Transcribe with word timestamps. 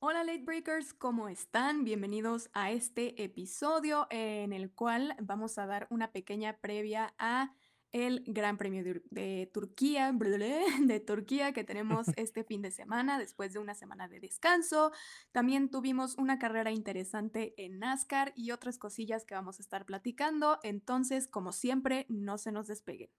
Hola 0.00 0.22
Late 0.22 0.44
Breakers, 0.44 0.94
¿cómo 0.94 1.28
están? 1.28 1.82
Bienvenidos 1.82 2.50
a 2.52 2.70
este 2.70 3.20
episodio 3.24 4.06
en 4.10 4.52
el 4.52 4.70
cual 4.70 5.16
vamos 5.20 5.58
a 5.58 5.66
dar 5.66 5.88
una 5.90 6.12
pequeña 6.12 6.56
previa 6.60 7.14
a 7.18 7.52
el 7.90 8.22
Gran 8.28 8.58
Premio 8.58 8.84
de, 8.84 9.02
de 9.10 9.50
Turquía, 9.52 10.12
de 10.82 11.00
Turquía 11.00 11.52
que 11.52 11.64
tenemos 11.64 12.06
este 12.16 12.44
fin 12.44 12.62
de 12.62 12.70
semana 12.70 13.18
después 13.18 13.52
de 13.52 13.58
una 13.58 13.74
semana 13.74 14.06
de 14.06 14.20
descanso. 14.20 14.92
También 15.32 15.68
tuvimos 15.68 16.16
una 16.16 16.38
carrera 16.38 16.70
interesante 16.70 17.54
en 17.56 17.80
NASCAR 17.80 18.32
y 18.36 18.52
otras 18.52 18.78
cosillas 18.78 19.24
que 19.24 19.34
vamos 19.34 19.58
a 19.58 19.62
estar 19.62 19.84
platicando. 19.84 20.60
Entonces, 20.62 21.26
como 21.26 21.50
siempre, 21.50 22.06
no 22.08 22.38
se 22.38 22.52
nos 22.52 22.68
despeguen. 22.68 23.10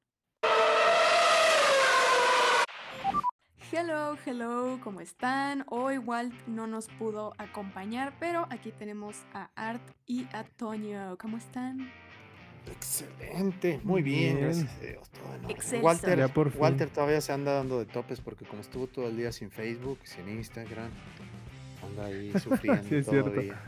Hello, 3.71 4.17
hello, 4.25 4.79
¿cómo 4.83 4.99
están? 4.99 5.63
Hoy 5.67 5.97
Walt 5.99 6.33
no 6.47 6.65
nos 6.65 6.87
pudo 6.87 7.33
acompañar, 7.37 8.13
pero 8.19 8.47
aquí 8.49 8.71
tenemos 8.71 9.15
a 9.33 9.49
Art 9.55 9.81
y 10.07 10.25
a 10.33 10.43
Toño. 10.43 11.17
¿Cómo 11.19 11.37
están? 11.37 11.91
Excelente, 12.65 13.79
muy 13.83 14.01
bien, 14.01 14.35
Bien. 14.37 14.45
gracias 14.47 14.71
a 14.71 14.79
Dios. 14.81 15.09
todo 15.11 15.35
en 15.35 15.45
orden. 15.45 15.51
Excelso. 15.51 15.85
Walter, 15.85 16.29
por. 16.33 16.57
Walter 16.57 16.89
todavía 16.89 17.21
se 17.21 17.31
anda 17.31 17.53
dando 17.53 17.79
de 17.79 17.85
topes 17.85 18.21
porque 18.21 18.45
como 18.45 18.61
estuvo 18.61 18.87
todo 18.87 19.07
el 19.07 19.17
día 19.17 19.31
sin 19.31 19.51
Facebook, 19.51 19.99
sin 20.03 20.27
Instagram, 20.29 20.89
anda 21.83 22.05
ahí 22.05 22.31
sufriendo 22.39 22.83
Sí, 22.89 22.95
es 22.95 23.07
cierto. 23.07 23.29
todavía. 23.31 23.61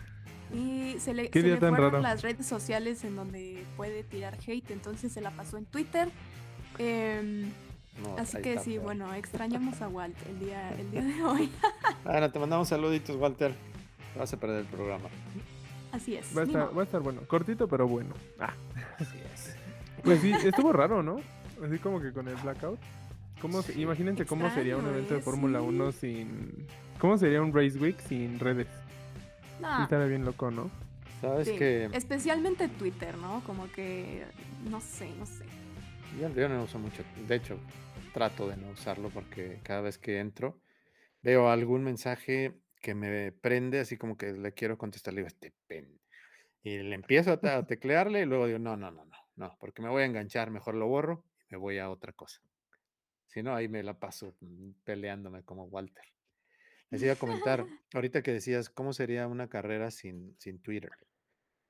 Y 0.53 0.95
se 0.99 1.13
le, 1.13 1.29
Qué 1.29 1.39
se 1.41 1.45
día 1.45 1.55
le 1.55 1.61
tan 1.61 1.69
fueron 1.75 1.91
raro. 1.91 2.01
las 2.03 2.21
redes 2.23 2.45
sociales 2.45 3.03
en 3.03 3.15
donde 3.15 3.63
puede 3.77 4.03
tirar 4.03 4.37
hate, 4.45 4.71
entonces 4.71 5.11
se 5.13 5.21
la 5.21 5.31
pasó 5.31 5.57
en 5.57 5.65
Twitter. 5.65 6.09
Em, 6.77 7.51
No, 8.01 8.15
así 8.17 8.41
que 8.41 8.57
sí, 8.59 8.71
feo. 8.73 8.81
bueno, 8.83 9.13
extrañamos 9.13 9.81
a 9.81 9.87
Walt 9.87 10.15
el 10.27 10.39
día, 10.39 10.69
el 10.71 10.91
día 10.91 11.03
de 11.03 11.23
hoy. 11.23 11.51
Bueno, 12.03 12.31
te 12.31 12.39
mandamos 12.39 12.67
saluditos, 12.69 13.15
Walter. 13.17 13.53
Te 14.13 14.19
vas 14.19 14.33
a 14.33 14.37
perder 14.39 14.59
el 14.61 14.65
programa. 14.65 15.09
Así 15.91 16.15
es. 16.15 16.35
Va 16.35 16.41
a, 16.41 16.45
estar, 16.45 16.61
modo. 16.63 16.75
va 16.75 16.81
a 16.81 16.85
estar 16.85 17.01
bueno. 17.01 17.21
Cortito, 17.27 17.67
pero 17.67 17.87
bueno. 17.87 18.13
Ah, 18.39 18.53
Así 18.97 19.17
es. 19.33 19.55
pues 20.03 20.21
sí, 20.21 20.31
estuvo 20.31 20.71
raro, 20.73 21.03
¿no? 21.03 21.19
Así 21.65 21.77
como 21.79 21.99
que 22.01 22.11
con 22.13 22.27
el 22.27 22.35
blackout. 22.35 22.79
¿Cómo 23.41 23.61
se- 23.61 23.73
Sí. 23.73 23.81
imagínense 23.81 24.25
cómo 24.25 24.49
sería 24.51 24.77
un 24.77 24.87
evento 24.87 25.15
de. 25.15 25.21
Fórmula 25.21 25.59
Sí. 25.59 25.65
1 25.65 25.91
sin... 25.91 26.67
¿Cómo 26.99 27.17
sería 27.17 27.41
un 27.41 27.53
Race 27.53 27.77
Week 27.77 27.99
sin 28.07 28.39
redes? 28.39 28.67
Sí 28.67 29.61
No, 29.61 29.83
estaría 29.83 30.05
bien 30.05 30.23
loco, 30.25 30.49
¿no? 30.51 30.69
Sabes 31.19 31.47
sí, 31.47 31.55
que 31.57 31.85
Especialmente 31.93 32.67
Twitter, 32.67 33.17
¿no? 33.17 33.41
Como 33.45 33.69
que, 33.71 34.23
no 34.69 34.79
sé, 34.81 35.09
no 35.19 35.25
sé. 35.25 35.43
yo, 36.19 36.29
yo 36.29 36.47
no 36.49 36.63
uso 36.63 36.77
mucho. 36.79 37.03
De 37.27 37.35
hecho, 37.35 37.57
trato 38.13 38.47
de 38.47 38.57
no 38.57 38.69
usarlo 38.69 39.09
porque 39.09 39.59
cada 39.63 39.81
vez 39.81 39.97
que 39.97 40.19
entro 40.19 40.61
veo 41.21 41.49
algún 41.49 41.83
mensaje 41.83 42.59
que 42.81 42.95
me 42.95 43.31
prende, 43.31 43.79
así 43.79 43.97
como 43.97 44.17
que 44.17 44.33
le 44.33 44.53
quiero 44.53 44.77
contestar, 44.77 45.13
le 45.13 45.21
digo, 45.21 45.27
este 45.27 45.53
pen. 45.67 45.99
Y 46.63 46.79
le 46.79 46.95
empiezo 46.95 47.31
a, 47.33 47.39
te- 47.39 47.49
a 47.49 47.65
teclearle 47.65 48.21
y 48.21 48.25
luego 48.25 48.47
digo, 48.47 48.59
no, 48.59 48.75
no, 48.77 48.91
no, 48.91 49.05
no, 49.05 49.17
no, 49.35 49.57
porque 49.59 49.81
me 49.81 49.89
voy 49.89 50.03
a 50.03 50.05
enganchar, 50.05 50.51
mejor 50.51 50.75
lo 50.75 50.87
borro 50.87 51.25
y 51.49 51.53
me 51.53 51.57
voy 51.57 51.77
a 51.77 51.89
otra 51.89 52.13
cosa. 52.13 52.41
Si 53.27 53.41
no, 53.43 53.55
ahí 53.55 53.67
me 53.67 53.83
la 53.83 53.99
paso 53.99 54.35
mm, 54.41 54.71
peleándome 54.83 55.43
como 55.43 55.65
Walter. 55.65 56.03
Les 56.89 57.01
iba 57.03 57.13
a 57.13 57.17
comentar, 57.17 57.65
ahorita 57.93 58.21
que 58.21 58.33
decías, 58.33 58.69
¿cómo 58.69 58.93
sería 58.93 59.27
una 59.27 59.47
carrera 59.47 59.91
sin, 59.91 60.35
sin 60.39 60.61
Twitter? 60.61 60.91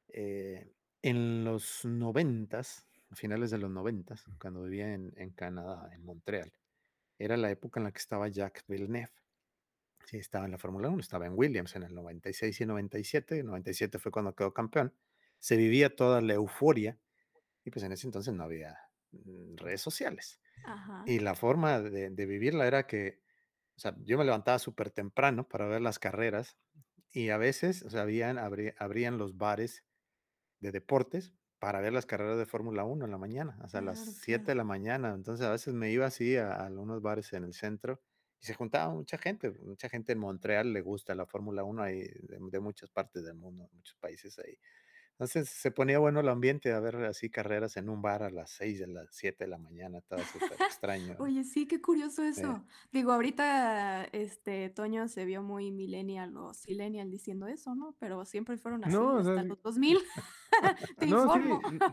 Eh, 0.10 0.74
en 1.02 1.44
los 1.44 1.86
noventas, 1.86 2.88
finales 3.16 3.52
de 3.52 3.58
los 3.58 3.70
noventas, 3.70 4.26
cuando 4.40 4.64
vivía 4.64 4.94
en, 4.94 5.14
en 5.18 5.32
Canadá, 5.32 5.90
en 5.94 6.04
Montreal, 6.04 6.52
era 7.18 7.38
la 7.38 7.52
época 7.52 7.80
en 7.80 7.86
la 7.86 7.92
que 7.92 8.00
estaba 8.00 8.28
Jacques 8.28 8.66
Villeneuve. 8.68 9.12
Sí, 10.06 10.18
estaba 10.18 10.46
en 10.46 10.52
la 10.52 10.58
Fórmula 10.58 10.90
1, 10.90 11.00
estaba 11.00 11.26
en 11.28 11.34
Williams 11.36 11.76
en 11.76 11.84
el 11.84 11.94
96 11.94 12.60
y 12.62 12.66
97. 12.66 13.40
El 13.40 13.46
97 13.46 14.00
fue 14.00 14.12
cuando 14.12 14.36
quedó 14.36 14.54
campeón. 14.54 14.94
Se 15.40 15.56
vivía 15.56 15.96
toda 15.96 16.22
la 16.22 16.34
euforia 16.34 16.98
y 17.64 17.70
pues 17.70 17.86
en 17.86 17.92
ese 17.92 18.08
entonces 18.08 18.34
no 18.34 18.44
había 18.44 18.78
mm, 19.12 19.58
redes 19.58 19.82
sociales. 19.82 20.42
Ajá. 20.66 21.04
Y 21.06 21.20
la 21.20 21.36
forma 21.36 21.80
de, 21.80 22.10
de 22.10 22.26
vivirla 22.26 22.66
era 22.66 22.88
que, 22.88 23.22
o 23.76 23.80
sea, 23.80 23.96
yo 24.04 24.18
me 24.18 24.26
levantaba 24.26 24.58
súper 24.60 24.90
temprano 24.90 25.48
para 25.48 25.68
ver 25.68 25.82
las 25.82 26.00
carreras 26.00 26.58
y 27.14 27.30
a 27.30 27.38
veces, 27.38 27.84
o 27.84 27.90
sea, 27.90 28.02
habían, 28.02 28.38
abrían 28.38 29.18
los 29.18 29.38
bares 29.38 29.86
de 30.60 30.72
deportes 30.72 31.34
para 31.62 31.82
ver 31.82 31.94
las 31.94 32.08
carreras 32.08 32.40
de 32.40 32.48
Fórmula 32.48 32.86
1 32.86 33.06
en 33.06 33.12
la 33.12 33.20
mañana, 33.20 33.58
hasta 33.62 33.82
las 33.82 34.00
Claro, 34.00 34.16
7 34.22 34.52
de 34.54 34.56
la 34.58 34.66
mañana. 34.66 35.14
Entonces 35.16 35.48
a 35.48 35.52
veces 35.54 35.76
me 35.76 35.92
iba 35.92 36.08
así 36.08 36.38
a, 36.38 36.54
a 36.56 36.68
algunos 36.68 37.02
bares 37.04 37.34
en 37.34 37.46
el 37.46 37.54
centro 37.54 38.02
y 38.42 38.48
se 38.48 38.56
juntaba 38.56 38.94
mucha 38.94 39.18
gente, 39.20 39.52
mucha 39.64 39.90
gente 39.90 40.14
en 40.14 40.20
Montreal 40.20 40.74
le 40.74 40.82
gusta 40.82 41.16
la 41.16 41.28
Fórmula 41.28 41.64
1 41.66 41.84
ahí 41.84 42.02
de, 42.02 42.40
de 42.42 42.62
muchas 42.62 42.92
partes 42.92 43.24
del 43.26 43.36
mundo, 43.36 43.70
muchos 43.74 43.98
países 44.00 44.40
ahí. 44.40 44.58
Entonces 45.22 45.50
se 45.50 45.72
ponía 45.72 46.00
bueno 46.00 46.20
el 46.22 46.30
ambiente 46.30 46.74
a 46.74 46.80
ver 46.80 46.96
así 46.98 47.30
carreras 47.30 47.78
en 47.78 47.90
un 47.90 48.02
bar 48.02 48.24
a 48.24 48.32
las 48.32 48.50
6 48.52 48.80
de 48.80 48.88
las 48.88 49.08
7 49.12 49.44
de 49.46 49.50
la 49.52 49.60
mañana, 49.60 50.00
estaba 50.00 50.26
súper 50.26 50.60
extraño. 50.62 51.18
Oye, 51.18 51.44
sí, 51.44 51.68
qué 51.68 51.82
curioso 51.82 52.24
Sí. 52.34 52.42
eso. 52.42 52.66
Digo, 52.92 53.12
ahorita 53.12 54.06
este 54.06 54.70
Toño 54.70 55.08
se 55.08 55.26
vio 55.26 55.44
muy 55.44 55.72
millennial 55.72 56.36
o 56.38 56.54
sillennial 56.54 57.10
diciendo 57.12 57.48
eso, 57.48 57.76
¿no? 57.76 57.96
Pero 58.00 58.26
siempre 58.26 58.58
fueron 58.58 58.84
así 58.84 59.06
No, 59.06 59.18
o 59.18 59.24
hasta 59.24 59.44
sea, 59.44 59.44
los 59.44 59.62
2000. 59.62 60.00
Te 61.00 61.08
No, 61.08 61.28
sí. 61.30 61.40
informo. 61.40 61.64
n- 61.70 61.84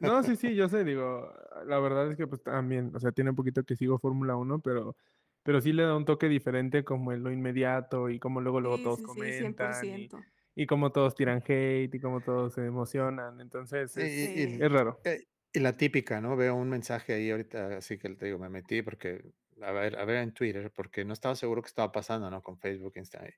No, 0.00 0.22
sí, 0.22 0.36
sí, 0.36 0.54
yo 0.54 0.68
sé, 0.68 0.84
digo, 0.84 1.32
la 1.66 1.78
verdad 1.80 2.10
es 2.10 2.16
que 2.16 2.26
pues 2.26 2.42
también, 2.42 2.94
o 2.94 3.00
sea, 3.00 3.12
tiene 3.12 3.30
un 3.30 3.36
poquito 3.36 3.64
que 3.64 3.76
sigo 3.76 3.98
Fórmula 3.98 4.36
1, 4.36 4.60
pero, 4.60 4.96
pero 5.42 5.60
sí 5.60 5.72
le 5.72 5.82
da 5.84 5.96
un 5.96 6.04
toque 6.04 6.28
diferente 6.28 6.84
como 6.84 7.12
en 7.12 7.22
lo 7.24 7.32
inmediato 7.32 8.08
y 8.10 8.18
como 8.18 8.40
luego 8.40 8.60
luego 8.60 8.78
Sí, 8.78 8.80
todos 8.80 9.00
sí, 9.00 9.08
sí, 9.08 9.32
comentan 9.32 9.92
y, 9.94 10.04
100%. 10.04 10.26
y 10.26 10.33
como 10.66 10.92
todos 10.92 11.14
tiran 11.14 11.42
hate 11.46 11.94
y 11.94 12.00
como 12.00 12.22
todos 12.22 12.54
se 12.54 12.64
emocionan, 12.66 13.40
entonces 13.40 13.96
es, 13.96 14.28
y, 14.34 14.62
y- 14.62 14.64
es 14.64 14.72
raro. 14.72 15.00
eh, 15.04 15.24
y 15.52 15.60
la 15.60 15.76
típica, 15.76 16.20
¿no? 16.20 16.36
Veo 16.36 16.54
un 16.56 16.68
mensaje 16.68 17.14
ahí 17.14 17.30
ahorita, 17.30 17.76
así 17.78 17.98
que 17.98 18.10
te 18.16 18.26
digo, 18.26 18.38
me 18.38 18.48
metí 18.48 18.82
porque, 18.82 19.32
a 19.62 19.72
ver, 19.72 19.96
a 19.98 20.04
ver 20.04 20.16
en 20.18 20.32
Twitter, 20.34 20.72
porque 20.72 21.04
no 21.04 21.12
estaba 21.12 21.36
seguro 21.36 21.62
qué 21.62 21.68
estaba 21.68 21.92
pasando, 21.92 22.28
¿no? 22.30 22.42
Con 22.42 22.58
Facebook, 22.58 22.94
Instagram. 22.96 23.32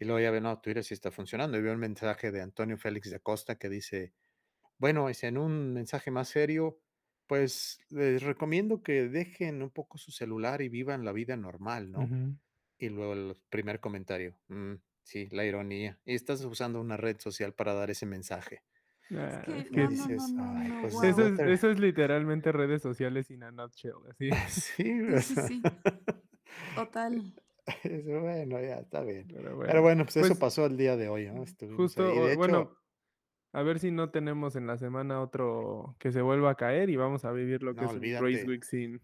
Y 0.00 0.04
luego 0.06 0.20
ya 0.20 0.30
veo, 0.32 0.40
no, 0.42 0.60
Twitter 0.60 0.84
sí 0.84 0.94
está 0.94 1.10
funcionando. 1.12 1.58
Y 1.58 1.62
veo 1.62 1.74
un 1.74 1.80
mensaje 1.80 2.32
de 2.32 2.42
Antonio 2.42 2.78
Félix 2.78 3.10
de 3.10 3.16
Acosta 3.16 3.58
que 3.58 3.68
dice, 3.70 4.14
bueno, 4.78 5.08
es 5.10 5.24
en 5.24 5.38
un 5.38 5.72
mensaje 5.74 6.10
más 6.12 6.28
serio, 6.30 6.80
pues 7.26 7.80
les 7.90 8.22
recomiendo 8.22 8.82
que 8.82 9.08
dejen 9.08 9.62
un 9.62 9.70
poco 9.70 9.98
su 9.98 10.12
celular 10.12 10.62
y 10.62 10.68
vivan 10.70 11.04
la 11.04 11.12
vida 11.12 11.36
normal, 11.36 11.92
¿no? 11.92 12.12
Ujú. 12.12 12.38
Y 12.78 12.88
luego 12.90 13.12
el 13.14 13.36
primer 13.50 13.80
comentario, 13.80 14.40
"Mm, 14.48 14.74
sí, 15.08 15.26
la 15.30 15.44
ironía. 15.44 15.98
Y 16.04 16.14
estás 16.14 16.44
usando 16.44 16.80
una 16.80 16.98
red 16.98 17.18
social 17.18 17.54
para 17.54 17.72
dar 17.72 17.90
ese 17.90 18.04
mensaje. 18.04 18.62
Pues 19.08 21.02
eso 21.02 21.70
es, 21.70 21.80
literalmente 21.80 22.52
redes 22.52 22.82
sociales 22.82 23.30
in 23.30 23.42
a 23.42 23.50
nutshell, 23.50 23.94
así. 24.10 24.30
sí, 24.48 24.84
Sí, 24.84 25.00
o 25.00 25.20
sí, 25.20 25.34
sea, 25.34 25.46
sí. 25.48 25.62
Total. 26.74 27.34
bueno, 28.04 28.60
ya 28.60 28.80
está 28.80 29.02
bien. 29.02 29.26
Pero 29.28 29.58
Pero 29.58 29.82
bueno, 29.82 30.04
pues 30.04 30.16
eso 30.18 30.28
pues 30.28 30.38
pasó 30.38 30.66
el 30.66 30.76
día 30.76 30.96
de 30.96 31.08
hoy, 31.08 31.30
¿no? 31.30 31.42
Estuvimos 31.42 31.78
justo, 31.78 32.06
ahí. 32.06 32.28
De 32.28 32.36
bueno, 32.36 32.60
hecho, 32.60 32.78
a 33.52 33.62
ver 33.62 33.78
si 33.78 33.90
no 33.90 34.10
tenemos 34.10 34.56
en 34.56 34.66
la 34.66 34.76
semana 34.76 35.22
otro 35.22 35.96
que 35.98 36.12
se 36.12 36.20
vuelva 36.20 36.50
a 36.50 36.54
caer 36.54 36.90
y 36.90 36.96
vamos 36.96 37.24
a 37.24 37.32
vivir 37.32 37.62
lo 37.62 37.74
que 37.74 37.82
no, 37.82 37.90
es 37.90 37.96
un 37.96 38.02
Race 38.02 38.44
Week 38.46 38.62
sin, 38.62 39.00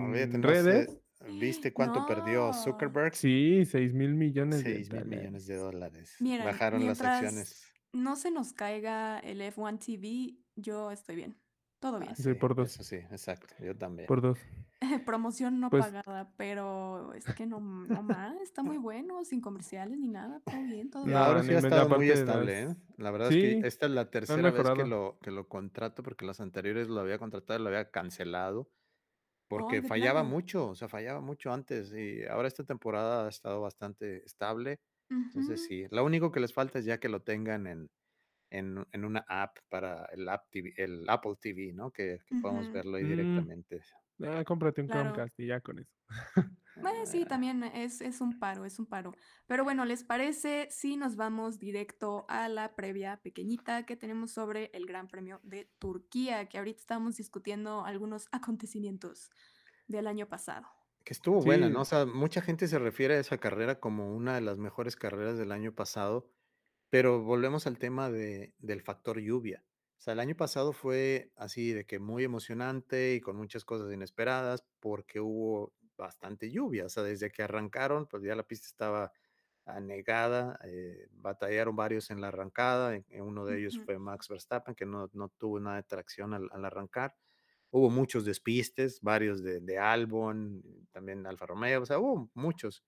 olvídate, 0.00 0.32
sin 0.32 0.40
no 0.40 0.48
redes. 0.48 1.00
¿Viste 1.28 1.72
cuánto 1.72 2.06
perdió 2.06 2.46
No. 2.48 2.54
Zuckerberg? 2.54 3.14
Sí, 3.14 3.64
6 3.64 3.92
mil 3.94 4.14
millones 4.14 4.64
de 4.64 4.74
6 4.84 4.92
mil 4.92 5.04
millones 5.06 5.46
de 5.46 5.56
dólares. 5.56 6.16
Miren, 6.20 6.44
Bajaron 6.46 6.86
las 6.86 7.00
acciones. 7.00 7.72
no 7.92 8.16
se 8.16 8.30
nos 8.30 8.52
caiga 8.52 9.18
el 9.20 9.40
F1 9.40 9.78
TV, 9.78 10.38
yo 10.56 10.90
estoy 10.90 11.16
bien. 11.16 11.36
Todo 11.80 11.96
Ah, 11.96 12.00
bien. 12.00 12.14
Sí, 12.16 12.22
sí, 12.24 12.34
por 12.34 12.54
dos, 12.54 12.68
eso 12.74 12.84
sí, 12.84 12.96
exacto, 12.96 13.54
yo 13.64 13.74
también. 13.76 14.06
por 14.06 14.20
dos. 14.20 14.38
Promoción 15.06 15.60
no 15.60 15.70
Pues 15.70 15.84
pagada, 15.86 16.34
pero 16.36 17.14
es 17.14 17.24
que 17.34 17.46
no, 17.46 17.58
no 17.60 18.02
más, 18.02 18.38
está 18.42 18.62
muy 18.62 18.76
bueno, 18.76 19.24
sin 19.24 19.40
comerciales 19.40 19.98
ni 19.98 20.08
nada, 20.08 20.40
todo 20.44 20.62
bien, 20.62 20.90
todo 20.90 21.04
bien. 21.04 21.18
No, 21.18 21.24
ahora 21.24 21.42
sí 21.42 21.52
ha 21.54 21.58
estado 21.58 21.88
muy 21.96 22.10
estable, 22.10 22.62
¿eh? 22.62 22.76
La 22.98 23.10
verdad 23.10 23.32
es 23.32 23.34
que 23.60 23.66
esta 23.66 23.86
es 23.86 23.92
la 23.92 24.10
tercera 24.10 24.50
vez 24.50 24.70
que 24.76 24.84
lo, 24.86 25.18
que 25.22 25.30
lo 25.30 25.48
contrato 25.48 26.02
porque 26.02 26.26
las 26.26 26.40
anteriores 26.40 26.88
lo 26.88 27.00
había 27.00 27.18
contratado 27.18 27.58
y 27.58 27.62
lo 27.62 27.68
había 27.70 27.90
cancelado 27.90 28.70
porque 29.50 29.82
fallaba 29.82 30.22
mucho, 30.24 30.68
o 30.70 30.74
sea, 30.76 30.88
fallaba 30.88 31.20
mucho 31.20 31.52
antes 31.52 31.92
y 31.94 32.24
ahora 32.26 32.48
esta 32.48 32.64
temporada 32.64 33.26
ha 33.26 33.28
estado 33.30 33.60
bastante 33.62 34.24
estable. 34.24 34.80
Entonces 35.28 35.62
sí, 35.62 35.86
lo 35.90 36.04
único 36.04 36.32
que 36.32 36.40
les 36.40 36.52
falta 36.54 36.78
es 36.80 36.84
ya 36.86 37.00
que 37.00 37.08
lo 37.08 37.22
tengan 37.22 37.66
en, 37.66 37.90
en, 38.50 38.86
en 38.92 39.04
una 39.04 39.24
app 39.28 39.58
para 39.70 40.06
el, 40.12 40.28
app 40.28 40.46
TV, 40.50 40.74
el 40.76 41.04
Apple 41.10 41.36
TV, 41.40 41.72
¿no? 41.74 41.92
Que, 41.92 42.20
que 42.26 42.36
podamos 42.36 42.70
verlo 42.72 42.96
ahí 42.98 43.04
Mm, 43.04 43.06
directamente. 43.06 43.86
Ah, 44.26 44.44
cómprate 44.44 44.80
un 44.82 44.88
Claro. 44.88 44.90
Chromecast 44.90 45.38
y 45.40 45.46
ya 45.48 45.60
con 45.60 45.78
eso. 45.80 45.92
Bueno, 46.74 47.04
sí, 47.04 47.26
Ah, 47.26 47.26
también 47.26 47.62
es, 47.64 48.00
es 48.00 48.20
un 48.20 48.38
paro, 48.38 48.64
es 48.64 48.78
un 48.78 48.86
paro. 48.86 49.16
Pero 49.46 49.64
bueno, 49.64 49.84
¿les 49.84 50.04
parece 50.04 50.68
si 50.70 50.96
nos 50.96 51.16
vamos 51.16 51.58
directo 51.58 52.24
a 52.28 52.48
la 52.48 52.74
previa 52.74 53.20
pequeñita 53.22 53.84
que 53.84 53.96
tenemos 53.96 54.30
sobre 54.32 54.70
el 54.72 54.86
Gran 54.86 55.08
Premio 55.08 55.40
de 55.42 55.66
Turquía, 55.78 56.48
que 56.48 56.58
ahorita 56.58 56.80
estamos 56.80 57.16
discutiendo 57.16 57.84
algunos 57.84 58.28
acontecimientos 58.32 59.30
del 59.88 60.06
año 60.06 60.28
pasado? 60.28 60.68
Que 61.04 61.12
estuvo 61.14 61.42
buena, 61.42 61.68
¿no? 61.70 61.80
O 61.82 61.84
Sí. 61.84 61.86
sea, 61.86 62.04
mucha 62.06 62.42
gente 62.42 62.68
se 62.68 62.78
refiere 62.78 63.14
a 63.14 63.20
esa 63.20 63.38
carrera 63.38 63.80
como 63.80 64.14
una 64.14 64.34
de 64.34 64.40
las 64.42 64.58
mejores 64.58 64.96
carreras 64.96 65.38
del 65.38 65.50
año 65.52 65.74
pasado, 65.74 66.30
pero 66.90 67.22
volvemos 67.22 67.66
al 67.66 67.78
tema 67.78 68.10
de 68.10 68.54
del 68.58 68.82
factor 68.82 69.20
lluvia. 69.20 69.64
O 70.00 70.02
sea, 70.02 70.14
el 70.14 70.20
año 70.20 70.34
pasado 70.34 70.72
fue 70.72 71.30
así 71.36 71.74
de 71.74 71.84
que 71.84 71.98
muy 71.98 72.24
emocionante 72.24 73.14
y 73.14 73.20
con 73.20 73.36
muchas 73.36 73.66
cosas 73.66 73.92
inesperadas, 73.92 74.64
porque 74.80 75.20
hubo 75.20 75.74
bastante 75.98 76.50
lluvia. 76.50 76.86
O 76.86 76.88
sea, 76.88 77.02
desde 77.02 77.30
que 77.30 77.42
arrancaron, 77.42 78.06
pues 78.06 78.22
ya 78.22 78.34
la 78.34 78.44
pista 78.44 78.66
estaba 78.66 79.12
anegada, 79.66 80.58
eh, 80.64 81.06
batallaron 81.12 81.76
varios 81.76 82.10
en 82.10 82.22
la 82.22 82.28
arrancada, 82.28 82.96
en 82.96 83.04
en 83.10 83.22
uno 83.24 83.44
de 83.44 83.58
ellos 83.60 83.78
fue 83.84 83.98
Max 83.98 84.28
Verstappen, 84.28 84.74
que 84.74 84.86
no 84.86 85.10
no 85.12 85.28
tuvo 85.28 85.60
nada 85.60 85.76
de 85.76 85.82
tracción 85.82 86.32
al 86.32 86.48
al 86.52 86.64
arrancar. 86.64 87.14
Hubo 87.70 87.90
muchos 87.90 88.24
despistes, 88.24 89.00
varios 89.02 89.42
de 89.42 89.60
de 89.60 89.78
Albon, 89.78 90.62
también 90.92 91.26
Alfa 91.26 91.44
Romeo, 91.46 91.82
o 91.82 91.86
sea, 91.86 91.98
hubo 91.98 92.30
muchos. 92.34 92.84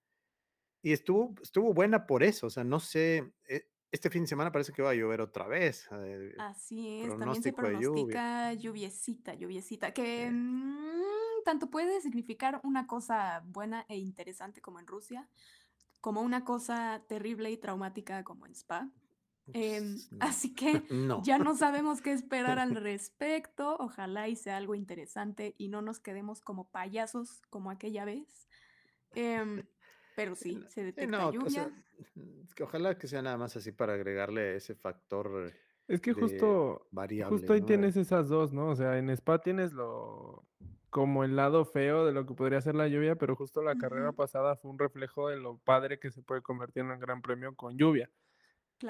Y 0.83 0.93
estuvo 0.93 1.35
estuvo 1.43 1.73
buena 1.75 2.07
por 2.07 2.23
eso, 2.23 2.47
o 2.49 2.51
sea, 2.51 2.65
no 2.65 2.81
sé, 2.81 3.33
e 3.49 3.69
este 3.93 4.11
fin 4.11 4.23
de 4.23 4.29
semana 4.29 4.51
parece 4.51 4.73
que 4.73 4.83
va 4.83 4.91
a 4.91 4.95
llover 4.95 5.21
otra 5.21 5.47
vez, 5.47 5.87
eh, 5.93 6.35
Así 6.39 7.03
es, 7.03 7.17
también 7.19 7.43
se 7.43 7.53
pronóstico 7.53 7.69
de 7.69 7.79
lluvia. 7.79 8.17
pronostica 8.17 8.55
lluviecita, 8.55 9.35
lluviecita, 9.35 9.93
que, 9.93 10.31
mm, 10.31 11.45
tanto 11.45 11.69
puede 11.71 12.01
significar 12.01 12.61
una 12.65 12.87
cosa 12.87 13.43
buena 13.47 13.85
e 13.89 13.99
interesante 13.99 14.61
como 14.63 14.81
en 14.81 14.87
Rusia, 14.87 15.29
como 16.01 16.23
una 16.23 16.45
cosa 16.45 17.05
terrible 17.07 17.51
y 17.51 17.59
traumática 17.59 18.25
como 18.25 18.47
en 18.47 18.55
Spa. 18.55 18.91
Em, 19.53 19.99
no, 20.11 20.19
así 20.21 20.55
que 20.55 20.83
no. 20.91 21.23
ya 21.23 21.39
no 21.39 21.55
sabemos 21.57 22.01
qué 22.01 22.13
esperar 22.13 22.59
al 22.59 22.75
respecto. 22.77 23.77
Ojalá 23.79 24.29
y 24.29 24.37
sea 24.37 24.57
algo 24.57 24.75
interesante 24.75 25.55
y 25.59 25.69
no 25.69 25.83
nos 25.83 26.01
quedemos 26.01 26.41
como 26.41 26.69
payasos 26.71 27.43
como 27.51 27.71
aquella 27.71 28.05
vez. 28.05 28.49
Em, 29.15 29.65
pero 30.15 30.35
Sí, 30.35 30.65
se 30.69 30.85
detecta 30.85 31.07
no, 31.07 31.29
o 31.29 31.49
sea, 31.51 31.69
lluvia. 31.69 31.85
mm, 32.15 32.43
es 32.45 32.55
que 32.55 32.63
ojalá 32.65 32.99
que 32.99 33.07
sea 33.09 33.23
nada 33.23 33.37
más 33.37 33.57
así 33.57 33.73
para 33.73 33.95
agregarle 33.95 34.57
ese 34.57 34.75
factor 34.75 35.53
Es 35.89 36.01
que 36.01 36.15
de 36.15 36.21
justo 36.21 36.89
variable, 36.91 37.31
justo 37.31 37.53
ahí 37.53 37.61
¿no? 37.61 37.67
Tienes 37.67 37.97
esas 37.97 38.29
2, 38.29 38.53
¿no? 38.53 38.69
O 38.71 38.77
sea, 38.77 38.99
en 38.99 39.11
Spa 39.11 39.41
tienes 39.41 39.73
lo 39.73 40.47
como 40.91 41.25
el 41.25 41.37
lado 41.37 41.65
feo 41.65 42.05
de 42.05 42.13
lo 42.13 42.27
que 42.27 42.35
podría 42.35 42.61
ser 42.61 42.75
la 42.75 42.87
lluvia, 42.89 43.17
pero 43.17 43.35
justo 43.35 43.63
la 43.63 43.77
carrera 43.77 44.13
pasada 44.13 44.57
fue 44.57 44.71
un 44.71 44.79
reflejo 44.79 45.29
de 45.29 45.39
lo 45.39 45.59
padre 45.59 45.99
que 45.99 46.11
se 46.11 46.23
puede 46.23 46.43
convertir 46.43 46.83
en 46.85 46.91
un 46.91 46.99
gran 47.01 47.23
premio 47.23 47.55
con 47.57 47.79
lluvia. 47.79 48.11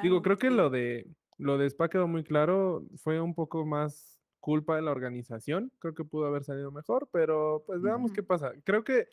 Digo, 0.02 0.22
creo 0.22 0.38
que 0.38 0.50
sí. 0.50 0.56
lo 0.56 0.70
de 0.70 1.06
lo 1.38 1.58
de 1.58 1.66
Spa 1.66 1.88
quedó 1.88 2.08
muy 2.08 2.24
claro, 2.24 2.84
fue 2.96 3.20
un 3.20 3.34
poco 3.34 3.64
más 3.66 4.20
culpa 4.40 4.76
de 4.76 4.82
la 4.82 4.90
organización, 4.92 5.72
creo 5.78 5.94
que 5.94 6.04
pudo 6.04 6.26
haber 6.26 6.44
salido 6.44 6.70
mejor, 6.72 7.08
pero, 7.12 7.64
pues, 7.66 7.80
veamos 7.82 8.12
qué 8.12 8.22
pasa. 8.22 8.52
Creo 8.64 8.84
que 8.84 9.08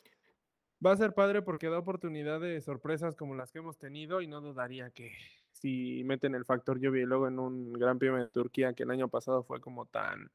va 0.84 0.92
a 0.92 0.96
ser 0.96 1.12
padre 1.14 1.42
porque 1.42 1.68
da 1.68 1.78
oportunidad 1.78 2.40
de 2.40 2.60
sorpresas 2.60 3.16
como 3.16 3.34
las 3.34 3.52
que 3.52 3.58
hemos 3.58 3.78
tenido 3.78 4.20
y 4.22 4.26
no 4.26 4.40
dudaría 4.40 4.90
que 4.90 5.12
si 5.52 6.02
meten 6.04 6.34
el 6.34 6.44
factor 6.44 6.80
lluvia 6.80 7.02
y 7.02 7.06
luego 7.06 7.28
en 7.28 7.38
un 7.38 7.72
Gran 7.72 7.98
Premio 7.98 8.18
de 8.18 8.28
Turquía, 8.28 8.72
que 8.72 8.84
el 8.84 8.90
año 8.90 9.08
pasado 9.08 9.42
fue 9.42 9.60
como 9.60 9.86
tan 9.86 10.30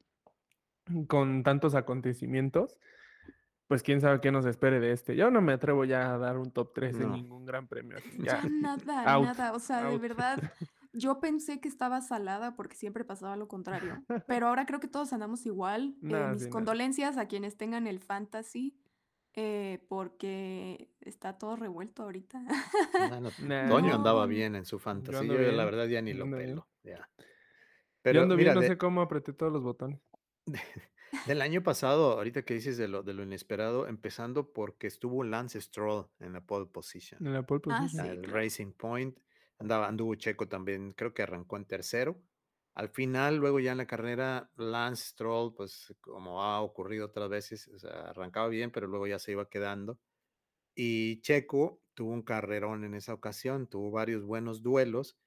con 1.08 1.42
tantos 1.42 1.74
acontecimientos, 1.74 2.78
pues 3.66 3.82
quién 3.82 4.00
sabe 4.00 4.20
qué 4.20 4.30
nos 4.30 4.46
espere 4.46 4.78
de 4.78 4.92
este. 4.92 5.16
Yo 5.16 5.30
no 5.32 5.42
me 5.42 5.52
atrevo 5.52 5.84
ya 5.84 6.14
a 6.14 6.18
dar 6.18 6.38
un 6.38 6.52
top 6.52 6.72
3 6.74 6.94
en 6.96 7.02
No. 7.08 7.16
ningún 7.16 7.44
gran 7.44 7.66
premio 7.66 7.96
Ya 8.18 8.40
ya, 8.40 8.48
nada, 8.50 9.12
out, 9.14 9.24
nada. 9.24 9.52
O 9.52 9.58
sea, 9.58 9.82
de 9.82 9.94
out. 9.94 10.00
verdad, 10.00 10.38
yo 10.92 11.18
pensé 11.18 11.60
que 11.60 11.66
estaba 11.68 12.00
salada 12.02 12.54
porque 12.54 12.76
siempre 12.76 13.04
pasaba 13.04 13.36
lo 13.36 13.48
contrario. 13.48 14.04
Pero 14.28 14.46
ahora 14.46 14.64
creo 14.66 14.78
que 14.78 14.86
todos 14.86 15.12
andamos 15.12 15.44
igual. 15.46 15.96
Eh, 16.02 16.06
Nada, 16.06 16.28
mis 16.34 16.42
sí, 16.42 16.44
nada. 16.44 16.52
condolencias 16.52 17.16
a 17.18 17.26
quienes 17.26 17.56
tengan 17.56 17.88
el 17.88 17.98
fantasy, 17.98 18.76
eh, 19.38 19.84
porque 19.88 20.88
está 21.02 21.36
todo 21.36 21.56
revuelto 21.56 22.02
ahorita. 22.02 22.40
Nah, 22.40 23.30
Toño 23.68 23.90
No, 23.90 23.94
andaba 23.94 24.26
bien 24.26 24.56
en 24.56 24.64
su 24.64 24.78
yo 24.78 24.90
ando 24.90 25.22
yo 25.22 25.52
la 25.52 25.64
verdad 25.66 25.86
ya 25.86 26.00
ni 26.00 26.14
lo 26.14 26.28
pelo, 26.30 26.66
ya. 26.82 27.08
Yo 28.02 28.22
ando 28.22 28.36
bien, 28.36 28.54
no 28.54 28.62
sé 28.62 28.78
cómo 28.78 29.02
apreté 29.02 29.34
todos 29.34 29.52
los 29.52 29.62
botones. 29.62 30.00
del 31.26 31.42
año 31.42 31.62
pasado, 31.62 32.12
ahorita 32.12 32.42
que 32.42 32.54
dices 32.54 32.78
de 32.78 32.88
lo 32.88 33.02
de 33.02 33.12
lo 33.12 33.22
inesperado, 33.22 33.86
empezando 33.88 34.52
porque 34.52 34.86
estuvo 34.86 35.22
Lance 35.22 35.60
Stroll 35.60 36.06
en 36.18 36.32
la 36.32 36.40
pole 36.40 36.66
position, 36.66 37.24
En 37.24 37.34
la 37.34 37.42
pole 37.42 37.60
ah, 37.66 37.80
position. 37.80 38.06
sí, 38.06 38.12
el 38.12 38.22
claro. 38.22 38.38
Racing 38.38 38.72
Point, 38.72 39.18
andaba 39.58 39.86
anduvo 39.86 40.14
Checo 40.14 40.48
también, 40.48 40.92
creo 40.92 41.12
que 41.12 41.22
arrancó 41.22 41.58
en 41.58 41.66
tercero. 41.66 42.22
Al 42.76 42.90
final, 42.90 43.36
luego 43.38 43.58
ya 43.58 43.72
en 43.72 43.78
la 43.78 43.86
carrera, 43.86 44.50
Lance 44.56 45.06
Stroll, 45.06 45.54
pues, 45.54 45.94
como 46.02 46.42
ha 46.42 46.60
ocurrido 46.60 47.06
otras 47.06 47.30
veces, 47.30 47.70
arrancaba 47.84 48.48
bien, 48.48 48.70
pero 48.70 48.86
luego 48.86 49.06
ya 49.06 49.18
se 49.18 49.32
iba 49.32 49.48
quedando. 49.48 49.98
Y 50.74 51.20
Checo 51.22 51.82
tuvo 51.94 52.12
un 52.12 52.22
carrerón 52.22 52.84
en 52.84 52.94
esa 52.94 53.14
ocasión, 53.14 53.66
tuvo 53.68 53.90
varios 53.90 54.24
buenos 54.24 54.62
duelos. 54.62 55.18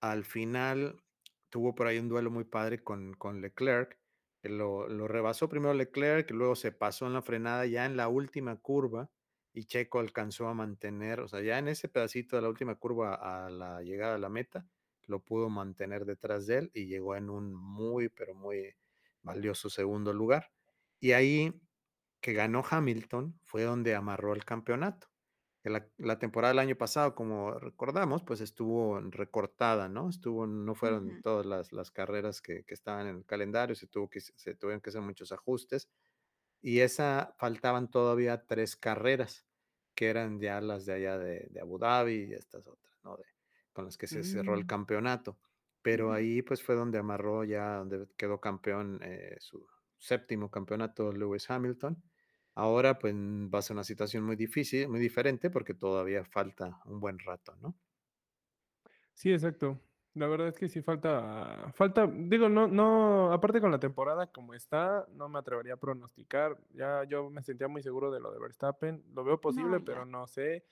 Al 0.00 0.24
final 0.24 1.02
tuvo 1.50 1.74
por 1.74 1.86
ahí 1.86 1.98
un 1.98 2.08
duelo 2.08 2.30
muy 2.30 2.44
padre 2.44 2.84
con, 2.84 3.14
con 3.14 3.40
Leclerc, 3.40 3.98
que 4.42 4.50
lo, 4.50 4.88
lo 4.88 5.08
rebasó 5.08 5.48
primero 5.48 5.74
Leclerc, 5.74 6.30
y 6.30 6.34
luego 6.34 6.56
se 6.56 6.72
pasó 6.72 7.06
en 7.06 7.14
la 7.14 7.22
frenada 7.22 7.66
ya 7.66 7.86
en 7.86 7.96
la 7.96 8.08
última 8.08 8.56
curva 8.56 9.10
y 9.54 9.64
Checo 9.64 9.98
alcanzó 10.00 10.48
a 10.48 10.54
mantener, 10.54 11.20
o 11.20 11.28
sea, 11.28 11.40
ya 11.40 11.58
en 11.58 11.68
ese 11.68 11.88
pedacito 11.88 12.36
de 12.36 12.42
la 12.42 12.48
última 12.48 12.76
curva 12.76 13.14
a 13.14 13.50
la 13.50 13.82
llegada 13.82 14.14
a 14.16 14.18
la 14.18 14.28
meta, 14.28 14.66
lo 15.08 15.20
pudo 15.20 15.48
mantener 15.48 16.04
detrás 16.04 16.46
de 16.46 16.58
él 16.58 16.70
y 16.74 16.86
llegó 16.86 17.16
en 17.16 17.30
un 17.30 17.54
muy, 17.54 18.08
pero 18.08 18.34
muy 18.34 18.74
valioso 19.22 19.70
segundo 19.70 20.12
lugar. 20.12 20.50
Y 21.00 21.12
ahí 21.12 21.52
que 22.20 22.32
ganó 22.32 22.62
Hamilton 22.68 23.38
fue 23.44 23.62
donde 23.62 23.94
amarró 23.94 24.34
el 24.34 24.44
campeonato. 24.44 25.08
La, 25.64 25.86
la 25.98 26.18
temporada 26.18 26.52
del 26.52 26.60
año 26.60 26.76
pasado, 26.76 27.14
como 27.14 27.52
recordamos, 27.52 28.22
pues 28.22 28.40
estuvo 28.40 28.98
recortada, 29.00 29.88
¿no? 29.88 30.08
Estuvo, 30.08 30.46
no 30.46 30.74
fueron 30.74 31.20
todas 31.20 31.44
las, 31.44 31.72
las 31.72 31.90
carreras 31.90 32.40
que, 32.40 32.64
que 32.64 32.74
estaban 32.74 33.06
en 33.06 33.16
el 33.16 33.26
calendario, 33.26 33.74
se, 33.74 33.86
tuvo 33.86 34.08
que, 34.08 34.20
se 34.20 34.54
tuvieron 34.54 34.80
que 34.80 34.90
hacer 34.90 35.02
muchos 35.02 35.30
ajustes. 35.30 35.90
Y 36.62 36.80
esa 36.80 37.34
faltaban 37.38 37.90
todavía 37.90 38.46
tres 38.46 38.76
carreras, 38.76 39.46
que 39.94 40.08
eran 40.08 40.40
ya 40.40 40.60
las 40.60 40.86
de 40.86 40.94
allá 40.94 41.18
de, 41.18 41.48
de 41.50 41.60
Abu 41.60 41.78
Dhabi 41.78 42.28
y 42.30 42.32
estas 42.32 42.66
otras, 42.66 42.98
¿no? 43.04 43.16
De, 43.16 43.24
con 43.78 43.84
las 43.86 43.96
que 43.98 44.06
se 44.08 44.24
cerró 44.24 44.54
el 44.54 44.66
Mm, 44.66 44.72
campeonato. 44.74 45.38
Pero 45.82 46.12
ahí 46.12 46.42
pues 46.42 46.62
fue 46.62 46.74
donde 46.74 46.98
amarró 46.98 47.44
ya, 47.44 47.76
donde 47.76 48.08
quedó 48.16 48.40
campeón, 48.40 49.00
eh, 49.02 49.36
su 49.40 49.66
séptimo 49.98 50.50
campeonato 50.50 51.12
Lewis 51.12 51.48
Hamilton. 51.50 52.02
Ahora 52.54 52.98
pues 52.98 53.14
va 53.14 53.60
a 53.60 53.62
ser 53.62 53.74
una 53.76 53.84
situación 53.84 54.24
muy 54.24 54.36
difícil, 54.36 54.88
muy 54.88 55.00
diferente 55.00 55.50
porque 55.50 55.74
todavía 55.74 56.24
falta 56.24 56.80
un 56.86 56.98
buen 57.00 57.18
rato, 57.20 57.56
¿no? 57.56 57.78
sí, 59.14 59.32
exacto. 59.32 59.80
La 60.14 60.26
verdad 60.26 60.48
es 60.48 60.58
que 60.58 60.68
sí 60.68 60.82
falta, 60.82 61.70
falta, 61.74 62.06
digo, 62.12 62.48
no, 62.48 62.66
no, 62.66 63.32
aparte 63.32 63.60
con 63.60 63.70
la 63.70 63.78
temporada 63.78 64.32
como 64.32 64.54
está, 64.54 65.06
no 65.12 65.28
me 65.28 65.38
atrevería 65.38 65.74
a 65.74 65.76
pronosticar. 65.76 66.58
Ya 66.70 67.04
yo 67.04 67.30
me 67.30 67.42
sentía 67.42 67.68
muy 67.68 67.82
seguro 67.82 68.10
de 68.10 68.18
lo 68.20 68.32
de 68.32 68.40
Verstappen. 68.40 69.04
Lo 69.14 69.22
veo 69.24 69.40
No, 69.48 69.66
posible, 69.66 69.80
pero 69.80 70.04
no 70.06 70.26
sé. 70.26 70.64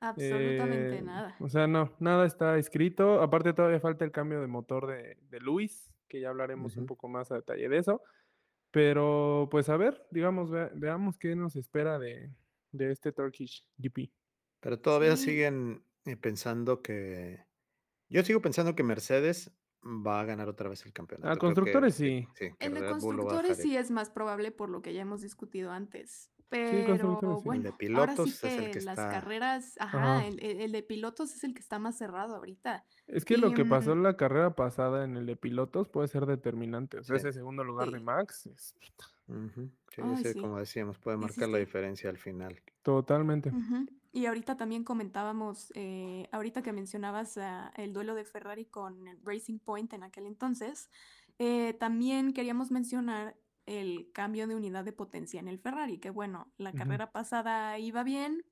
Absolutamente 0.00 0.98
Eh, 0.98 1.02
nada. 1.02 1.36
o 1.40 1.48
sea, 1.48 1.66
no, 1.66 1.94
nada 2.00 2.26
está 2.26 2.58
escrito. 2.58 3.20
Aparte 3.22 3.52
todavía 3.52 3.80
falta 3.80 4.04
el 4.04 4.12
cambio 4.12 4.40
de 4.40 4.46
motor 4.46 4.86
de, 4.86 5.18
de 5.30 5.40
Luis, 5.40 5.92
que 6.08 6.20
ya 6.20 6.30
hablaremos 6.30 6.76
un 6.76 6.86
poco 6.86 7.08
más 7.08 7.30
a 7.30 7.36
detalle 7.36 7.68
de 7.68 7.78
eso. 7.78 8.02
Pero 8.70 9.48
pues 9.50 9.68
a 9.68 9.76
ver, 9.76 10.06
digamos, 10.10 10.50
vea- 10.50 10.70
veamos 10.74 11.18
qué 11.18 11.34
nos 11.36 11.56
espera 11.56 11.98
de, 11.98 12.30
de 12.72 12.92
este 12.92 13.12
Turkish 13.12 13.66
GP. 13.78 14.12
Pero 14.60 14.78
todavía 14.80 15.16
Sí, 15.16 15.24
siguen 15.26 15.84
eh, 16.04 16.16
pensando 16.16 16.82
que 16.82 17.44
Yo 18.08 18.22
sigo 18.24 18.40
pensando 18.42 18.74
que 18.76 18.82
Mercedes 18.82 19.52
va 19.82 20.20
a 20.20 20.24
ganar 20.24 20.48
otra 20.48 20.68
vez 20.68 20.84
el 20.84 20.90
A 20.90 20.94
campeonato. 20.94 21.34
Que 21.34 21.38
constructores 21.38 21.94
sí, 21.94 22.28
sí. 22.34 22.46
sí, 22.50 22.54
que 22.58 22.66
el 22.66 22.74
de 22.74 22.86
a 22.86 22.90
constructores 22.90 23.56
sí 23.58 23.76
es 23.76 23.90
más 23.90 24.10
probable 24.10 24.52
por 24.52 24.68
lo 24.68 24.82
que 24.82 24.92
ya 24.94 25.02
hemos 25.02 25.22
discutido 25.22 25.72
antes. 25.72 26.30
Pero 26.50 26.96
sí. 26.96 27.48
El 27.56 27.62
de 27.62 27.70
bueno, 27.70 27.70
ahora 27.94 28.16
sí 28.16 28.26
pilotos 28.26 28.28
es 28.44 28.44
el 28.44 28.64
que 28.66 28.70
que 28.72 28.80
las 28.80 28.98
está 28.98 29.10
carreras, 29.10 29.74
ajá, 29.78 30.16
Ajá. 30.16 30.26
el, 30.26 30.40
el- 30.42 30.60
el 30.60 30.72
de 30.72 30.82
pilotos 30.82 31.32
es 31.34 31.44
el 31.44 31.54
que 31.54 31.60
está 31.60 31.78
más 31.78 31.96
cerrado 31.96 32.34
ahorita. 32.36 32.84
Es 33.06 33.24
que 33.24 33.38
lo 33.38 33.52
que 33.54 33.64
pasó 33.64 33.90
mm, 33.90 33.98
en 33.98 34.02
la 34.02 34.16
carrera 34.16 34.54
pasada 34.54 35.04
en 35.04 35.16
el 35.16 35.26
de 35.26 35.36
pilotos 35.36 35.88
puede 35.88 36.08
ser 36.08 36.26
determinante. 36.26 36.98
O 36.98 37.04
sea, 37.04 37.18
sí. 37.18 37.28
ese 37.28 37.38
segundo 37.38 37.64
lugar 37.64 37.90
de 37.90 38.00
Max 38.00 38.46
es 38.46 38.74
Ujú. 39.28 39.70
Sí, 39.90 40.02
ay, 40.02 40.12
ese, 40.14 40.32
sí, 40.34 40.40
como 40.40 40.58
decíamos, 40.58 40.98
puede 40.98 41.16
marcar 41.16 41.48
la 41.48 41.58
diferencia 41.58 42.10
al 42.10 42.18
final. 42.18 42.60
totalmente. 42.82 43.50
Y 44.12 44.26
ahorita 44.26 44.56
también 44.56 44.82
comentábamos, 44.82 45.72
eh, 45.76 46.28
ahorita 46.32 46.62
que 46.62 46.72
mencionabas 46.72 47.38
el 47.76 47.92
duelo 47.92 48.14
de 48.16 48.24
Ferrari 48.24 48.64
con 48.66 49.06
el 49.06 49.18
Racing 49.24 49.58
Point 49.60 49.92
en 49.92 50.02
aquel 50.02 50.26
entonces, 50.26 50.90
eh, 51.38 51.74
también 51.74 52.32
queríamos 52.32 52.70
mencionar 52.70 53.36
el 53.66 54.10
cambio 54.12 54.46
de 54.46 54.54
unidad 54.56 54.84
de 54.84 54.92
potencia 54.92 55.40
en 55.40 55.48
el 55.48 55.58
Ferrari, 55.58 55.98
que 55.98 56.10
bueno, 56.10 56.52
la 56.56 56.72
carrera 56.72 57.12
pasada 57.12 57.78
iba 57.78 58.02
bien, 58.02 58.44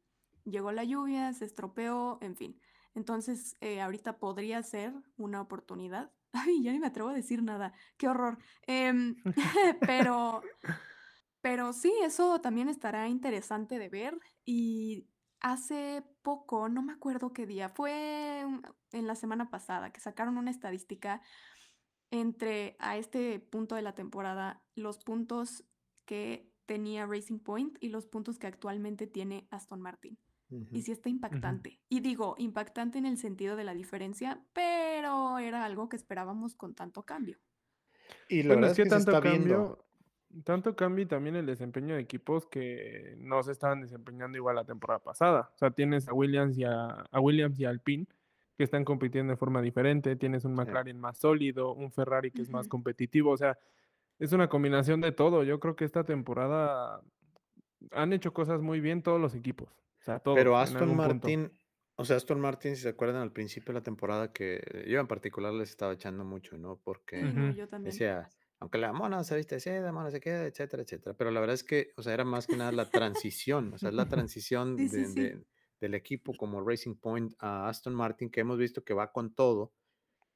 llegó 0.45 0.73
la 0.73 0.85
lluvia, 0.85 1.33
se 1.33 1.45
estropeó, 1.45 2.19
en 2.21 2.37
fin. 2.37 2.61
Entonces, 2.95 3.57
eh, 3.61 3.81
ahorita 3.81 4.19
podría 4.19 4.63
ser 4.63 4.93
una 5.17 5.41
oportunidad. 5.41 6.13
Ay, 6.33 6.63
ya 6.63 6.73
ni 6.73 6.79
me 6.79 6.89
atrevo 6.89 7.11
a 7.11 7.15
decir 7.15 7.43
nada, 7.43 7.73
qué 7.97 8.09
horror. 8.09 8.39
Em, 8.67 9.17
pero 9.81 10.43
Pero 11.41 11.73
sí, 11.73 11.93
eso 12.03 12.41
también 12.41 12.69
estará 12.69 13.09
interesante 13.09 13.79
de 13.79 13.89
ver. 13.89 14.19
Y 14.45 15.09
hace 15.41 16.05
poco, 16.23 16.69
no 16.69 16.83
me 16.83 16.93
acuerdo 16.93 17.33
qué 17.33 17.47
día, 17.47 17.69
fue 17.69 18.45
en 18.93 19.07
la 19.07 19.15
semana 19.15 19.51
pasada 19.51 19.93
que 19.93 20.01
sacaron 20.01 20.37
una 20.39 20.51
estadística 20.51 21.23
entre 22.11 22.77
a 22.79 22.97
este 22.97 23.39
punto 23.41 23.75
de 23.75 23.83
la 23.83 23.95
temporada 23.95 24.63
los 24.75 24.99
puntos 24.99 25.65
que 26.05 26.51
tenía 26.67 27.07
Racing 27.07 27.39
Point 27.39 27.77
y 27.81 27.89
los 27.89 28.07
puntos 28.07 28.39
que 28.39 28.47
actualmente 28.47 29.07
tiene 29.07 29.47
Aston 29.51 29.81
Martin. 29.81 30.19
Y 30.73 30.83
sí 30.83 30.93
está 30.93 31.11
impactante. 31.11 31.81
Y 31.91 32.01
digo, 32.01 32.35
impactante 32.39 32.97
en 32.99 33.05
el 33.07 33.19
sentido 33.19 33.55
de 33.57 33.65
la 33.65 33.75
diferencia, 33.75 34.47
pero 34.55 35.39
era 35.39 35.65
algo 35.65 35.89
que 35.91 35.97
esperábamos 35.97 36.55
con 36.55 36.75
tanto 36.75 37.05
cambio. 37.05 37.39
Y 38.29 38.43
la 38.43 38.55
Bueno, 38.55 38.57
verdad 38.57 38.73
es 38.73 38.81
que 38.83 38.87
tanto 38.87 39.13
está 39.13 39.21
viendo. 39.21 39.79
cambio, 40.31 40.43
tanto 40.45 40.77
cambio 40.77 41.05
y 41.05 41.09
también 41.09 41.37
el 41.37 41.47
desempeño 41.47 41.95
de 41.95 42.01
equipos 42.03 42.47
que 42.47 43.15
no 43.19 43.43
se 43.43 43.53
estaban 43.53 43.81
desempeñando 43.83 44.37
igual 44.39 44.57
la 44.57 44.65
temporada 44.65 45.01
pasada. 45.03 45.51
O 45.55 45.59
sea, 45.59 45.71
tienes 45.71 46.09
a 46.09 46.15
Williams 46.15 46.57
y 46.59 46.65
a, 46.65 46.87
a 47.11 47.21
Williams 47.21 47.59
y 47.61 47.65
a 47.65 47.71
Alpine 47.71 48.07
que 48.59 48.65
están 48.65 48.85
compitiendo 48.85 49.31
de 49.33 49.37
forma 49.37 49.63
diferente, 49.63 50.17
tienes 50.17 50.45
un 50.45 50.53
Sí. 50.53 50.57
McLaren 50.59 50.99
más 50.99 51.17
sólido, 51.19 51.73
un 51.73 51.93
Ferrari 51.93 52.33
que 52.33 52.43
es 52.43 52.51
más 52.51 52.67
competitivo, 52.67 53.31
o 53.31 53.37
sea, 53.37 53.57
es 54.19 54.33
una 54.33 54.49
combinación 54.49 55.01
de 55.01 55.13
todo. 55.13 55.45
Yo 55.45 55.61
creo 55.61 55.77
que 55.77 55.85
esta 55.85 56.03
temporada 56.05 57.01
han 57.93 58.13
hecho 58.13 58.33
cosas 58.35 58.61
muy 58.61 58.81
bien 58.81 59.03
todos 59.05 59.21
los 59.21 59.37
equipos, 59.37 59.69
o 60.01 60.03
sea, 60.03 60.19
todos 60.19 60.37
Pero 60.37 60.59
Aston 60.59 60.89
punto. 60.89 60.95
Martin, 60.97 61.53
o 61.95 62.05
sea, 62.05 62.17
Aston 62.17 62.41
Martin, 62.41 62.75
si 62.75 62.83
se 62.83 62.89
acuerdan 62.89 63.23
al 63.23 63.33
principio 63.33 63.73
de 63.73 63.79
la 63.79 63.85
temporada 63.85 64.33
que 64.33 64.85
yo 64.89 64.99
en 64.99 65.07
particular 65.07 65.53
les 65.55 65.71
estaba 65.71 65.93
echando 65.93 66.25
mucho, 66.25 66.59
¿no? 66.59 66.81
Porque 66.83 67.21
yo 67.57 67.69
también. 67.69 67.93
decía, 67.93 68.29
aunque 68.59 68.79
la 68.79 68.93
mona 68.93 69.23
se 69.23 69.37
viste 69.37 69.55
de 69.55 69.61
seda, 69.61 69.93
mona 69.93 70.11
se 70.11 70.19
queda, 70.19 70.47
etcétera, 70.47 70.83
etcétera. 70.83 71.15
Pero 71.17 71.31
la 71.31 71.39
verdad 71.39 71.55
es 71.55 71.63
que, 71.63 71.93
o 71.97 72.03
sea, 72.03 72.13
era 72.13 72.25
más 72.25 72.49
que 72.49 72.57
nada 72.57 72.73
la 72.73 72.91
transición, 72.91 73.73
o 73.73 73.79
sea, 73.79 73.91
es 73.91 73.95
la 73.95 74.09
transición 74.29 74.77
sí, 74.77 74.89
de, 74.89 75.05
sí. 75.07 75.21
de- 75.21 75.45
del 75.81 75.95
equipo 75.95 76.35
como 76.35 76.63
Racing 76.63 76.97
Point 76.97 77.35
a 77.39 77.69
Aston 77.69 77.95
Martin, 77.95 78.31
que 78.31 78.41
hemos 78.41 78.59
visto 78.59 78.85
que 78.85 78.95
va 78.95 79.13
con 79.13 79.35
todo. 79.35 79.73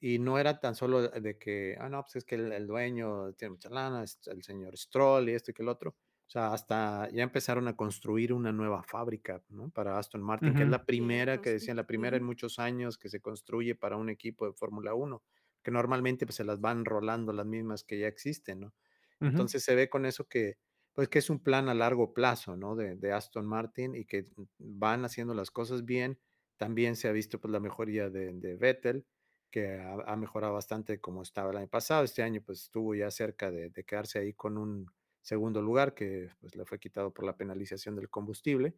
Y 0.00 0.18
no 0.18 0.38
era 0.38 0.58
tan 0.58 0.74
solo 0.74 1.08
de 1.08 1.38
que, 1.38 1.76
ah, 1.78 1.88
no, 1.88 2.02
pues 2.02 2.16
es 2.16 2.24
que 2.24 2.34
el, 2.34 2.52
el 2.52 2.66
dueño 2.66 3.32
tiene 3.34 3.52
mucha 3.52 3.70
lana, 3.70 4.02
es 4.02 4.18
el 4.26 4.42
señor 4.42 4.76
Stroll 4.76 5.28
y 5.28 5.32
esto 5.32 5.52
y 5.52 5.54
que 5.54 5.62
el 5.62 5.68
otro. 5.68 5.96
O 6.26 6.30
sea, 6.32 6.52
hasta 6.52 7.10
ya 7.10 7.22
empezaron 7.22 7.68
a 7.68 7.76
construir 7.76 8.32
una 8.32 8.52
nueva 8.52 8.82
fábrica, 8.82 9.42
¿no? 9.50 9.68
Para 9.70 9.98
Aston 9.98 10.22
Martin, 10.22 10.54
que 10.54 10.62
es 10.62 10.68
la 10.68 10.86
primera, 10.86 11.42
que 11.42 11.50
decían, 11.50 11.76
la 11.76 11.86
primera 11.86 12.16
en 12.16 12.24
muchos 12.24 12.58
años 12.58 12.96
que 12.96 13.10
se 13.10 13.20
construye 13.20 13.74
para 13.74 13.98
un 13.98 14.08
equipo 14.08 14.46
de 14.46 14.54
Fórmula 14.54 14.94
1, 14.94 15.22
que 15.62 15.70
normalmente 15.70 16.24
pues, 16.24 16.36
se 16.36 16.44
las 16.44 16.58
van 16.58 16.86
rolando 16.86 17.32
las 17.34 17.44
mismas 17.44 17.84
que 17.84 17.98
ya 17.98 18.08
existen, 18.08 18.60
¿no? 18.60 18.74
Entonces 19.20 19.62
se 19.62 19.74
ve 19.74 19.88
con 19.88 20.06
eso 20.06 20.26
que, 20.26 20.56
pues 20.94 21.08
que 21.08 21.18
es 21.18 21.30
un 21.30 21.40
plan 21.42 21.68
a 21.68 21.74
largo 21.74 22.12
plazo, 22.14 22.56
¿no? 22.56 22.76
De, 22.76 22.96
de 22.96 23.12
Aston 23.12 23.46
Martin 23.46 23.94
y 23.94 24.04
que 24.04 24.26
van 24.58 25.04
haciendo 25.04 25.34
las 25.34 25.50
cosas 25.50 25.84
bien. 25.84 26.18
También 26.56 26.96
se 26.96 27.08
ha 27.08 27.12
visto 27.12 27.40
pues 27.40 27.52
la 27.52 27.60
mejoría 27.60 28.10
de, 28.10 28.56
Vettel, 28.56 29.06
que 29.50 29.78
ha, 29.80 29.94
ha 30.06 30.16
mejorado 30.16 30.54
bastante 30.54 31.00
como 31.00 31.22
estaba 31.22 31.50
el 31.50 31.56
año 31.56 31.68
pasado. 31.68 32.04
Este 32.04 32.22
año 32.22 32.42
pues 32.44 32.62
estuvo 32.62 32.94
ya 32.94 33.10
cerca 33.10 33.50
de, 33.50 33.70
de 33.70 33.84
quedarse 33.84 34.18
ahí 34.18 34.34
con 34.34 34.58
un 34.58 34.86
segundo 35.22 35.62
lugar 35.62 35.94
que 35.94 36.30
pues 36.40 36.56
le 36.56 36.64
fue 36.64 36.78
quitado 36.78 37.12
por 37.12 37.24
la 37.24 37.36
penalización 37.36 37.96
del 37.96 38.10
combustible. 38.10 38.74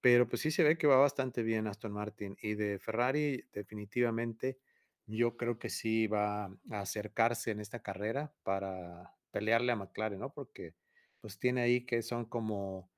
Pero 0.00 0.28
pues 0.28 0.42
sí 0.42 0.50
se 0.50 0.64
ve 0.64 0.76
que 0.76 0.88
va 0.88 0.96
bastante 0.96 1.42
bien 1.44 1.68
Aston 1.68 1.92
Martin 1.92 2.36
y 2.42 2.54
de 2.54 2.78
Ferrari 2.80 3.44
definitivamente 3.52 4.58
yo 5.06 5.36
creo 5.36 5.58
que 5.58 5.68
sí 5.68 6.06
va 6.06 6.46
a 6.46 6.80
acercarse 6.80 7.50
en 7.50 7.60
esta 7.60 7.82
carrera 7.82 8.32
para 8.42 9.14
pelearle 9.30 9.72
a 9.72 9.76
McLaren, 9.76 10.20
¿no? 10.20 10.32
Porque 10.32 10.74
pues 11.22 11.38
tiene 11.38 11.62
ahí 11.62 11.86
que 11.86 12.02
son 12.02 12.26
como 12.26 12.90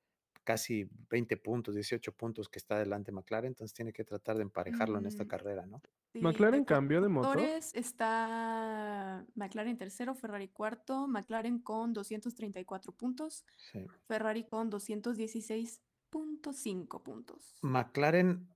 casi 0.44 0.88
20 1.10 1.36
puntos, 1.38 1.74
18 1.76 2.12
puntos 2.12 2.48
que 2.48 2.58
está 2.58 2.74
adelante 2.76 3.12
McLaren, 3.12 3.48
entonces 3.52 3.72
tiene 3.74 3.92
que 3.92 4.04
tratar 4.04 4.36
de 4.36 4.42
emparejarlo 4.42 4.98
en 4.98 5.06
esta 5.06 5.26
carrera, 5.26 5.64
¿no? 5.66 5.80
sí, 6.12 6.20
¿McLaren 6.22 6.64
cambió 6.64 7.00
de 7.00 7.08
motor? 7.08 7.36
está 7.74 9.24
McLaren 9.34 9.76
tercero, 9.78 10.14
Ferrari 10.14 10.48
cuarto, 10.48 11.06
McLaren 11.08 11.58
con 11.60 11.92
234 11.92 12.92
puntos, 12.92 13.44
Sí. 13.72 13.86
Ferrari 14.08 14.44
con 14.48 14.70
216.5 14.70 17.02
puntos. 17.02 17.54
McLaren 17.62 18.48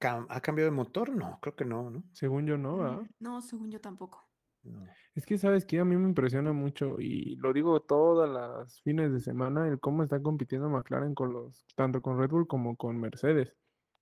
cam- 0.00 0.26
ha 0.28 0.40
cambiado 0.40 0.70
de 0.70 0.76
motor, 0.76 1.14
no, 1.14 1.38
creo 1.40 1.54
que 1.56 1.64
no, 1.64 1.90
¿no? 1.90 2.04
Según 2.12 2.46
yo 2.46 2.58
no, 2.58 2.78
¿verdad? 2.78 3.02
Mm, 3.02 3.08
No, 3.20 3.40
según 3.42 3.70
yo 3.70 3.80
tampoco. 3.80 4.27
No. 4.70 4.86
Es 5.14 5.26
que 5.26 5.38
sabes 5.38 5.64
que 5.66 5.80
a 5.80 5.84
mí 5.84 5.96
me 5.96 6.08
impresiona 6.08 6.52
mucho 6.52 7.00
y 7.00 7.36
lo 7.36 7.52
digo 7.52 7.80
todas 7.80 8.28
las 8.30 8.80
fines 8.82 9.12
de 9.12 9.20
semana 9.20 9.66
el 9.68 9.80
cómo 9.80 10.02
está 10.02 10.20
compitiendo 10.22 10.68
McLaren 10.68 11.14
con 11.14 11.32
los 11.32 11.66
tanto 11.74 12.00
con 12.02 12.18
Red 12.18 12.30
Bull 12.30 12.46
como 12.46 12.76
con 12.76 13.00
Mercedes. 13.00 13.56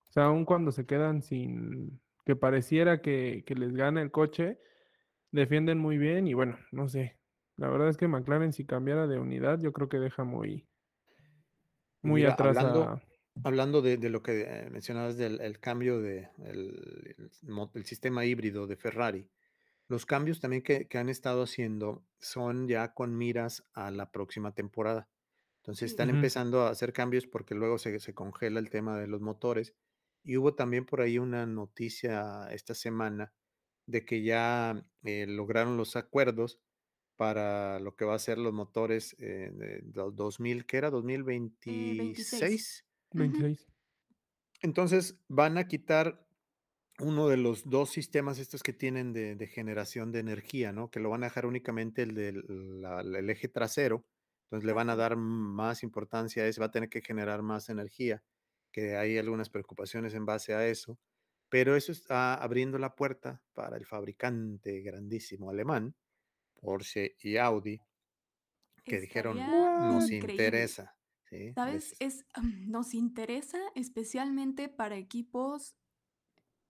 O 0.09 0.11
sea, 0.11 0.25
aun 0.25 0.45
cuando 0.45 0.71
se 0.71 0.85
quedan 0.85 1.21
sin 1.23 1.99
que 2.25 2.35
pareciera 2.35 3.01
que, 3.01 3.43
que 3.45 3.55
les 3.55 3.73
gana 3.73 4.01
el 4.01 4.11
coche, 4.11 4.59
defienden 5.31 5.79
muy 5.79 5.97
bien 5.97 6.27
y 6.27 6.33
bueno, 6.33 6.57
no 6.71 6.87
sé. 6.89 7.19
La 7.57 7.69
verdad 7.69 7.89
es 7.89 7.97
que 7.97 8.07
McLaren 8.07 8.53
si 8.53 8.65
cambiara 8.65 9.07
de 9.07 9.19
unidad, 9.19 9.59
yo 9.61 9.73
creo 9.73 9.89
que 9.89 9.99
deja 9.99 10.23
muy 10.23 10.67
muy 12.03 12.21
mira, 12.21 12.33
atrás 12.33 12.57
hablando, 12.57 12.83
a 12.83 13.01
hablando 13.43 13.81
de, 13.81 13.97
de 13.97 14.09
lo 14.09 14.21
que 14.21 14.41
eh, 14.41 14.69
mencionabas 14.69 15.17
del 15.17 15.41
el 15.41 15.59
cambio 15.59 15.99
de 15.99 16.29
el, 16.45 17.15
el 17.17 17.49
mo- 17.49 17.71
el 17.73 17.85
sistema 17.85 18.25
híbrido 18.25 18.67
de 18.67 18.75
Ferrari, 18.77 19.27
los 19.87 20.05
cambios 20.05 20.39
también 20.39 20.63
que, 20.63 20.87
que 20.87 20.97
han 20.97 21.09
estado 21.09 21.43
haciendo 21.43 22.05
son 22.19 22.67
ya 22.67 22.93
con 22.93 23.17
miras 23.17 23.63
a 23.73 23.91
la 23.91 24.11
próxima 24.11 24.53
temporada. 24.53 25.09
Entonces 25.63 25.91
están 25.91 26.09
empezando 26.09 26.61
a 26.61 26.69
hacer 26.69 26.93
cambios 26.93 27.27
porque 27.27 27.55
luego 27.55 27.77
se, 27.77 27.99
se 27.99 28.13
congela 28.13 28.59
el 28.59 28.69
tema 28.69 28.97
de 28.99 29.07
los 29.07 29.21
motores. 29.21 29.75
Y 30.23 30.37
hubo 30.37 30.55
también 30.55 30.85
por 30.85 31.01
ahí 31.01 31.19
una 31.19 31.45
noticia 31.45 32.49
esta 32.51 32.73
semana 32.75 33.33
de 33.87 34.05
que 34.05 34.23
ya 34.23 34.85
eh, 35.03 35.25
lograron 35.27 35.77
los 35.77 35.95
acuerdos 35.95 36.61
para 37.15 37.79
lo 37.79 37.95
que 37.95 38.05
va 38.05 38.15
a 38.15 38.19
ser 38.19 38.37
los 38.37 38.53
motores 38.53 39.15
eh, 39.19 39.51
de 39.53 39.81
do- 39.83 40.11
2000, 40.11 40.65
¿qué 40.65 40.77
era? 40.77 40.89
Eh, 40.89 41.93
26. 41.95 42.41
2026. 42.43 42.85
Ujú. 43.15 43.47
26. 43.47 43.67
Entonces 44.61 45.21
van 45.27 45.57
a 45.57 45.67
quitar 45.67 46.26
uno 46.99 47.27
de 47.27 47.37
los 47.37 47.69
dos 47.69 47.91
sistemas 47.91 48.39
estos 48.39 48.63
que 48.63 48.73
tienen 48.73 49.13
de, 49.13 49.35
de 49.35 49.47
generación 49.47 50.11
de 50.11 50.19
energía, 50.19 50.71
¿no? 50.73 50.89
Que 50.89 50.99
lo 50.99 51.09
van 51.09 51.23
a 51.23 51.27
dejar 51.27 51.45
únicamente 51.45 52.01
el 52.03 52.15
del 52.15 53.29
eje 53.29 53.47
trasero. 53.47 54.05
Entonces 54.45 54.65
le 54.65 54.73
van 54.73 54.89
a 54.89 54.95
dar 54.95 55.15
más 55.17 55.83
importancia 55.83 56.43
a 56.43 56.47
eso, 56.47 56.61
va 56.61 56.67
a 56.67 56.71
tener 56.71 56.89
que 56.89 57.01
generar 57.01 57.41
más 57.43 57.69
energía, 57.69 58.23
que 58.71 58.95
hay 58.95 59.17
algunas 59.17 59.49
preocupaciones 59.49 60.13
en 60.13 60.25
base 60.25 60.53
a 60.53 60.65
eso. 60.67 60.97
Pero 61.49 61.75
eso 61.75 61.91
está 61.91 62.33
abriendo 62.33 62.77
la 62.77 62.95
puerta 62.95 63.41
para 63.53 63.77
el 63.77 63.85
fabricante 63.85 64.81
grandísimo 64.81 65.49
alemán, 65.49 65.95
Porsche 66.61 67.15
y 67.19 67.37
Audi, 67.37 67.79
que 68.83 69.01
dijeron, 69.01 69.37
nos 69.37 70.11
increíble. 70.11 70.33
interesa, 70.33 70.97
¿sí? 71.29 71.51
¿Sabes? 71.53 71.91
Les- 71.91 72.01
Es, 72.01 72.25
nos 72.67 72.93
interesa 72.93 73.59
especialmente 73.75 74.69
para 74.69 74.95
equipos 74.97 75.75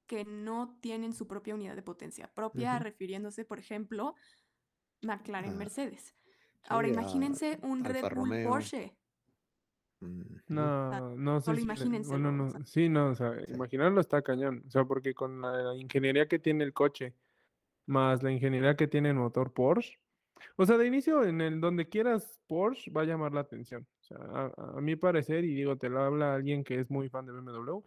que 0.08 0.26
no 0.26 0.78
tienen 0.82 1.14
su 1.14 1.28
propia 1.28 1.54
unidad 1.56 1.76
de 1.76 1.84
potencia 1.84 2.34
propia, 2.34 2.80
refiriéndose, 2.80 3.46
por 3.46 3.60
ejemplo, 3.60 4.16
McLaren, 5.02 5.52
Ah, 5.52 5.56
Mercedes. 5.56 6.16
Ahora 6.70 6.88
sí, 6.88 6.94
imagínense 6.94 7.60
un 7.64 7.84
Red 7.84 8.02
Bull 8.02 8.10
Romeo. 8.10 8.50
Porsche. 8.50 8.98
No, 10.48 11.16
no 11.16 11.40
sé 11.40 11.46
solo 11.46 11.58
si 11.58 11.64
imagínenselo, 11.64 12.20
bueno, 12.20 12.46
o 12.46 12.50
sea. 12.50 12.60
no, 12.60 12.66
sí, 12.66 12.90
no, 12.90 13.10
o 13.10 13.16
sea, 13.16 13.34
Sí. 13.46 13.54
imaginarlo 13.54 14.00
está 14.00 14.22
cañón, 14.22 14.64
o 14.68 14.70
sea, 14.70 14.86
porque 14.86 15.14
con 15.16 15.42
la 15.42 15.76
ingeniería 15.76 16.28
que 16.28 16.38
tiene 16.40 16.64
el 16.64 16.74
coche, 16.74 17.16
más 17.88 18.22
la 18.24 18.32
ingeniería 18.32 18.76
que 18.76 18.88
tiene 18.88 19.10
el 19.10 19.16
motor 19.16 19.54
Porsche, 19.54 20.00
o 20.56 20.66
sea, 20.66 20.78
de 20.78 20.86
inicio 20.88 21.24
en 21.24 21.42
el 21.42 21.60
donde 21.62 21.90
quieras 21.90 22.40
Porsche 22.48 22.92
va 22.92 23.02
a 23.02 23.06
llamar 23.06 23.34
la 23.34 23.42
atención, 23.42 23.88
o 24.02 24.04
sea, 24.04 24.18
a, 24.20 24.78
a 24.78 24.82
mi 24.82 24.96
parecer, 24.96 25.44
y 25.46 25.56
digo, 25.56 25.78
te 25.78 25.90
lo 25.90 26.02
habla 26.02 26.36
alguien 26.36 26.64
que 26.64 26.80
es 26.80 26.92
muy 26.92 27.10
fan 27.10 27.26
de 27.26 27.32
BMW, 27.34 27.84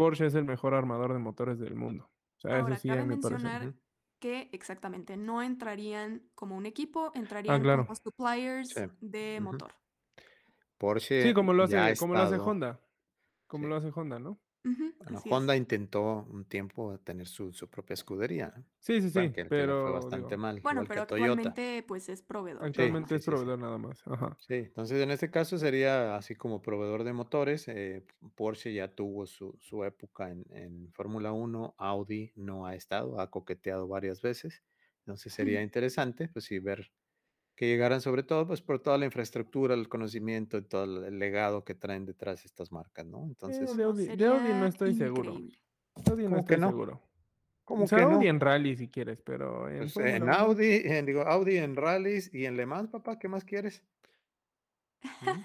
Porsche 0.00 0.26
es 0.26 0.34
el 0.34 0.44
mejor 0.44 0.72
armador 0.72 1.12
de 1.12 1.18
motores 1.18 1.58
del 1.58 1.74
mundo, 1.74 2.10
o 2.38 2.40
sea, 2.40 2.52
eso 2.52 2.62
Ahora, 2.62 2.78
sí, 2.78 2.88
cabe 2.88 3.00
a 3.00 3.04
mencionar 3.04 3.74
que 4.18 4.48
exactamente 4.52 5.16
no 5.18 5.42
entrarían 5.42 6.22
como 6.34 6.56
un 6.56 6.64
equipo, 6.64 7.08
Ah, 7.08 7.18
entrarían 7.18 7.60
claro. 7.60 7.82
como 7.84 7.94
suppliers 7.96 8.70
Sí. 8.70 8.82
de 9.02 9.40
motor. 9.42 9.72
Porsche 10.78 11.22
Sí, 11.22 11.34
como 11.34 11.52
lo 11.52 11.64
hace, 11.64 11.96
como 11.98 12.14
lo 12.14 12.20
hace 12.20 12.36
Honda, 12.36 12.80
como 13.46 13.64
sí. 13.64 13.68
lo 13.68 13.76
hace 13.76 13.92
Honda, 13.94 14.18
¿no? 14.18 14.38
Ujú, 14.64 14.94
Bueno, 15.04 15.24
así 15.24 15.30
Honda 15.30 15.56
es. 15.56 15.56
intentó 15.56 16.24
un 16.30 16.44
tiempo 16.46 16.98
tener 17.00 17.26
su, 17.26 17.52
su 17.52 17.68
propia 17.70 17.94
escudería, 17.94 18.52
¿no? 18.56 18.66
Sí, 18.78 19.00
sí, 19.02 19.10
sí, 19.10 19.30
que, 19.32 19.52
que 19.52 19.64
le 19.64 19.74
fue 19.74 19.90
pero 19.90 19.92
bastante 19.92 20.36
digo, 20.36 20.36
mal, 20.36 20.58
Bueno, 20.62 20.70
igual 20.70 20.90
que 20.90 20.98
pero 20.98 21.00
a 21.00 21.06
Toyota. 21.06 21.60
actualmente 21.60 21.82
pues 21.86 22.08
es 22.08 22.22
proveedor. 22.22 22.70
actualmente 22.70 23.14
sí, 23.14 23.16
es 23.16 23.22
sí, 23.22 23.36
sí. 23.36 23.46
proveedor 23.46 23.58
nada 23.58 23.78
más, 23.78 24.02
ajá. 24.06 24.38
Sí, 24.38 24.54
entonces 24.54 25.02
en 25.02 25.10
este 25.10 25.30
caso 25.30 25.58
sería 25.58 26.16
así 26.16 26.34
como 26.36 26.62
proveedor 26.62 27.04
de 27.04 27.12
motores. 27.12 27.68
eh, 27.68 28.06
Porsche 28.36 28.72
ya 28.74 28.94
tuvo 28.94 29.26
su, 29.26 29.54
su 29.58 29.84
época 29.84 30.30
en, 30.30 30.44
en 30.50 30.92
Fórmula 30.92 31.32
1, 31.32 31.74
Audi 31.78 32.32
no 32.36 32.66
ha 32.66 32.74
estado, 32.74 33.20
ha 33.20 33.30
coqueteado 33.30 33.86
varias 33.88 34.22
veces. 34.22 34.64
Entonces 35.00 35.32
sería 35.34 35.62
interesante, 35.62 36.28
pues 36.28 36.46
sí, 36.46 36.58
ver 36.58 36.90
que 37.60 37.66
llegaran, 37.66 38.00
sobre 38.00 38.22
todo, 38.22 38.46
pues, 38.46 38.62
por 38.62 38.80
toda 38.80 38.96
la 38.96 39.04
infraestructura, 39.04 39.74
el 39.74 39.90
conocimiento 39.90 40.56
y 40.56 40.62
todo 40.62 40.84
el 41.06 41.18
legado 41.18 41.62
que 41.62 41.74
traen 41.74 42.06
detrás 42.06 42.46
estas 42.46 42.72
marcas, 42.72 43.04
¿no? 43.04 43.22
Entonces 43.26 43.76
de 43.76 43.84
Audi 43.84 44.10
de 44.12 44.26
Audi 44.26 44.54
no 44.54 44.66
estoy 44.66 44.94
seguro. 44.94 45.44
De 45.96 46.10
Audi 46.12 46.28
no 46.28 46.36
¿Cómo 46.36 46.46
que 46.46 46.56
estoy 46.56 46.58
no? 46.58 46.68
seguro. 46.68 47.02
¿Cómo 47.64 47.86
O 47.86 47.88
sea, 47.88 47.98
que 47.98 48.04
Audi 48.04 48.26
no? 48.26 48.28
en 48.28 48.40
rally 48.40 48.76
si 48.76 48.90
quieres, 48.90 49.20
pero 49.22 49.68
en 49.70 49.92
Pues, 49.92 49.96
Fórmula 49.96 50.26
en 50.26 50.28
1 50.28 50.34
Audi, 50.34 50.82
en 50.84 51.06
digo, 51.06 51.22
Audi 51.22 51.56
en 51.58 51.76
rallies 51.76 52.32
y 52.34 52.44
en 52.46 52.56
Le 52.56 52.66
Mans, 52.66 52.90
papá, 52.90 53.18
¿qué 53.18 53.28
más 53.28 53.44
quieres? 53.44 53.82
¿Mm? 55.20 55.42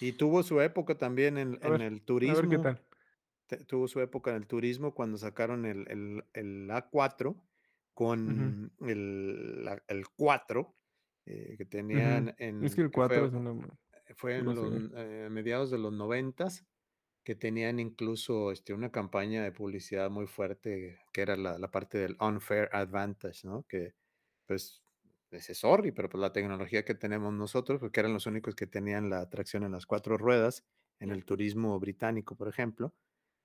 Y 0.00 0.14
tuvo 0.14 0.42
su 0.42 0.60
época 0.62 0.98
también 0.98 1.38
en 1.38 1.58
A 1.62 1.68
en 1.68 1.80
ver, 1.80 1.82
el 1.82 2.02
a 2.26 2.34
ver 2.34 2.48
qué 2.48 2.58
turismo. 2.58 2.58
tal. 2.58 2.80
Te 3.46 3.64
tuvo 3.64 3.88
su 3.88 4.00
época 4.00 4.30
en 4.32 4.36
el 4.38 4.48
turismo 4.48 4.94
cuando 4.94 5.18
sacaron 5.18 5.66
el 5.66 5.86
el 5.90 6.24
el 6.34 6.70
A4 6.70 7.44
Ujú. 8.26 8.54
con 8.64 8.72
el 8.80 9.64
la 9.64 9.82
el 9.88 10.08
4, 10.10 10.76
eh, 11.52 11.56
que 11.58 11.66
tenían 11.66 12.34
Es 12.60 12.74
en 12.74 12.76
que 12.76 12.82
el 12.82 12.90
que 12.90 13.00
4 13.00 13.26
fue 13.26 13.26
es 13.26 13.32
una 13.32 13.52
fue 14.16 14.38
en 14.38 14.54
los, 14.54 14.92
eh, 14.96 15.28
mediados 15.30 15.70
de 15.70 15.78
los 15.78 15.92
noventas, 15.92 16.66
que 17.24 17.34
tenían 17.36 17.80
incluso, 17.80 18.52
este, 18.52 18.74
una 18.74 18.90
campaña 18.92 19.42
de 19.44 19.52
publicidad 19.52 20.10
muy 20.10 20.26
fuerte, 20.28 21.00
que 21.12 21.22
era 21.22 21.36
la 21.36 21.58
la 21.58 21.70
parte 21.70 21.98
del 21.98 22.16
unfair 22.20 22.68
advantage, 22.72 23.46
¿no? 23.46 23.64
Que, 23.68 23.94
pues, 24.46 24.82
ese 25.30 25.54
sorry, 25.54 25.92
pero, 25.92 26.08
pues, 26.10 26.20
la 26.22 26.32
tecnología 26.32 26.84
que 26.84 26.94
tenemos 26.96 27.32
nosotros, 27.34 27.80
porque 27.80 28.00
eran 28.00 28.14
los 28.14 28.26
únicos 28.26 28.54
que 28.56 28.66
tenían 28.68 29.10
la 29.10 29.28
tracción 29.30 29.64
en 29.64 29.72
las 29.72 29.86
4 29.86 30.18
ruedas, 30.18 30.66
en 31.00 31.10
el 31.12 31.24
turismo 31.26 31.78
británico, 31.80 32.36
por 32.36 32.48
ejemplo, 32.48 32.94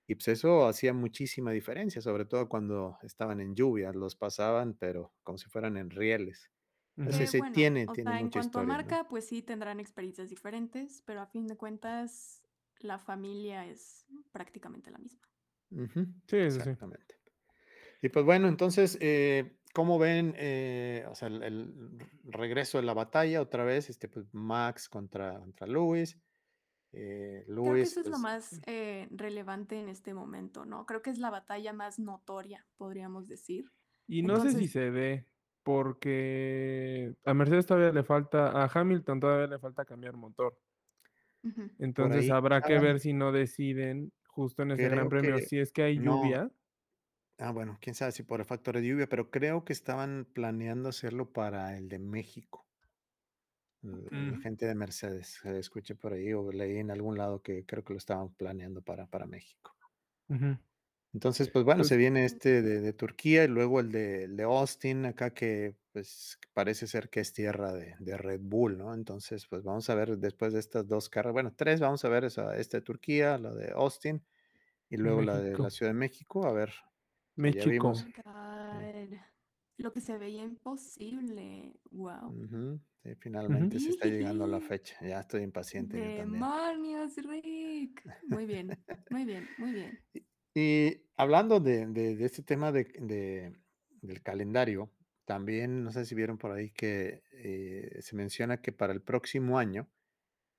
y, 0.08 0.16
pues, 0.16 0.30
eso 0.30 0.68
hacía 0.68 0.94
muchísima 0.94 1.52
diferencia, 1.52 2.02
sobre 2.02 2.26
todo 2.26 2.50
cuando 2.50 2.98
estaban 3.04 3.42
en 3.42 3.56
lluvia, 3.56 3.94
los 3.94 4.16
pasaban, 4.18 4.76
pero 4.76 5.16
como 5.24 5.38
si 5.40 5.50
fueran 5.50 5.78
en 5.78 5.90
rieles. 5.92 6.52
Que 7.04 7.14
Ujú. 7.14 7.26
sí 7.26 7.26
bueno, 7.38 7.52
tiene 7.52 7.88
o 7.88 7.96
tiene 7.96 8.12
sea, 8.12 8.20
en 8.20 8.28
mucha 8.28 8.30
cuanto 8.30 8.60
a 8.60 8.64
historia, 8.64 8.78
¿no? 8.80 8.98
marca, 8.98 9.08
pues 9.08 9.28
sí 9.28 9.42
tendrán 9.42 9.80
experiencias 9.80 10.30
diferentes, 10.30 11.02
pero 11.06 11.22
a 11.22 11.26
fin 11.28 11.48
de 11.48 11.58
cuentas 11.58 12.44
la 12.80 13.00
familia 13.00 13.66
es 13.66 14.06
prácticamente 14.32 14.92
la 14.92 14.98
misma. 15.00 15.22
Ujú, 15.72 16.08
Sí, 16.28 16.38
exactamente. 16.38 17.16
Y, 18.02 18.10
pues, 18.10 18.26
bueno, 18.26 18.48
entonces, 18.50 18.98
eh, 19.02 19.60
¿cómo 19.74 20.00
ven, 20.00 20.36
eh, 20.38 21.06
o 21.10 21.16
sea, 21.16 21.30
el 21.30 21.44
el 21.44 22.00
regreso 22.26 22.80
de 22.80 22.86
la 22.86 22.94
batalla 22.94 23.42
otra 23.42 23.66
vez, 23.66 23.90
este, 23.90 24.10
pues, 24.10 24.28
Max 24.34 24.90
contra 24.90 25.40
contra 25.40 25.68
Lewis? 25.68 26.20
Eh, 26.94 27.46
Creo 27.62 27.80
que 27.80 27.88
eso 27.88 28.00
es 28.00 28.08
lo 28.08 28.20
pues 28.20 28.20
más, 28.20 28.62
eh, 28.68 29.08
relevante 29.12 29.80
en 29.80 29.90
este 29.90 30.14
momento, 30.14 30.66
¿no? 30.66 30.86
Creo 30.86 31.02
que 31.02 31.10
es 31.10 31.18
la 31.18 31.32
batalla 31.32 31.74
más 31.74 31.98
notoria, 32.00 32.68
podríamos 32.78 33.28
decir. 33.28 33.74
Y 34.08 34.24
no 34.24 34.40
sé 34.40 34.54
si 34.54 34.68
Entonces 34.68 34.68
se 34.68 34.92
dé, 34.92 35.28
porque 35.66 37.16
a 37.26 37.34
Mercedes 37.34 37.66
todavía 37.68 37.92
le 37.94 38.04
falta 38.06 38.52
a 38.64 38.70
Hamilton 38.74 39.20
todavía 39.20 39.48
le 39.48 39.60
falta 39.60 39.86
cambiar 39.86 40.16
motor. 40.18 40.60
Entonces, 41.78 42.30
ahí 42.30 42.30
habrá 42.30 42.64
que 42.64 42.80
ver 42.80 43.00
si 43.00 43.14
no 43.14 43.32
deciden 43.32 44.12
justo 44.28 44.64
en 44.64 44.72
ese 44.72 44.90
gran 44.90 45.10
premio, 45.10 45.40
si 45.42 45.60
es 45.60 45.72
que 45.72 45.84
hay 45.84 46.00
no. 46.00 46.02
lluvia. 46.02 46.52
Ah, 47.38 47.52
bueno, 47.52 47.78
quién 47.82 47.96
sabe 47.96 48.12
si 48.12 48.24
por 48.24 48.42
el 48.42 48.46
factor 48.46 48.76
de 48.76 48.86
lluvia, 48.88 49.08
pero 49.08 49.32
creo 49.32 49.64
que 49.66 49.72
estaban 49.74 50.26
planeando 50.34 50.90
hacerlo 50.90 51.32
para 51.32 51.78
el 51.78 51.88
de 51.90 52.00
México. 52.00 52.68
La 53.82 54.38
gente 54.38 54.66
de 54.66 54.76
Mercedes, 54.76 55.40
eh, 55.46 55.58
escuché 55.60 55.96
por 55.96 56.12
ahí 56.12 56.34
o 56.34 56.52
leí 56.52 56.76
en 56.80 56.92
algún 56.92 57.18
lado 57.18 57.42
que 57.42 57.66
creo 57.66 57.86
que 57.86 57.94
lo 57.94 57.98
estaban 58.00 58.34
planeando 58.36 58.82
para 58.82 59.08
para 59.08 59.26
México. 59.28 59.78
Ujú. 60.30 60.58
Entonces, 61.16 61.50
pues, 61.50 61.66
bueno, 61.66 61.86
se 61.86 61.96
Pues 61.96 61.98
viene 61.98 62.26
este 62.26 62.62
de 62.62 62.82
de 62.82 62.94
Turquía 62.94 63.46
y 63.46 63.48
luego 63.48 63.80
el 63.80 63.92
de 63.92 64.26
el 64.26 64.36
de 64.38 64.44
Austin 64.44 65.06
acá 65.06 65.34
que, 65.34 65.78
pues, 65.94 66.38
parece 66.54 66.88
ser 66.88 67.10
que 67.10 67.22
es 67.22 67.34
tierra 67.34 67.74
de 67.74 67.96
de 68.00 68.18
Red 68.18 68.42
Bull, 68.44 68.78
¿no? 68.78 68.94
Entonces, 68.94 69.48
pues, 69.50 69.64
vamos 69.64 69.90
a 69.90 69.96
ver 69.96 70.18
después 70.20 70.54
de 70.54 70.60
estas 70.60 70.88
2 70.88 71.10
carreras, 71.10 71.34
bueno, 71.34 71.54
3, 71.58 71.80
vamos 71.80 72.04
a 72.06 72.10
ver 72.10 72.26
esa 72.26 72.58
esta 72.58 72.78
de 72.78 72.84
Turquía, 72.84 73.38
la 73.38 73.54
de 73.56 73.72
Austin 73.74 74.26
y 74.90 74.98
luego 74.98 75.22
la 75.24 75.40
de 75.40 75.58
la. 75.60 75.70
Ciudad 75.72 75.92
de 75.92 76.00
México, 76.00 76.46
a 76.48 76.54
ver, 76.54 76.74
México. 77.36 78.08
God, 78.14 79.14
lo 79.78 79.92
que 79.94 80.02
se 80.02 80.18
veía 80.18 80.44
imposible, 80.44 81.80
guau. 81.92 82.40
Ujú, 82.40 82.80
sí, 83.04 83.16
finalmente 83.16 83.80
sí 83.80 83.90
está 83.92 84.06
llegando 84.08 84.46
la 84.48 84.62
fecha, 84.62 84.98
ya 85.02 85.20
estoy 85.22 85.42
impaciente 85.44 86.00
yo 86.02 86.12
también. 86.14 86.48
Demonios, 86.48 87.16
Rick. 87.18 88.04
Muy 88.22 88.46
bien, 88.46 88.84
muy 89.10 89.26
bien, 89.26 89.54
muy 89.58 89.74
bien. 89.74 90.00
Y 90.56 91.02
hablando 91.18 91.60
de 91.60 91.86
de 91.88 92.16
de 92.16 92.26
este 92.26 92.42
tema 92.42 92.72
de 92.72 92.86
de 93.00 93.54
del 94.02 94.22
calendario, 94.24 94.90
también, 95.26 95.84
no 95.84 95.92
sé 95.92 96.06
si 96.06 96.16
vieron 96.16 96.38
por 96.38 96.52
ahí 96.52 96.70
que, 96.70 97.24
eh, 97.34 98.00
se 98.02 98.16
menciona 98.16 98.62
que 98.62 98.72
para 98.72 98.94
el 98.94 99.02
próximo 99.02 99.58
año, 99.58 99.88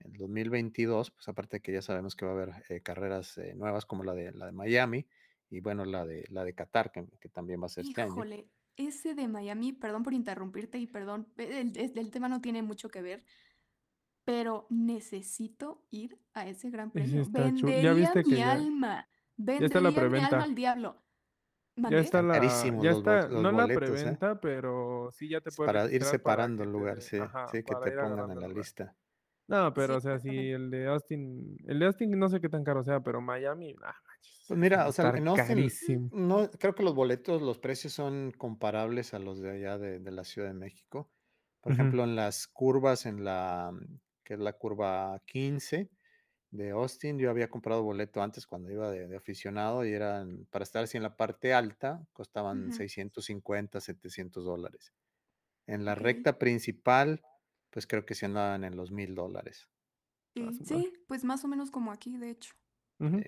el 0.00 0.12
2022, 0.14 1.12
pues, 1.12 1.28
aparte 1.28 1.58
de 1.58 1.60
que 1.62 1.72
ya 1.72 1.82
sabemos 1.82 2.16
que 2.16 2.26
va 2.26 2.32
a 2.32 2.34
haber, 2.34 2.50
eh, 2.68 2.80
carreras, 2.82 3.38
eh, 3.38 3.54
nuevas 3.54 3.86
como 3.86 4.04
la 4.04 4.14
de 4.14 4.32
la 4.32 4.46
de 4.46 4.52
Miami 4.52 5.06
y, 5.48 5.60
bueno, 5.60 5.84
la 5.84 6.04
de 6.04 6.26
la 6.28 6.44
de 6.44 6.54
Qatar, 6.54 6.90
que 6.92 7.06
que 7.20 7.28
también 7.28 7.62
va 7.62 7.66
a 7.66 7.68
ser 7.68 7.84
este 7.84 8.02
año. 8.02 8.12
Híjole, 8.12 8.48
ese 8.76 9.14
de 9.14 9.28
Miami, 9.28 9.72
perdón 9.72 10.02
por 10.02 10.12
interrumpirte 10.12 10.78
y 10.78 10.86
perdón, 10.86 11.28
e 11.38 11.92
el 11.94 12.10
tema 12.10 12.28
no 12.28 12.40
tiene 12.40 12.62
mucho 12.62 12.88
que 12.90 13.00
ver 13.02 13.24
pero 14.26 14.66
necesito 14.70 15.86
ir 15.92 16.18
a 16.34 16.48
ese 16.48 16.68
gran 16.68 16.90
premio. 16.90 17.22
chu 17.24 17.68
¿ya 17.68 17.92
Vendería 17.92 17.92
viste 17.94 18.24
mi 18.24 18.30
que 18.30 18.36
ya 18.38 18.50
alma, 18.50 19.08
ya 19.58 19.66
está 19.66 19.80
la 19.80 19.92
vendería 19.92 20.06
mi 20.06 20.20
alma 20.20 20.42
preventa? 20.42 20.44
al 20.44 20.54
diablo. 20.54 21.02
Ya 21.88 21.98
¿Mandé? 21.98 22.00
está 22.00 22.20
Están 22.20 22.28
la 22.28 22.34
carísimos 22.34 22.82
ya 22.82 22.90
está, 22.90 23.28
los 23.28 23.42
no 23.42 23.52
la 23.52 23.68
¿eh? 23.68 23.68
preventa, 23.68 24.40
pero 24.40 25.10
sí 25.12 25.28
ya 25.30 25.40
te 25.40 25.50
Es 25.50 25.56
puedes 25.56 25.60
para 25.60 25.90
ir 25.92 26.02
para 26.02 26.10
separando 26.10 26.62
el 26.62 26.70
lugar, 26.70 27.00
sí, 27.02 27.18
ajá, 27.18 27.46
sí, 27.46 27.62
que 27.64 27.74
te 27.76 27.92
pongan 27.92 28.30
en 28.30 28.40
la 28.40 28.48
lista. 28.48 28.96
No, 29.48 29.72
pero, 29.74 29.96
Sí, 29.96 29.98
o 29.98 30.00
sea, 30.00 30.18
si 30.18 30.50
el 30.50 30.70
de 30.70 30.86
Austin 30.88 31.56
el 31.66 31.78
de 31.78 31.86
Austin 31.86 32.18
no 32.18 32.28
sé 32.28 32.40
qué 32.40 32.48
tan 32.48 32.64
caro 32.64 32.82
sea, 32.82 33.00
pero 33.02 33.20
Miami, 33.20 33.74
no 33.74 33.80
manches, 33.86 34.44
Pues 34.46 34.58
mira, 34.60 34.86
o 34.88 34.92
sea, 34.92 35.10
en 35.14 35.26
Austin, 35.28 35.74
carísimo. 35.80 36.10
no, 36.10 36.48
creo 36.50 36.74
que 36.74 36.84
los 36.84 36.94
boletos, 36.94 37.42
los 37.42 37.58
precios 37.58 37.92
son 37.92 38.30
comparables 38.32 39.12
a 39.14 39.18
los 39.18 39.40
de 39.40 39.50
allá 39.50 39.76
de 39.78 39.98
de 39.98 40.10
la 40.12 40.22
Ciudad 40.24 40.48
de 40.48 40.54
México. 40.54 41.10
Por 41.60 41.72
ejemplo, 41.72 42.04
en 42.04 42.14
las 42.16 42.46
curvas, 42.46 43.06
en 43.06 43.24
la 43.24 43.72
que 44.24 44.34
es 44.34 44.40
la 44.40 44.52
curva 44.54 45.20
15 45.26 45.90
de 46.50 46.70
Austin, 46.70 47.18
yo 47.18 47.30
había 47.30 47.50
comprado 47.50 47.82
boleto 47.82 48.22
antes 48.22 48.46
cuando 48.46 48.70
iba 48.70 48.90
de 48.90 49.08
de 49.08 49.16
aficionado 49.16 49.84
y 49.84 49.92
eran 49.92 50.46
para 50.50 50.62
estar 50.64 50.84
así 50.84 50.96
en 50.96 51.02
la 51.04 51.16
parte 51.16 51.54
alta, 51.54 52.06
costaban 52.12 52.70
Ujú. 52.70 52.72
650, 52.72 53.80
700 53.80 54.44
dólares. 54.44 54.94
En 55.66 55.84
la 55.86 55.94
recta 55.96 56.38
principal, 56.38 57.22
pues, 57.70 57.86
creo 57.86 58.06
que 58.06 58.14
sí 58.16 58.26
andaban 58.26 58.64
en 58.64 58.76
los 58.76 58.92
$1000 58.92 59.14
dólares. 59.14 59.68
A 60.40 60.52
Sí, 60.64 60.92
pues, 61.08 61.24
más 61.24 61.44
o 61.44 61.48
menos 61.48 61.70
como 61.70 61.92
aquí, 61.92 62.16
de 62.18 62.30
hecho. 62.30 62.54
Sí. 63.00 63.22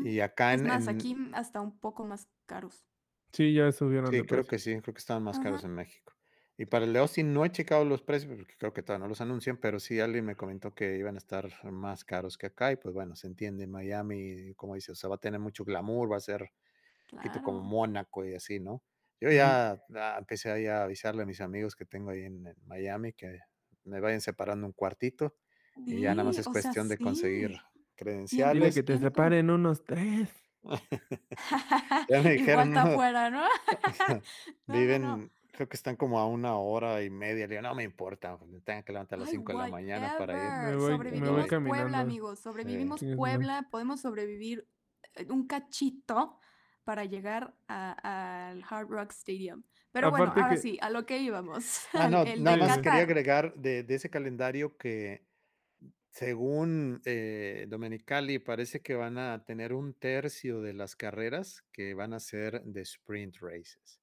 Y 0.00 0.20
acá 0.20 0.54
Es 0.54 0.62
en 0.62 0.66
más, 0.66 0.88
aquí 0.88 1.14
hasta 1.34 1.60
un 1.60 1.78
poco 1.78 2.04
más 2.04 2.28
caros. 2.46 2.86
Sí, 3.32 3.54
ya 3.54 3.72
subieron 3.72 4.16
Sí, 4.16 4.24
creo 4.26 4.46
que 4.46 4.58
sí, 4.58 4.80
creo 4.80 4.94
que 4.94 4.98
estaban 4.98 5.22
más 5.22 5.38
caros 5.38 5.64
en 5.64 5.74
México. 5.74 6.17
Y 6.58 6.66
para 6.66 6.84
el 6.84 6.92
de 6.92 6.98
Austin 6.98 7.32
no 7.32 7.44
he 7.44 7.50
checado 7.52 7.84
los 7.84 8.02
precios, 8.02 8.34
porque 8.36 8.56
creo 8.58 8.72
que 8.72 8.82
todavía 8.82 9.04
no 9.04 9.08
los 9.08 9.20
anuncian, 9.20 9.58
pero 9.58 9.78
sí 9.78 10.00
alguien 10.00 10.24
me 10.24 10.34
comentó 10.36 10.74
que 10.74 10.96
iban 10.98 11.14
a 11.14 11.18
estar 11.18 11.48
más 11.72 12.04
caros 12.04 12.36
que 12.36 12.46
acá 12.46 12.72
y, 12.72 12.76
pues, 12.76 12.92
bueno, 12.92 13.14
se 13.16 13.28
entiende, 13.28 13.68
Miami, 13.68 14.54
como 14.56 14.74
dices, 14.74 14.90
o 14.90 14.94
sea, 14.96 15.08
va 15.08 15.16
a 15.16 15.18
tener 15.20 15.38
mucho 15.40 15.64
glamour, 15.64 16.10
va 16.12 16.16
a 16.16 16.20
ser 16.20 16.50
poquito 17.10 17.40
como 17.42 17.60
Claro. 17.60 17.64
Mónaco 17.64 18.24
y 18.24 18.34
así, 18.34 18.60
¿no? 18.60 18.82
Yo 19.20 19.30
ya, 19.32 19.82
ah, 19.96 20.16
empecé 20.18 20.50
ahí 20.50 20.66
a 20.66 20.84
avisarle 20.84 21.22
a 21.22 21.26
mis 21.26 21.40
amigos 21.40 21.76
que 21.76 21.84
tengo 21.86 22.10
ahí 22.10 22.24
en 22.24 22.46
en 22.46 22.56
Miami 22.66 23.12
que 23.14 23.40
me 23.84 24.00
vayan 24.00 24.20
separando 24.20 24.66
un 24.66 24.72
cuartito 24.72 25.36
y 25.86 26.00
ya 26.02 26.14
nada 26.14 26.24
más 26.26 26.38
Sí, 26.38 26.40
es 26.40 26.48
o 26.48 26.54
sea, 26.54 26.72
cuestión 26.72 26.88
de 26.88 26.98
conseguir 26.98 27.52
sí. 28.26 28.40
En 28.40 28.50
Dile 28.50 28.72
credenciales. 28.72 28.74
que 28.74 28.82
te 28.84 28.98
separen 28.98 29.50
unos 29.50 29.84
3. 29.84 30.30
Ya 32.08 32.22
me 32.22 32.32
dijeron, 32.32 32.72
guanta 32.72 32.82
no, 32.82 32.98
afuera, 32.98 33.30
¿no? 33.30 33.46
No, 34.66 34.84
no, 34.84 34.96
no. 34.98 35.24
Creo 35.58 35.68
que 35.68 35.76
están 35.76 35.96
como 35.96 36.20
a 36.20 36.26
1 36.28 36.56
hora 36.58 37.02
y 37.02 37.10
media. 37.10 37.46
Le 37.48 37.56
digo: 37.56 37.62
"No 37.68 37.74
me 37.74 37.82
importa, 37.84 38.38
me 38.46 38.60
tenga 38.60 38.84
que 38.84 38.92
levantar 38.92 39.16
a 39.18 39.20
las 39.20 39.30
Ay, 39.30 39.30
5 39.30 39.52
de 39.52 39.58
la 39.58 39.66
mañana 39.66 40.14
para 40.14 40.38
ir". 40.38 40.54
Me 40.56 40.76
voy 40.76 41.00
me 41.10 41.28
voy 41.30 41.44
Sobrevivimos 41.44 41.56
Puebla, 41.64 41.98
caminando. 41.98 42.00
amigos, 42.00 42.40
Sí. 42.56 42.94
sobrevivimos. 43.00 43.04
Puebla, 43.14 43.68
podemos 43.70 44.00
sobrevivir, 44.00 44.68
eh, 45.14 45.26
un 45.30 45.46
cachito 45.46 46.38
para 46.84 47.04
llegar 47.04 47.56
al 47.68 48.62
Hard 48.68 48.88
Rock 48.88 49.10
Stadium. 49.12 49.64
Pero 49.92 50.08
bueno, 50.10 50.32
ahora 50.36 50.56
que 50.56 50.56
sí, 50.56 50.78
a 50.80 50.90
lo 50.90 51.04
que 51.06 51.18
íbamos, 51.18 51.86
Ah, 51.94 52.06
no, 52.06 52.24
el 52.24 52.44
nada 52.44 52.56
más 52.56 52.78
quería 52.78 53.02
agregar 53.02 53.54
de 53.54 53.82
de 53.82 53.94
ese 53.94 54.10
calendario 54.10 54.76
que, 54.76 55.26
según, 56.12 57.02
eh, 57.06 57.66
Domenicali, 57.68 58.38
parece 58.40 58.82
que 58.82 58.94
van 58.94 59.18
a 59.18 59.44
tener 59.44 59.72
1/3 59.74 60.62
de 60.62 60.74
las 60.74 60.96
carreras 60.96 61.64
que 61.72 61.94
van 61.94 62.14
a 62.14 62.20
ser 62.20 62.62
de 62.64 62.82
sprint 62.82 63.36
races. 63.40 63.97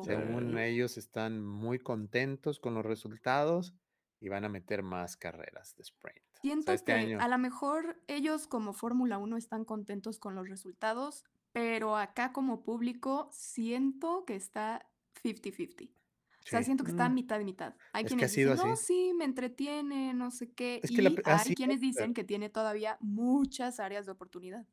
Según 0.00 0.56
Okey. 0.56 0.58
ellos, 0.58 0.96
están 0.98 1.42
muy 1.44 1.78
contentos 1.78 2.58
con 2.60 2.74
los 2.74 2.84
resultados 2.84 3.74
y 4.20 4.28
van 4.28 4.44
a 4.44 4.48
meter 4.48 4.82
más 4.82 5.16
carreras 5.16 5.74
de 5.76 5.82
sprint. 5.82 6.24
O 6.58 6.60
sea, 6.60 6.74
Siento 6.74 6.74
este 6.74 6.92
que 6.92 6.92
año 6.92 7.18
a 7.18 7.28
la 7.28 7.38
mejor 7.38 8.02
ellos 8.08 8.48
como 8.48 8.72
Fórmula 8.72 9.18
1 9.18 9.36
están 9.36 9.64
contentos 9.64 10.18
con 10.18 10.34
los 10.34 10.48
resultados, 10.48 11.24
pero 11.52 11.96
acá 11.96 12.32
como 12.32 12.64
público 12.64 13.28
siento 13.32 14.24
que 14.24 14.34
está 14.34 14.90
50-50. 15.22 15.84
O 15.84 16.48
sea, 16.50 16.62
Sí. 16.62 16.64
siento 16.64 16.82
que 16.84 16.90
está 16.90 17.08
Mm. 17.08 17.10
mitad 17.10 17.40
mitad. 17.42 17.76
Hay 17.92 18.04
Es 18.04 18.14
que 18.16 18.24
ha 18.26 18.28
quienes 18.28 18.30
sido 18.30 18.52
dicen, 18.52 18.56
no, 18.56 18.74
así. 18.74 18.76
sí, 18.76 19.12
me 19.14 19.24
entretiene, 19.24 20.14
no 20.14 20.30
sé 20.32 20.52
qué. 20.52 20.82
Es 20.82 20.90
que 20.92 21.02
la 21.02 21.10
Y 21.10 21.22
ha 21.24 21.38
hay 21.38 21.54
quienes 21.54 21.80
dicen 21.80 22.12
que 22.12 22.24
tiene 22.24 22.48
todavía 22.50 22.98
muchas 23.00 23.78
áreas 23.80 24.04
de 24.06 24.12
oportunidad. 24.12 24.66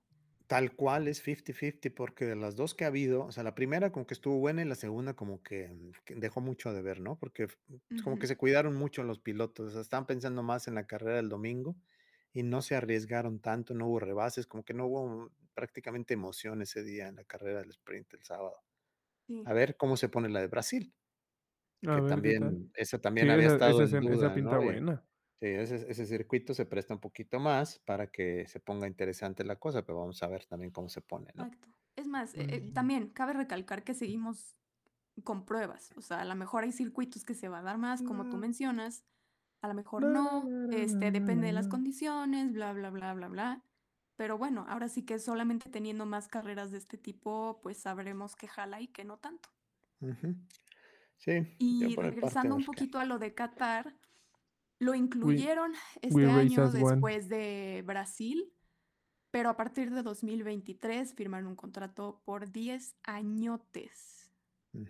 Tal 0.50 0.76
cual, 0.76 1.08
es 1.08 1.22
50-50, 1.22 1.92
porque 1.92 2.26
de 2.26 2.36
las 2.36 2.56
2 2.56 2.74
que 2.74 2.84
ha 2.84 2.88
habido, 2.88 3.26
o 3.26 3.32
sea, 3.32 3.44
la 3.44 3.54
primera 3.54 3.92
como 3.92 4.08
que 4.08 4.16
estuvo 4.16 4.40
buena 4.40 4.64
y 4.64 4.66
la 4.66 4.74
segunda 4.74 5.14
como 5.14 5.44
que, 5.44 5.68
mm, 5.70 5.92
dejó 6.20 6.42
mucho 6.42 6.74
de 6.74 6.82
ver, 6.82 7.02
¿no? 7.02 7.20
Porque 7.20 7.44
f 7.44 7.56
como 8.04 8.18
que 8.18 8.26
se 8.26 8.36
cuidaron 8.36 8.76
mucho 8.76 9.04
los 9.04 9.20
pilotos, 9.20 9.68
o 9.68 9.70
sea, 9.72 9.82
estaban 9.82 10.08
pensando 10.08 10.42
más 10.42 10.68
en 10.68 10.74
la 10.74 10.88
carrera 10.88 11.18
del 11.18 11.30
domingo 11.30 11.78
y 12.34 12.42
no 12.42 12.64
se 12.64 12.74
arriesgaron 12.76 13.40
tanto, 13.42 13.76
no 13.76 13.86
hubo 13.90 14.00
rebases, 14.00 14.48
como 14.48 14.64
que 14.66 14.74
no 14.74 14.88
hubo 14.88 15.32
prácticamente 15.54 16.16
emoción 16.16 16.64
ese 16.64 16.82
día 16.84 17.10
en 17.10 17.18
la 17.18 17.26
carrera 17.26 17.60
del 17.60 17.70
sprint 17.70 18.12
el 18.16 18.24
sábado. 18.24 18.56
Sí. 19.28 19.46
A 19.46 19.54
ver 19.54 19.78
cómo 19.78 19.98
se 19.98 20.10
pone 20.10 20.30
la 20.30 20.42
de 20.42 20.48
Brasil. 20.48 20.94
A 21.86 21.92
Que 21.92 22.02
también, 22.04 22.72
esa 22.74 23.00
Sí, 23.18 23.28
también 23.28 23.30
había 23.32 23.48
esa 23.48 23.50
estado 23.50 23.84
esa 23.84 23.84
en 23.84 24.00
escena 24.00 24.14
esa 24.14 24.32
duda, 24.34 24.34
pinta 24.34 24.58
buena. 24.60 25.09
Sí, 25.40 25.48
ese 25.48 25.90
ese 25.92 26.06
circuito 26.06 26.54
se 26.54 26.66
presta 26.66 26.94
un 26.94 27.00
poquito 27.00 27.40
más 27.40 27.80
para 27.80 28.12
que 28.12 28.48
se 28.48 28.60
ponga 28.60 28.88
interesante 28.88 29.44
la 29.44 29.58
cosa, 29.60 29.84
pero 29.86 30.00
vamos 30.00 30.22
a 30.24 30.28
ver 30.28 30.46
también 30.46 30.72
cómo 30.72 30.90
se 30.90 31.02
pone, 31.02 31.32
¿no? 31.36 31.50
Exacto. 31.50 31.68
Es 31.96 32.08
más, 32.08 32.34
eh 32.36 32.48
eh, 32.50 32.62
Ujú. 32.62 32.74
también 32.74 33.10
cabe 33.10 33.34
recalcar 33.34 33.84
que 33.84 33.94
seguimos 33.94 34.58
con 35.24 35.46
pruebas. 35.46 35.92
O 35.98 36.02
sea, 36.02 36.22
a 36.22 36.26
la 36.26 36.36
mejor 36.36 36.64
hay 36.64 36.72
circuitos 36.72 37.26
que 37.26 37.36
se 37.36 37.50
va 37.50 37.60
a 37.60 37.64
dar 37.64 37.78
más, 37.78 38.04
como 38.04 38.28
tú 38.28 38.38
Mm. 38.38 38.40
mencionas, 38.40 39.06
a 39.62 39.68
la 39.70 39.74
mejor 39.76 40.06
no, 40.06 40.56
este, 40.70 41.12
depende 41.12 41.48
de 41.48 41.54
la, 41.54 41.54
las 41.54 41.68
la. 41.68 41.70
condiciones, 41.70 42.54
bla, 42.54 42.74
bla, 42.74 42.90
bla, 42.92 43.14
bla, 43.14 43.28
bla. 43.30 43.66
Pero 44.18 44.38
bueno, 44.38 44.66
ahora 44.70 44.90
sí 44.90 45.06
que 45.06 45.20
solamente 45.20 45.70
teniendo 45.70 46.06
más 46.06 46.28
carreras 46.30 46.72
de 46.72 46.80
este 46.80 46.98
tipo, 46.98 47.62
pues 47.64 47.80
sabremos 47.80 48.36
qué 48.36 48.48
jala 48.48 48.82
y 48.82 48.90
qué 48.90 49.06
no 49.06 49.20
tanto. 49.20 49.50
Sí, 51.18 51.34
Y 51.58 51.98
regresando 51.98 52.56
un 52.56 52.64
poquito 52.64 53.00
a 53.00 53.06
lo 53.06 53.20
de 53.20 53.34
Qatar, 53.36 53.99
lo 54.80 54.96
incluyeron 54.96 55.74
we 56.10 56.24
este 56.24 56.26
año 56.26 56.64
one. 56.66 56.80
después 56.80 57.30
de 57.30 57.84
Brasil, 57.86 58.52
pero 59.32 59.50
a 59.50 59.58
partir 59.58 59.92
de 59.92 60.02
2023 60.02 61.14
firmaron 61.14 61.48
un 61.48 61.56
contrato 61.56 62.22
por 62.26 62.52
10 62.52 62.96
añotes. 63.04 64.32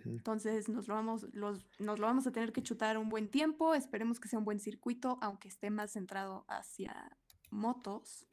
Entonces 0.04 0.68
nos 0.68 0.88
lo 0.88 0.94
vamos 0.94 1.26
los 1.32 1.66
nos 1.78 1.98
lo 1.98 2.06
vamos 2.06 2.26
a 2.26 2.32
tener 2.32 2.52
que 2.52 2.62
chutar 2.62 2.98
un 2.98 3.08
buen 3.08 3.28
tiempo, 3.28 3.74
esperemos 3.74 4.20
que 4.20 4.28
sea 4.28 4.38
un 4.38 4.44
buen 4.44 4.60
circuito, 4.60 5.18
aunque 5.22 5.48
esté 5.48 5.70
más 5.70 5.92
centrado 5.92 6.44
hacia 6.48 7.16
motos, 7.50 8.26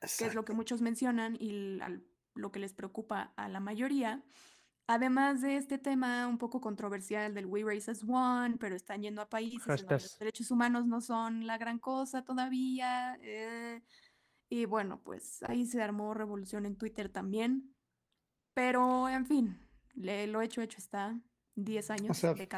que 0.00 0.06
es 0.06 0.34
lo 0.34 0.44
que 0.44 0.52
Exacto. 0.52 0.54
muchos 0.54 0.80
mencionan 0.80 1.36
y 1.38 1.80
al 1.80 2.04
lo 2.34 2.52
que 2.52 2.60
les 2.60 2.72
preocupa 2.72 3.32
a 3.36 3.48
la 3.48 3.60
mayoría. 3.60 4.22
Además 4.94 5.40
de 5.40 5.56
este 5.56 5.78
tema 5.78 6.26
un 6.26 6.36
poco 6.36 6.60
controversial 6.60 7.32
del 7.32 7.46
We 7.46 7.64
Race 7.64 7.90
as 7.90 8.04
One, 8.06 8.58
pero 8.60 8.76
están 8.76 9.00
yendo 9.00 9.22
a 9.22 9.30
países 9.30 9.66
en 9.66 9.76
donde 9.76 9.94
los 9.94 10.18
derechos 10.18 10.50
humanos 10.50 10.84
no 10.84 11.00
son 11.00 11.46
la 11.46 11.56
gran 11.56 11.78
cosa 11.78 12.22
todavía, 12.22 13.18
eh, 13.22 13.80
y 14.50 14.66
bueno, 14.66 15.00
pues 15.02 15.42
ahí 15.44 15.64
se 15.64 15.80
armó 15.80 16.12
revolución 16.12 16.66
en 16.66 16.76
Twitter 16.76 17.08
también. 17.08 17.74
Pero, 18.52 19.08
en 19.08 19.24
fin, 19.24 19.66
le 19.94 20.26
lo 20.26 20.42
hecho, 20.42 20.60
hecho 20.60 20.76
está. 20.76 21.18
10 21.54 21.88
O 21.88 21.92
años 21.94 22.18
sea 22.18 22.34
de 22.34 22.48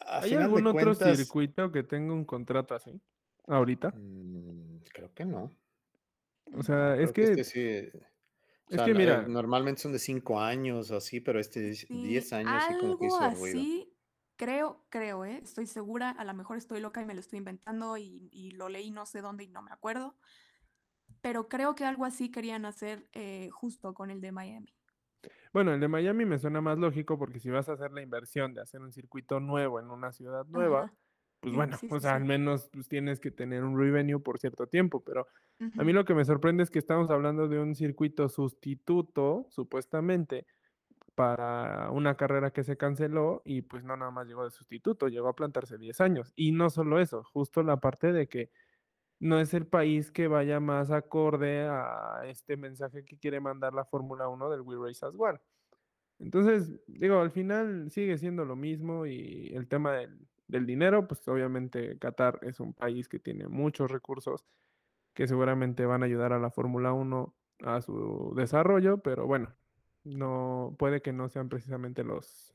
¿Hay 0.00 0.30
de 0.30 0.36
algún 0.36 0.66
otro 0.66 0.96
circuito 0.96 1.70
que 1.70 1.84
tenga 1.84 2.12
un 2.12 2.24
contrato 2.24 2.74
así, 2.74 3.00
ahorita? 3.46 3.90
Mm, 3.96 4.82
creo 4.92 5.14
que 5.14 5.24
no. 5.24 5.56
O 6.56 6.62
sea, 6.64 6.96
es 6.96 7.12
que 7.12 7.22
este 7.22 7.36
que 7.36 7.44
sí, 7.44 7.98
es 8.68 8.82
que 8.82 8.94
eh, 8.94 8.94
mira 8.94 9.26
normalmente 9.28 9.80
son 9.82 9.92
de 9.92 9.98
5 9.98 10.40
años 10.40 10.90
o 10.90 10.96
así, 10.96 11.20
pero 11.20 11.40
este 11.40 11.70
es 11.70 11.86
10 11.90 12.32
Sí, 12.32 12.32
años 12.32 12.66
sí 12.66 12.76
como 12.76 12.96
que 12.98 13.06
algo 13.06 13.28
ruido. 13.30 13.68
así, 13.70 13.96
creo 14.36 14.86
creo, 14.90 15.24
¿eh? 15.24 15.38
Estoy 15.42 15.66
segura, 15.66 16.10
a 16.10 16.24
la 16.24 16.32
mejor 16.32 16.56
estoy 16.58 16.80
loca 16.80 17.00
y 17.02 17.04
me 17.06 17.14
lo 17.14 17.20
estoy 17.20 17.38
inventando 17.38 17.96
y 17.96 18.28
y 18.32 18.50
lo 18.52 18.68
leí 18.68 18.90
no 18.90 19.06
sé 19.06 19.20
dónde 19.22 19.44
y 19.44 19.48
no 19.48 19.62
me 19.62 19.72
acuerdo. 19.72 20.16
Pero 21.20 21.48
creo 21.50 21.74
que 21.74 21.84
algo 21.84 22.04
así 22.06 22.30
querían 22.30 22.64
hacer, 22.64 23.08
eh, 23.12 23.50
justo 23.50 23.92
con 23.94 24.10
el 24.10 24.20
de 24.22 24.32
Miami. 24.32 24.74
Bueno, 25.52 25.72
el 25.74 25.80
de 25.80 25.88
Miami 25.88 26.24
me 26.24 26.38
suena 26.38 26.60
más 26.60 26.78
lógico, 26.78 27.18
porque 27.18 27.40
si 27.40 27.50
vas 27.50 27.68
a 27.68 27.72
hacer 27.74 27.92
la 27.92 28.02
inversión 28.02 28.54
de 28.54 28.60
hacer 28.62 28.80
un 28.80 28.92
circuito 28.92 29.40
nuevo 29.40 29.80
en 29.80 29.90
una 29.90 30.12
ciudad 30.12 30.44
nueva, 30.46 30.86
Ajá. 30.86 30.96
Pues 31.40 31.54
bueno, 31.54 31.76
sí, 31.76 31.88
o 31.90 32.00
sí, 32.00 32.00
sea, 32.00 32.14
al 32.16 32.24
menos, 32.24 32.68
pues 32.72 32.88
tienes 32.88 33.20
que 33.20 33.30
tener 33.30 33.64
un 33.64 33.78
revenue 33.78 34.20
por 34.22 34.38
cierto 34.38 34.66
tiempo, 34.68 35.04
pero 35.04 35.26
a 35.76 35.84
mí 35.84 35.92
lo 35.92 36.04
que 36.04 36.14
me 36.14 36.24
sorprende 36.24 36.62
es 36.62 36.70
que 36.70 36.78
estamos 36.78 37.10
hablando 37.10 37.48
de 37.48 37.58
un 37.60 37.74
circuito 37.74 38.28
sustituto, 38.28 39.46
supuestamente, 39.50 40.46
para 41.14 41.90
una 41.92 42.16
carrera 42.16 42.52
que 42.52 42.64
se 42.64 42.76
canceló 42.76 43.42
y, 43.44 43.62
pues, 43.62 43.84
no 43.84 43.96
nada 43.96 44.10
más 44.10 44.26
llegó 44.28 44.44
de 44.44 44.50
sustituto, 44.50 45.08
llegó 45.08 45.28
a 45.28 45.36
plantarse 45.36 45.78
10 45.78 46.00
años. 46.02 46.32
Y 46.36 46.52
no 46.52 46.70
solo 46.70 47.00
eso, 47.00 47.24
justo 47.24 47.62
la 47.62 47.78
parte 47.78 48.12
de 48.12 48.28
que 48.28 48.50
no 49.20 49.40
es 49.40 49.54
el 49.54 49.66
país 49.66 50.12
que 50.12 50.28
vaya 50.28 50.60
más 50.60 50.90
acorde 50.90 51.62
a 51.68 52.22
este 52.26 52.56
mensaje 52.56 53.04
que 53.04 53.18
quiere 53.18 53.40
mandar 53.40 53.74
la 53.74 53.84
Fórmula 53.86 54.28
1 54.28 54.50
del 54.50 54.62
We 54.62 54.76
Race 54.76 55.04
as 55.06 55.14
One. 55.18 55.38
Entonces, 56.18 56.80
digo, 56.86 57.20
al 57.20 57.30
final 57.30 57.90
sigue 57.90 58.16
siendo 58.18 58.44
lo 58.44 58.56
mismo 58.56 59.06
y 59.06 59.52
el 59.54 59.68
tema 59.68 59.92
del 59.92 60.28
del 60.48 60.66
dinero, 60.66 61.08
pues, 61.08 61.26
obviamente 61.28 61.98
Qatar 61.98 62.38
es 62.42 62.60
un 62.60 62.74
país 62.74 63.08
que 63.08 63.18
tiene 63.18 63.48
muchos 63.48 63.90
recursos 63.90 64.46
que 65.14 65.26
seguramente 65.28 65.86
van 65.86 66.02
a 66.02 66.06
ayudar 66.06 66.32
a 66.32 66.38
la 66.38 66.50
Fórmula 66.50 66.92
1 66.92 67.36
a 67.64 67.80
su 67.80 68.34
desarrollo, 68.36 68.98
pero 69.02 69.26
bueno, 69.26 69.56
no 70.04 70.76
puede 70.78 71.02
que 71.02 71.12
no 71.12 71.28
sean 71.28 71.48
precisamente 71.48 72.04
los 72.04 72.54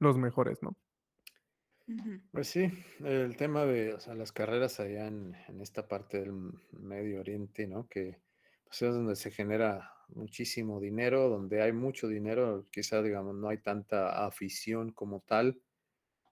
los 0.00 0.18
mejores, 0.18 0.62
¿no? 0.62 0.76
Pues 2.32 2.48
sí, 2.48 2.70
el 3.04 3.36
tema 3.36 3.64
de, 3.64 3.94
o 3.94 4.00
sea, 4.00 4.14
las 4.14 4.32
carreras 4.32 4.78
allá 4.80 5.06
en 5.08 5.34
en 5.48 5.60
esta 5.60 5.88
parte 5.88 6.20
del 6.20 6.32
Medio 6.72 7.20
Oriente, 7.20 7.66
¿no? 7.66 7.88
Que, 7.88 8.20
pues, 8.64 8.82
es 8.82 8.94
donde 8.94 9.16
se 9.16 9.30
genera 9.32 9.92
muchísimo 10.08 10.80
dinero, 10.80 11.28
donde 11.28 11.62
hay 11.62 11.72
mucho 11.72 12.08
dinero, 12.08 12.68
quizá, 12.70 13.02
digamos, 13.02 13.34
no 13.34 13.48
hay 13.48 13.58
tanta 13.58 14.26
afición 14.26 14.92
como 14.92 15.20
tal, 15.20 15.60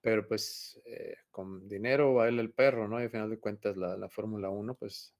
pero, 0.01 0.27
pues, 0.27 0.81
eh, 0.85 1.15
con 1.31 1.67
dinero 1.67 2.13
baila 2.15 2.41
el 2.41 2.53
perro, 2.53 2.87
¿no? 2.87 2.99
Y 2.99 3.03
al 3.05 3.09
final 3.11 3.29
de 3.29 3.39
cuentas 3.39 3.77
la 3.77 3.97
la 3.97 4.09
Fórmula 4.09 4.49
1, 4.49 4.75
pues, 4.75 5.15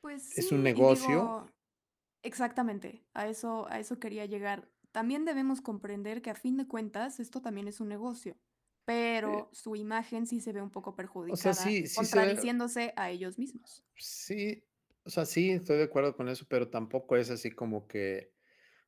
Pues 0.00 0.22
es 0.30 0.52
un 0.52 0.62
sí, 0.64 0.64
negocio. 0.64 1.38
digo 1.38 1.46
exactamente, 2.22 3.06
a 3.14 3.28
eso 3.28 3.68
a 3.70 3.80
eso 3.80 3.98
quería 4.00 4.26
llegar. 4.26 4.72
También 4.92 5.24
debemos 5.26 5.60
comprender 5.62 6.22
que 6.22 6.30
a 6.30 6.34
fin 6.36 6.56
de 6.56 6.68
cuentas 6.68 7.20
esto 7.20 7.42
también 7.42 7.68
es 7.68 7.80
un 7.80 7.88
negocio, 7.88 8.38
pero 8.84 9.50
su 9.52 9.76
imagen 9.76 10.26
sí 10.26 10.40
se 10.40 10.52
ve 10.52 10.62
un 10.62 10.70
poco 10.72 10.96
O 11.26 11.36
sea, 11.36 11.52
perjudicada, 11.54 11.62
sí 11.62 11.86
sí 11.88 12.06
se 12.06 12.20
ve 12.20 12.34
contradiciéndose 12.34 12.94
a 12.96 13.10
ellos 13.10 13.38
mismos. 13.38 13.84
Sí, 13.96 14.64
o 15.04 15.10
sea, 15.10 15.24
sí, 15.26 15.50
estoy 15.50 15.76
de 15.78 15.84
acuerdo 15.84 16.16
con 16.16 16.28
eso, 16.28 16.46
pero 16.48 16.70
tampoco 16.70 17.16
es 17.16 17.30
así 17.30 17.50
como 17.50 17.86
que, 17.86 18.32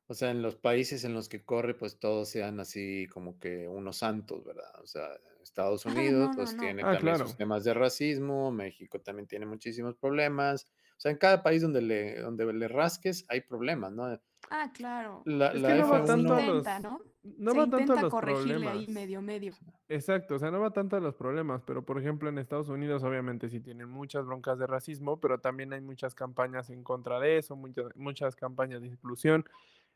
o 0.07 0.13
sea, 0.13 0.31
en 0.31 0.41
los 0.41 0.55
países 0.57 1.03
en 1.05 1.13
los 1.13 1.29
que 1.29 1.45
corre, 1.45 1.75
pues, 1.75 1.99
todos 1.99 2.29
sean 2.29 2.59
así 2.59 3.07
como 3.13 3.39
que 3.39 3.67
unos 3.67 3.97
santos, 3.97 4.43
¿verdad? 4.45 4.71
O 4.83 4.87
sea, 4.87 5.09
Estados 5.49 5.85
Unidos, 5.85 6.29
no, 6.29 6.35
pues, 6.35 6.53
no. 6.53 6.59
tiene 6.59 6.83
Ah, 6.83 6.91
también 6.91 7.15
sus 7.15 7.33
claro. 7.33 7.37
temas 7.37 7.63
de 7.63 7.73
racismo, 7.73 8.51
México 8.51 8.99
también 9.01 9.27
tiene 9.27 9.45
muchísimos 9.45 9.95
problemas. 9.95 10.65
O 10.97 10.99
sea, 10.99 11.11
en 11.11 11.17
cada 11.17 11.43
país 11.43 11.61
donde 11.61 11.81
le 11.81 12.19
donde 12.21 12.51
le 12.53 12.67
rasques 12.67 13.25
hay 13.29 13.41
problemas, 13.41 13.91
¿no? 13.93 14.19
Ah, 14.49 14.71
claro. 14.73 15.23
La 15.25 15.51
Es 15.51 15.63
que 15.63 15.73
no 15.75 15.87
va 15.87 16.01
se 16.01 16.05
tanto 16.05 16.33
a 16.35 16.41
F1 16.41 16.45
intenta, 16.45 16.79
los 16.79 16.79
¿no? 16.79 16.99
no 17.23 17.51
Se 17.51 17.57
va 17.57 17.69
tanto 17.69 17.93
a 17.93 17.97
intenta 17.97 18.01
los 18.01 18.09
corregirle 18.11 18.67
ahí 18.69 18.87
problemas. 18.87 18.87
medio, 18.87 19.21
medio. 19.21 19.57
Exacto, 19.87 20.35
o 20.35 20.39
sea, 20.39 20.49
no 20.49 20.59
va 20.59 20.71
tanto 20.71 20.95
a 20.95 20.99
los 20.99 21.13
problemas, 21.15 21.61
pero, 21.61 21.85
por 21.85 21.99
ejemplo, 21.99 22.27
en 22.27 22.39
Estados 22.39 22.69
Unidos, 22.69 23.03
obviamente, 23.03 23.49
sí 23.49 23.59
tienen 23.59 23.87
muchas 23.87 24.25
broncas 24.25 24.57
de 24.57 24.65
racismo, 24.65 25.19
pero 25.19 25.39
también 25.39 25.73
hay 25.73 25.81
muchas 25.81 26.15
campañas 26.15 26.71
en 26.71 26.83
contra 26.83 27.19
de 27.19 27.37
eso, 27.37 27.55
muchas 27.55 27.95
muchas 27.95 28.35
campañas 28.35 28.81
de 28.81 28.87
inclusión. 28.87 29.45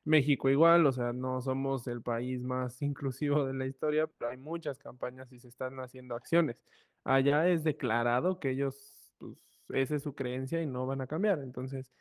México 0.05 0.49
igual, 0.49 0.85
o 0.85 0.91
sea, 0.91 1.13
no 1.13 1.41
somos 1.41 1.87
el 1.87 2.01
país 2.01 2.41
más 2.43 2.81
inclusivo 2.81 3.45
de 3.45 3.53
la 3.53 3.65
historia, 3.67 4.07
pero 4.07 4.31
hay 4.31 4.37
muchas 4.37 4.79
campañas 4.79 5.31
y 5.31 5.39
se 5.39 5.47
están 5.49 5.79
haciendo 5.79 6.15
acciones. 6.15 6.63
Allá 7.03 7.47
es 7.49 7.63
declarado 7.63 8.39
que 8.39 8.51
ellos, 8.51 9.13
pues, 9.17 9.37
esa 9.69 9.95
es 9.95 10.03
su 10.03 10.15
creencia 10.15 10.61
y 10.61 10.65
no 10.67 10.85
van 10.85 11.01
a 11.01 11.07
cambiar. 11.07 11.39
Entonces, 11.39 11.93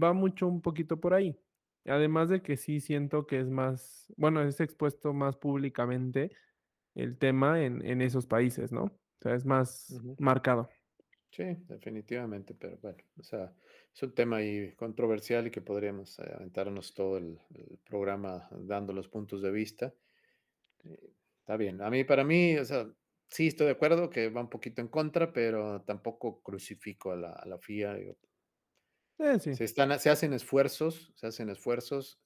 va 0.00 0.12
mucho 0.12 0.46
un 0.48 0.62
poquito 0.62 1.00
por 1.00 1.14
ahí. 1.14 1.38
Además 1.86 2.28
de 2.28 2.42
que 2.42 2.56
sí 2.56 2.80
siento 2.80 3.26
que 3.26 3.40
es 3.40 3.48
más, 3.50 4.12
bueno, 4.16 4.42
es 4.42 4.60
expuesto 4.60 5.12
más 5.14 5.36
públicamente 5.36 6.30
el 6.94 7.18
tema 7.18 7.62
en 7.62 7.84
en 7.86 8.02
esos 8.02 8.26
países, 8.26 8.72
¿no? 8.72 8.84
O 8.84 9.22
sea, 9.22 9.34
es 9.34 9.46
más 9.46 10.00
marcado. 10.18 10.68
Sí, 11.30 11.44
definitivamente, 11.68 12.54
pero 12.54 12.76
bueno, 12.78 12.98
o 13.18 13.22
sea, 13.22 13.54
es 13.94 14.02
un 14.02 14.14
tema 14.14 14.36
ahí 14.38 14.72
controversial 14.74 15.46
y 15.46 15.50
que 15.50 15.60
podríamos, 15.60 16.18
eh, 16.20 16.32
aventarnos 16.34 16.94
todo 16.94 17.18
el 17.18 17.38
el 17.54 17.78
programa 17.78 18.48
dando 18.52 18.92
los 18.92 19.08
puntos 19.08 19.42
de 19.42 19.50
vista. 19.50 19.94
Eh, 20.84 21.12
está 21.40 21.56
bien. 21.56 21.82
A 21.82 21.90
mí 21.90 22.04
para 22.04 22.24
mí, 22.24 22.56
o 22.58 22.64
sea, 22.64 22.88
sí 23.28 23.48
estoy 23.48 23.66
de 23.66 23.72
acuerdo 23.72 24.10
que 24.10 24.28
va 24.30 24.40
un 24.42 24.50
poquito 24.50 24.80
en 24.82 24.88
contra, 24.88 25.32
pero 25.32 25.82
tampoco 25.82 26.42
crucifico 26.42 27.12
a 27.12 27.16
la 27.16 27.32
a 27.32 27.46
la 27.46 27.58
FIA, 27.58 27.94
digo 27.94 28.16
Eh, 29.18 29.38
sí. 29.38 29.54
se 29.54 29.64
están 29.64 29.98
se 30.00 30.10
hacen 30.10 30.32
esfuerzos 30.32 31.12
se 31.14 31.26
hacen 31.26 31.50
esfuerzos, 31.50 32.20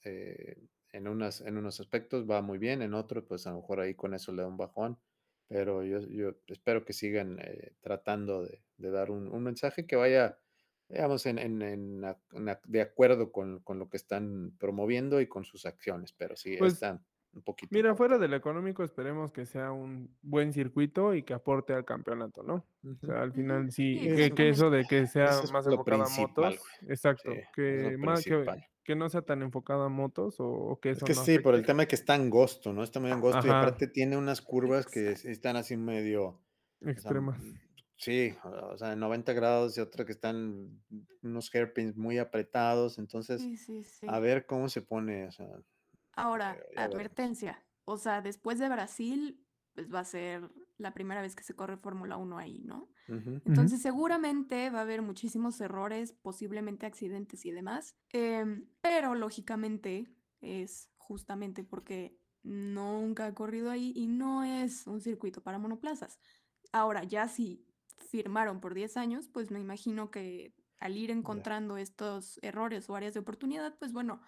en, 0.94 1.08
unas, 1.08 1.40
en 1.40 1.56
unos 1.58 1.80
aspectos 1.80 2.28
va 2.30 2.40
muy 2.40 2.58
bien, 2.58 2.80
en 2.82 2.94
otros, 2.94 3.24
pues 3.26 3.46
a 3.46 3.50
lo 3.50 3.56
mejor 3.56 3.80
ahí 3.80 3.94
con 3.94 4.14
eso 4.14 4.32
le 4.32 4.42
da 4.42 4.48
un 4.48 4.56
bajón. 4.56 4.98
Pero 5.48 5.82
yo, 5.84 6.00
yo 6.08 6.36
espero 6.46 6.84
que 6.84 6.92
sigan 6.92 7.38
eh, 7.40 7.74
tratando 7.80 8.44
de, 8.44 8.62
de 8.78 8.90
dar 8.90 9.10
un, 9.10 9.28
un, 9.28 9.42
mensaje 9.42 9.86
que 9.86 9.96
vaya, 9.96 10.38
digamos, 10.88 11.26
en, 11.26 11.38
en, 11.38 11.62
en, 11.62 12.02
de 12.66 12.80
acuerdo 12.80 13.32
con, 13.32 13.60
con, 13.60 13.78
lo 13.78 13.88
que 13.88 13.96
están 13.96 14.52
promoviendo 14.58 15.20
y 15.20 15.26
con 15.26 15.44
sus 15.44 15.66
acciones. 15.66 16.12
Pero 16.12 16.36
sí, 16.36 16.56
pues, 16.58 16.74
están 16.74 17.04
un 17.34 17.42
poquito. 17.42 17.70
Mira, 17.72 17.94
fuera 17.94 18.18
del 18.18 18.34
económico, 18.34 18.84
esperemos 18.84 19.32
que 19.32 19.46
sea 19.46 19.72
un 19.72 20.14
buen 20.22 20.52
circuito 20.52 21.14
y 21.14 21.22
que 21.22 21.34
aporte 21.34 21.72
al 21.72 21.84
campeonato, 21.84 22.42
¿no? 22.42 22.64
Uh 22.82 22.90
-huh. 22.90 22.98
O 23.02 23.06
sea, 23.06 23.22
al 23.22 23.32
final 23.32 23.72
sí, 23.72 23.98
sí 23.98 24.08
que, 24.16 24.30
que, 24.32 24.48
eso 24.48 24.70
de 24.70 24.84
que 24.84 25.06
sea 25.06 25.30
más 25.52 25.66
enfocado 25.66 26.04
a 26.04 26.08
motos. 26.08 26.60
Exacto, 26.88 27.32
sí, 27.32 27.40
que, 27.54 27.96
más, 27.98 28.24
que, 28.24 28.44
que, 28.84 28.94
no 28.94 29.08
sea 29.08 29.22
tan 29.22 29.42
enfocado 29.42 29.82
a 29.82 29.88
motos 29.88 30.38
o, 30.40 30.46
o 30.46 30.80
que 30.80 30.90
eso 30.90 31.04
es 31.06 31.10
que 31.12 31.14
no 31.14 31.24
sí, 31.24 31.38
por 31.38 31.54
el 31.54 31.66
tema 31.66 31.82
de 31.82 31.88
que 31.88 31.96
está 31.96 32.14
angosto, 32.14 32.72
¿no? 32.72 32.82
Está 32.82 33.00
muy 33.00 33.10
angosto 33.10 33.38
Ajá. 33.38 33.48
y 33.48 33.50
aparte 33.50 33.88
tiene 33.88 34.16
unas 34.16 34.40
curvas 34.40 34.86
que 34.86 35.12
están 35.12 35.56
así 35.56 35.76
medio 35.76 36.40
extremas. 36.80 37.40
O 37.40 37.42
sea, 37.42 37.73
sí, 37.96 38.34
o 38.44 38.76
sea, 38.76 38.96
90 38.96 39.32
grados 39.32 39.76
y 39.76 39.80
otra 39.80 40.04
que 40.04 40.12
están 40.12 40.82
unos 41.22 41.54
hairpins 41.54 41.96
muy 41.96 42.18
apretados, 42.18 42.98
entonces 42.98 43.40
sí, 43.40 43.84
a 44.06 44.18
ver 44.18 44.46
cómo 44.46 44.68
se 44.68 44.82
pone, 44.82 45.26
o 45.26 45.32
sea, 45.32 45.48
Ahora, 46.16 46.56
advertencia. 46.76 47.64
O 47.84 47.96
sea, 47.96 48.22
después 48.22 48.58
de 48.58 48.68
Brasil, 48.68 49.44
pues 49.74 49.92
va 49.92 50.00
a 50.00 50.04
ser 50.04 50.50
la 50.78 50.94
primera 50.94 51.20
vez 51.20 51.34
que 51.34 51.42
se 51.42 51.54
corre 51.54 51.76
Fórmula 51.76 52.16
1 52.16 52.38
ahí, 52.38 52.62
¿no? 52.64 52.90
Entonces, 53.06 53.82
seguramente 53.82 54.70
va 54.70 54.78
a 54.78 54.82
haber 54.82 55.02
muchísimos 55.02 55.60
errores, 55.60 56.12
posiblemente 56.12 56.86
accidentes 56.86 57.44
y 57.44 57.50
demás. 57.50 57.96
Eh, 58.12 58.44
pero 58.80 59.14
lógicamente 59.14 60.08
es 60.40 60.90
justamente 60.96 61.64
porque 61.64 62.18
nunca 62.42 63.26
ha 63.26 63.34
corrido 63.34 63.70
ahí 63.70 63.92
y 63.94 64.06
no 64.06 64.44
es 64.44 64.86
un 64.86 65.00
circuito 65.00 65.42
para 65.42 65.58
monoplazas. 65.58 66.18
Ahora, 66.72 67.04
ya 67.04 67.28
si 67.28 67.66
firmaron 67.96 68.60
por 68.60 68.74
10 68.74 68.96
años, 68.96 69.28
pues 69.28 69.50
me 69.50 69.60
imagino 69.60 70.10
que 70.10 70.54
al 70.78 70.96
ir 70.96 71.10
encontrando 71.10 71.76
yeah. 71.76 71.82
estos 71.82 72.38
errores 72.42 72.88
o 72.90 72.96
áreas 72.96 73.14
de 73.14 73.20
oportunidad, 73.20 73.76
pues 73.78 73.92
bueno, 73.92 74.20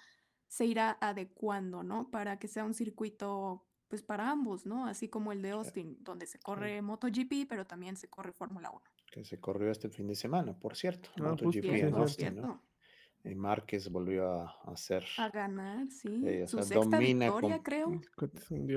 se 0.48 0.64
irá 0.64 0.96
adecuando, 1.00 1.82
¿no? 1.82 2.10
Para 2.10 2.38
que 2.38 2.48
sea 2.48 2.64
un 2.64 2.74
circuito, 2.74 3.66
pues 3.88 4.02
para 4.02 4.30
ambos, 4.30 4.66
¿no? 4.66 4.86
Así 4.86 5.08
como 5.08 5.32
el 5.32 5.42
de 5.42 5.50
Austin, 5.50 5.98
donde 6.00 6.26
se 6.26 6.38
corre. 6.38 6.80
MotoGP, 6.82 7.48
pero 7.48 7.66
también 7.66 7.96
se 7.96 8.08
corre 8.08 8.32
Fórmula 8.32 8.70
1. 8.70 8.80
Que 9.10 9.24
se 9.24 9.38
corrió 9.38 9.70
este 9.70 9.88
fin 9.88 10.06
de 10.06 10.14
semana, 10.14 10.58
por 10.58 10.76
cierto. 10.76 11.10
Ah, 11.16 11.22
MotoGP 11.22 11.64
en 11.64 11.94
Austin, 11.94 12.36
¿no? 12.36 12.62
Y 13.28 13.34
Márquez 13.34 13.90
volvió 13.90 14.30
a 14.30 14.56
hacer. 14.66 15.04
A 15.18 15.28
ganar, 15.30 15.88
sí. 15.90 16.22
Eh, 16.24 16.44
o 16.44 16.48
Su 16.48 16.58
sea, 16.58 16.66
sexta 16.66 16.96
domina, 16.96 17.26
victoria, 17.26 17.62
creo. 17.62 18.00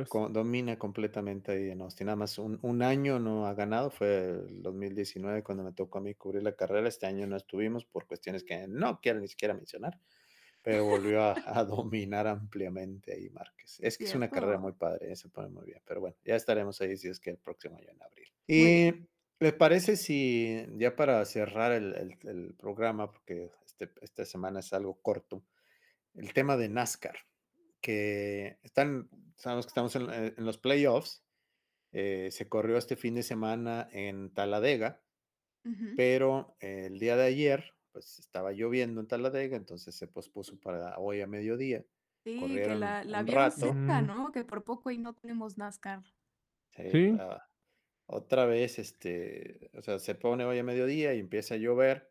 con, 0.08 0.34
domina 0.34 0.78
completamente 0.80 1.52
ahí 1.52 1.70
en 1.70 1.82
Austin. 1.82 2.08
Nada 2.08 2.16
más 2.16 2.40
un, 2.40 2.58
un, 2.62 2.82
año 2.82 3.20
no 3.20 3.46
ha 3.46 3.54
ganado, 3.54 3.92
fue 3.92 4.26
el 4.48 4.62
2019 4.64 5.44
cuando 5.44 5.64
me 5.64 5.72
tocó 5.72 6.00
a 6.00 6.02
mí 6.02 6.16
cubrir 6.16 6.44
la 6.44 6.56
carrera. 6.56 6.88
Este 6.88 7.06
año 7.06 7.28
no 7.28 7.36
estuvimos 7.36 7.86
por 7.86 8.08
cuestiones 8.08 8.44
que 8.44 8.68
no 8.68 9.00
quiero 9.02 9.20
ni 9.20 9.28
siquiera 9.28 9.54
mencionar 9.54 10.00
pero 10.62 10.86
volvió 10.86 11.22
a, 11.24 11.34
a, 11.60 11.64
dominar 11.64 12.28
ampliamente 12.28 13.14
ahí 13.14 13.30
Márquez. 13.30 13.80
Es 13.82 13.98
que 13.98 14.06
es 14.06 14.16
una 14.16 14.30
carrera 14.30 14.58
muy 14.58 14.74
padre, 14.74 15.16
se 15.16 15.30
pone 15.30 15.50
muy 15.50 15.66
bien, 15.66 15.82
pero 15.86 16.02
bueno, 16.02 16.16
ya 16.24 16.36
estaremos 16.36 16.80
ahí 16.82 16.98
si 16.98 17.08
es 17.08 17.20
que 17.20 17.32
el 17.32 17.38
próximo 17.38 17.78
año 17.78 17.90
en 17.90 18.02
abril. 18.02 18.28
Y 18.48 19.08
¿les 19.40 19.54
parece 19.54 19.96
si 19.96 20.66
ya 20.78 20.96
para 20.96 21.24
cerrar 21.26 21.72
el, 21.72 21.96
el, 21.96 22.30
el 22.30 22.54
programa, 22.56 23.12
porque 23.12 23.52
este, 23.80 23.94
esta 24.02 24.26
semana 24.26 24.60
es 24.60 24.74
algo 24.74 25.02
corto, 25.02 25.44
el 26.14 26.34
tema 26.34 26.58
de 26.58 26.70
NASCAR, 26.70 27.18
que 27.82 28.60
están, 28.64 29.10
sabemos 29.36 29.66
que 29.66 29.70
estamos 29.70 29.96
en, 29.96 30.10
en 30.12 30.46
los 30.46 30.58
playoffs, 30.58 31.24
eh, 31.92 32.30
se 32.32 32.48
corrió 32.50 32.78
este 32.78 32.96
fin 32.96 33.16
de 33.16 33.24
semana 33.24 33.88
en 33.92 34.34
Taladega, 34.34 35.02
uh 35.66 35.70
-huh. 35.70 35.94
pero 35.96 36.56
eh, 36.60 36.86
el 36.88 37.00
día 37.00 37.16
de 37.16 37.24
ayer 37.24 37.74
pues 37.92 38.20
estaba 38.20 38.52
lloviendo 38.52 39.02
en 39.02 39.08
Taladega, 39.08 39.58
entonces 39.58 39.96
se 39.96 40.08
pospuso 40.08 40.60
para 40.60 40.98
hoy 41.00 41.22
a 41.22 41.28
mediodía. 41.28 41.84
Sí, 42.24 42.40
Corrieron 42.40 42.74
que 42.74 42.80
la, 42.80 43.04
la 43.04 43.24
vieron 43.24 43.52
seca, 43.52 44.02
¿no? 44.02 44.32
Que 44.32 44.44
por 44.44 44.64
poco 44.64 44.90
ahí 44.90 44.98
no 44.98 45.16
tenemos 45.16 45.58
NASCAR. 45.58 46.04
Sí. 46.76 46.90
¿Sí? 46.92 47.12
Uh, 47.12 47.40
otra 48.06 48.46
vez, 48.46 48.78
este, 48.78 49.72
o 49.74 49.82
sea, 49.82 50.00
se 50.00 50.16
pone 50.16 50.44
hoy 50.44 50.60
a 50.60 50.64
mediodía 50.64 51.14
y 51.14 51.20
empieza 51.20 51.56
a 51.56 51.58
llover. 51.58 52.09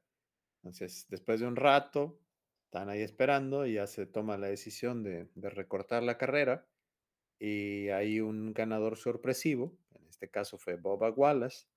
Entonces, 0.68 1.06
después 1.08 1.40
de 1.40 1.46
un 1.46 1.56
rato, 1.56 2.20
están 2.66 2.90
ahí 2.90 3.00
esperando 3.00 3.66
y 3.66 3.72
ya 3.74 3.86
se 3.86 4.04
toma 4.04 4.36
la 4.36 4.48
decisión 4.48 5.02
de, 5.02 5.30
de 5.34 5.48
recortar 5.48 6.02
la 6.02 6.18
carrera. 6.18 6.68
Y 7.40 7.88
hay 7.88 8.20
un 8.20 8.52
ganador 8.52 8.98
sorpresivo, 8.98 9.78
en 9.94 10.06
este 10.08 10.28
caso 10.28 10.58
fue 10.58 10.76
Boba 10.76 11.10
Wallace, 11.10 11.68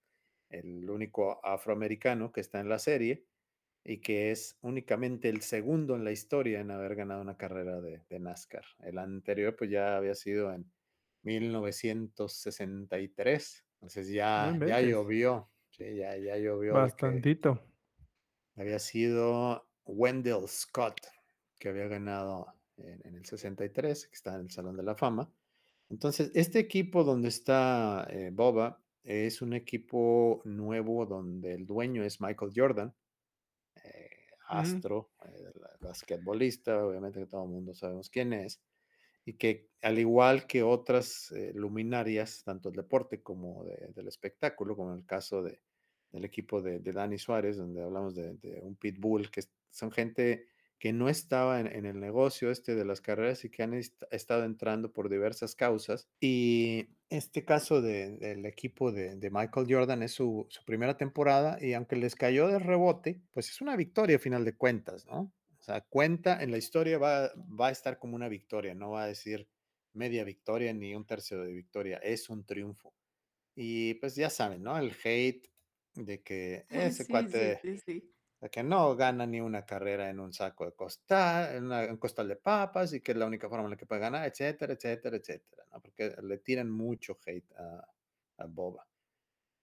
el 0.50 0.90
único 0.90 1.40
afroamericano 1.46 2.34
que 2.34 2.42
está 2.42 2.60
en 2.60 2.68
la 2.68 2.80
serie 2.80 3.28
y 3.86 4.02
que 4.02 4.32
es 4.32 4.58
únicamente 4.62 5.30
el 5.30 5.42
segundo 5.42 5.96
en 5.96 6.04
la 6.04 6.12
historia 6.12 6.60
en 6.60 6.72
haber 6.72 6.96
ganado 6.96 7.22
una 7.22 7.38
carrera 7.38 7.80
de, 7.80 8.02
de 8.10 8.20
NASCAR. 8.20 8.66
El 8.80 8.98
anterior 8.98 9.56
pues 9.56 9.70
ya 9.70 9.96
había 9.96 10.16
sido 10.16 10.52
en 10.52 10.70
1963, 11.24 13.66
entonces 13.76 14.10
ya, 14.10 14.54
ya 14.68 14.82
llovió, 14.82 15.50
sí, 15.70 15.96
ya, 15.96 16.18
ya 16.18 16.36
llovió. 16.38 16.74
Bastantito. 16.74 17.71
Había 18.62 18.78
sido 18.78 19.68
Wendell 19.86 20.48
Scott, 20.48 21.02
que 21.58 21.70
había 21.70 21.88
ganado 21.88 22.46
en, 22.78 23.02
en, 23.08 23.16
el 23.16 23.26
63, 23.26 24.08
que 24.08 24.14
está 24.14 24.36
en 24.36 24.42
el 24.42 24.52
Salón 24.52 24.78
de 24.78 24.84
la 24.84 24.94
Fama. 24.94 25.34
Entonces, 25.90 26.32
este 26.36 26.60
equipo 26.60 27.04
donde 27.04 27.30
está 27.30 28.08
eh, 28.12 28.30
Boba 28.32 28.80
es 29.04 29.42
un 29.42 29.54
equipo 29.54 30.44
nuevo 30.46 31.08
donde 31.08 31.56
el 31.56 31.66
dueño 31.66 32.04
es 32.04 32.22
Michael 32.22 32.52
Jordan, 32.56 32.94
eh, 33.84 34.10
astro, 34.48 35.10
uh 35.20 35.26
-huh. 35.26 35.50
eh, 35.50 35.54
basquetbolista, 35.82 36.86
obviamente 36.86 37.20
que 37.20 37.26
todo 37.26 37.46
el 37.46 37.50
mundo 37.50 37.74
sabemos 37.74 38.12
quién 38.12 38.32
es, 38.32 38.62
y 39.26 39.34
que 39.34 39.72
al 39.82 39.98
igual 39.98 40.46
que 40.46 40.62
otras 40.62 41.34
luminarias, 41.56 42.44
tanto 42.44 42.70
del 42.70 42.78
deporte 42.78 43.24
como 43.24 43.64
de, 43.64 43.92
del 43.96 44.08
espectáculo, 44.08 44.76
como 44.76 44.92
en 44.94 45.00
el 45.00 45.06
caso 45.08 45.42
de, 45.42 45.62
del 46.12 46.26
equipo 46.26 46.62
de, 46.62 46.80
de 46.80 46.94
Dani 46.94 47.18
Suárez, 47.18 47.58
donde 47.58 47.84
hablamos 47.84 48.16
de, 48.16 48.34
de, 48.36 48.60
un 48.62 48.76
pitbull, 48.76 49.30
que 49.32 49.44
son 49.70 49.92
gente 49.92 50.48
que 50.82 50.94
no 50.94 51.10
estaba 51.10 51.60
en, 51.60 51.86
el 51.86 52.00
negocio 52.00 52.50
este 52.50 52.74
de 52.74 52.86
las 52.86 53.02
carreras 53.02 53.46
y 53.46 53.52
que 53.52 53.62
han 53.62 53.76
est 53.76 54.02
estado 54.10 54.46
entrando 54.46 54.92
por 54.92 55.10
diversas 55.10 55.54
causas. 55.56 56.10
Y 56.20 56.88
este 57.10 57.46
caso 57.46 57.84
de, 57.84 58.18
del 58.18 58.48
equipo 58.48 58.92
de, 58.92 59.16
de, 59.16 59.30
Michael 59.30 59.68
Jordan 59.70 60.02
es 60.02 60.14
su, 60.14 60.48
su, 60.50 60.66
primera 60.66 60.98
temporada 60.98 61.60
y 61.62 61.74
aunque 61.74 61.96
les 61.98 62.16
cayó 62.16 62.48
de 62.48 62.58
rebote, 62.58 63.22
pues 63.32 63.50
es 63.50 63.62
una 63.62 63.76
victoria 63.76 64.16
a 64.16 64.20
final 64.20 64.44
de 64.44 64.58
cuentas, 64.58 65.06
¿no? 65.06 65.32
O 65.60 65.64
sea, 65.64 65.82
cuenta 65.82 66.42
en 66.42 66.50
la 66.50 66.58
historia 66.58 66.98
va, 66.98 67.32
va 67.38 67.68
a 67.68 67.72
estar 67.72 68.00
como 68.00 68.16
una 68.16 68.28
victoria, 68.28 68.74
no 68.74 68.90
va 68.90 69.04
a 69.04 69.08
decir 69.08 69.48
media 69.94 70.24
victoria 70.24 70.74
ni 70.74 70.96
un 70.96 71.06
tercio 71.06 71.40
de 71.44 71.54
victoria, 71.54 71.98
es 71.98 72.28
un 72.28 72.44
triunfo. 72.44 72.96
Y 73.54 73.96
pues 73.96 74.16
ya 74.16 74.32
saben, 74.32 74.64
¿no? 74.64 74.76
El 74.80 74.96
hate 75.04 75.51
de 75.96 76.22
que 76.22 76.66
ese 76.70 77.04
sí, 77.04 77.12
cuate... 77.12 77.60
Sí, 77.62 77.78
sí, 77.80 78.12
que 78.50 78.64
no 78.64 78.96
gana 78.96 79.28
ni 79.28 79.40
una 79.40 79.66
carrera 79.66 80.10
en 80.10 80.20
un 80.20 80.34
saco 80.34 80.66
de 80.66 80.72
costal, 80.72 81.56
en 81.56 81.66
una, 81.66 81.86
un 81.86 81.98
costal 81.98 82.28
de 82.28 82.38
papas 82.38 82.94
y 82.94 83.02
que 83.02 83.12
es 83.12 83.18
la 83.18 83.28
única 83.28 83.48
forma 83.48 83.66
en 83.66 83.72
la 83.72 83.78
que 83.78 83.86
puede 83.86 84.02
ganar, 84.02 84.28
etcétera, 84.28 84.74
etcétera, 84.74 85.18
etcétera, 85.18 85.64
¿no? 85.72 85.80
Porque 85.80 86.16
le 86.24 86.38
tiran 86.40 86.70
mucho 86.72 87.20
hate 87.24 87.52
a, 87.54 87.88
a 88.38 88.46
Boba. 88.48 88.88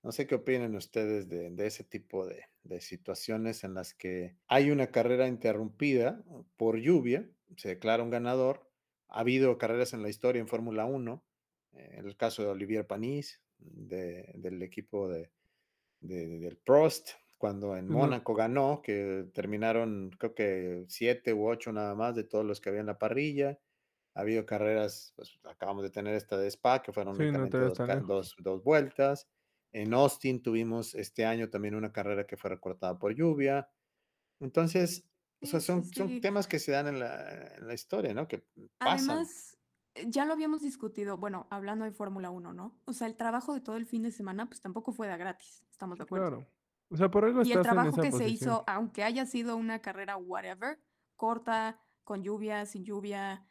No 0.04 0.12
sé 0.12 0.28
qué 0.28 0.36
opinan 0.36 0.76
ustedes 0.76 1.28
de, 1.28 1.50
de 1.50 1.66
ese 1.66 1.82
tipo 1.82 2.24
de, 2.24 2.44
de, 2.62 2.80
situaciones 2.80 3.64
en 3.64 3.74
las 3.74 3.94
que 3.94 4.36
hay 4.46 4.70
una 4.70 4.86
carrera 4.88 5.26
interrumpida 5.26 6.22
por 6.56 6.78
lluvia, 6.78 7.28
se 7.56 7.68
declara 7.70 8.04
un 8.04 8.10
ganador. 8.10 8.70
Ha 9.08 9.20
habido 9.20 9.58
carreras 9.58 9.92
en 9.94 10.02
la 10.02 10.08
historia 10.08 10.40
en 10.40 10.46
Fórmula 10.46 10.84
1, 10.84 11.24
eh, 11.72 11.94
en 11.98 12.06
el 12.06 12.16
caso 12.16 12.42
de 12.42 12.48
Olivier 12.50 12.86
Panis, 12.86 13.42
de, 13.58 14.32
del 14.36 14.62
equipo 14.62 15.08
de, 15.08 15.32
del 16.00 16.56
Prost, 16.56 17.11
cuando 17.38 17.76
en 17.76 17.88
Mónaco 17.88 18.32
uh 18.32 18.34
-huh. 18.34 18.38
ganó, 18.38 18.82
que 18.82 19.28
terminaron 19.32 20.11
creo 20.18 20.34
que 20.34 20.84
siete 20.88 21.32
u 21.32 21.46
ocho 21.46 21.72
nada 21.72 21.94
más 21.94 22.14
de 22.14 22.24
todos 22.24 22.44
los 22.44 22.61
que 22.61 22.68
había 22.68 22.80
en 22.80 22.87
la 22.87 22.98
parrilla. 22.98 23.58
Ha 24.14 24.22
habido 24.22 24.44
carreras, 24.44 25.12
pues 25.14 25.38
acabamos 25.44 25.84
de 25.84 25.90
tener 25.90 26.14
esta 26.14 26.37
de 26.37 26.48
Spa, 26.48 26.82
que 26.82 26.92
fueron 26.92 27.14
sí, 27.16 27.22
únicamente 27.22 27.56
no 27.56 27.68
dos, 27.68 28.06
dos, 28.06 28.37
dos, 28.38 28.64
vueltas. 28.64 29.28
En 29.72 29.94
Austin 29.94 30.42
tuvimos 30.42 30.94
este 30.94 31.24
año 31.24 31.50
también 31.50 31.76
una 31.76 31.92
carrera 31.92 32.26
que 32.26 32.37
fue 32.37 32.50
recortada 32.50 32.98
por 32.98 33.14
lluvia. 33.14 33.70
Entonces, 34.40 35.04
o 35.40 35.46
sea, 35.46 35.61
son, 35.61 35.84
sí. 35.84 35.92
son 35.94 36.20
temas 36.20 36.48
que 36.48 36.58
se 36.58 36.72
dan 36.72 36.88
en 36.88 36.98
la, 36.98 37.54
en 37.56 37.68
la 37.68 37.74
historia, 37.74 38.12
¿no? 38.12 38.26
Que 38.26 38.42
pasan. 38.78 39.11
Además, 39.11 39.58
ya 40.06 40.24
lo 40.24 40.32
habíamos 40.32 40.62
discutido, 40.62 41.16
bueno, 41.16 41.46
hablando 41.50 41.84
de 41.84 41.92
Fórmula 41.92 42.30
1, 42.30 42.52
¿no? 42.52 42.78
O 42.84 42.92
sea, 42.92 43.06
el 43.06 43.16
trabajo 43.16 43.54
de 43.54 43.61
todo 43.61 43.76
el 43.76 43.87
fin 43.87 44.02
de 44.02 44.11
semana, 44.11 44.46
pues 44.46 44.61
tampoco 44.61 44.92
fue 44.92 45.08
de 45.08 45.16
gratis, 45.16 45.64
estamos 45.70 45.98
de 45.98 46.04
acuerdo. 46.04 46.28
Claro. 46.28 46.46
O 46.90 46.96
sea, 46.96 47.11
por 47.11 47.24
algo 47.24 47.42
y 47.42 47.52
el 47.52 47.62
trabajo 47.62 47.90
que 47.90 48.11
posición. 48.11 48.18
se 48.18 48.28
hizo, 48.28 48.64
aunque 48.66 49.04
haya 49.04 49.26
sido 49.26 49.56
una 49.56 49.80
carrera 49.80 50.16
whatever, 50.16 50.80
corta, 51.16 51.80
con 52.04 52.22
lluvia, 52.22 52.64
sin 52.64 52.84
lluvia, 52.84 53.44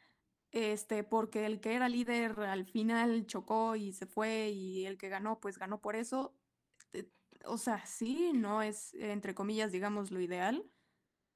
este, 0.50 1.04
porque 1.04 1.46
el 1.46 1.60
que 1.60 1.74
era 1.74 1.88
líder 1.88 2.40
al 2.40 2.64
final 2.64 3.26
chocó 3.26 3.76
y 3.76 3.92
se 3.92 4.06
fue 4.06 4.50
y 4.50 4.86
el 4.86 4.98
que 4.98 5.08
ganó, 5.08 5.38
pues 5.38 5.58
ganó 5.58 5.80
por 5.80 5.94
eso. 5.94 6.34
Eh, 6.92 7.08
o 7.44 7.58
sea, 7.58 7.86
sí, 7.86 8.32
no 8.34 8.62
es, 8.62 8.94
entre 8.94 9.34
comillas, 9.34 9.70
digamos, 9.70 10.10
lo 10.10 10.20
ideal, 10.20 10.68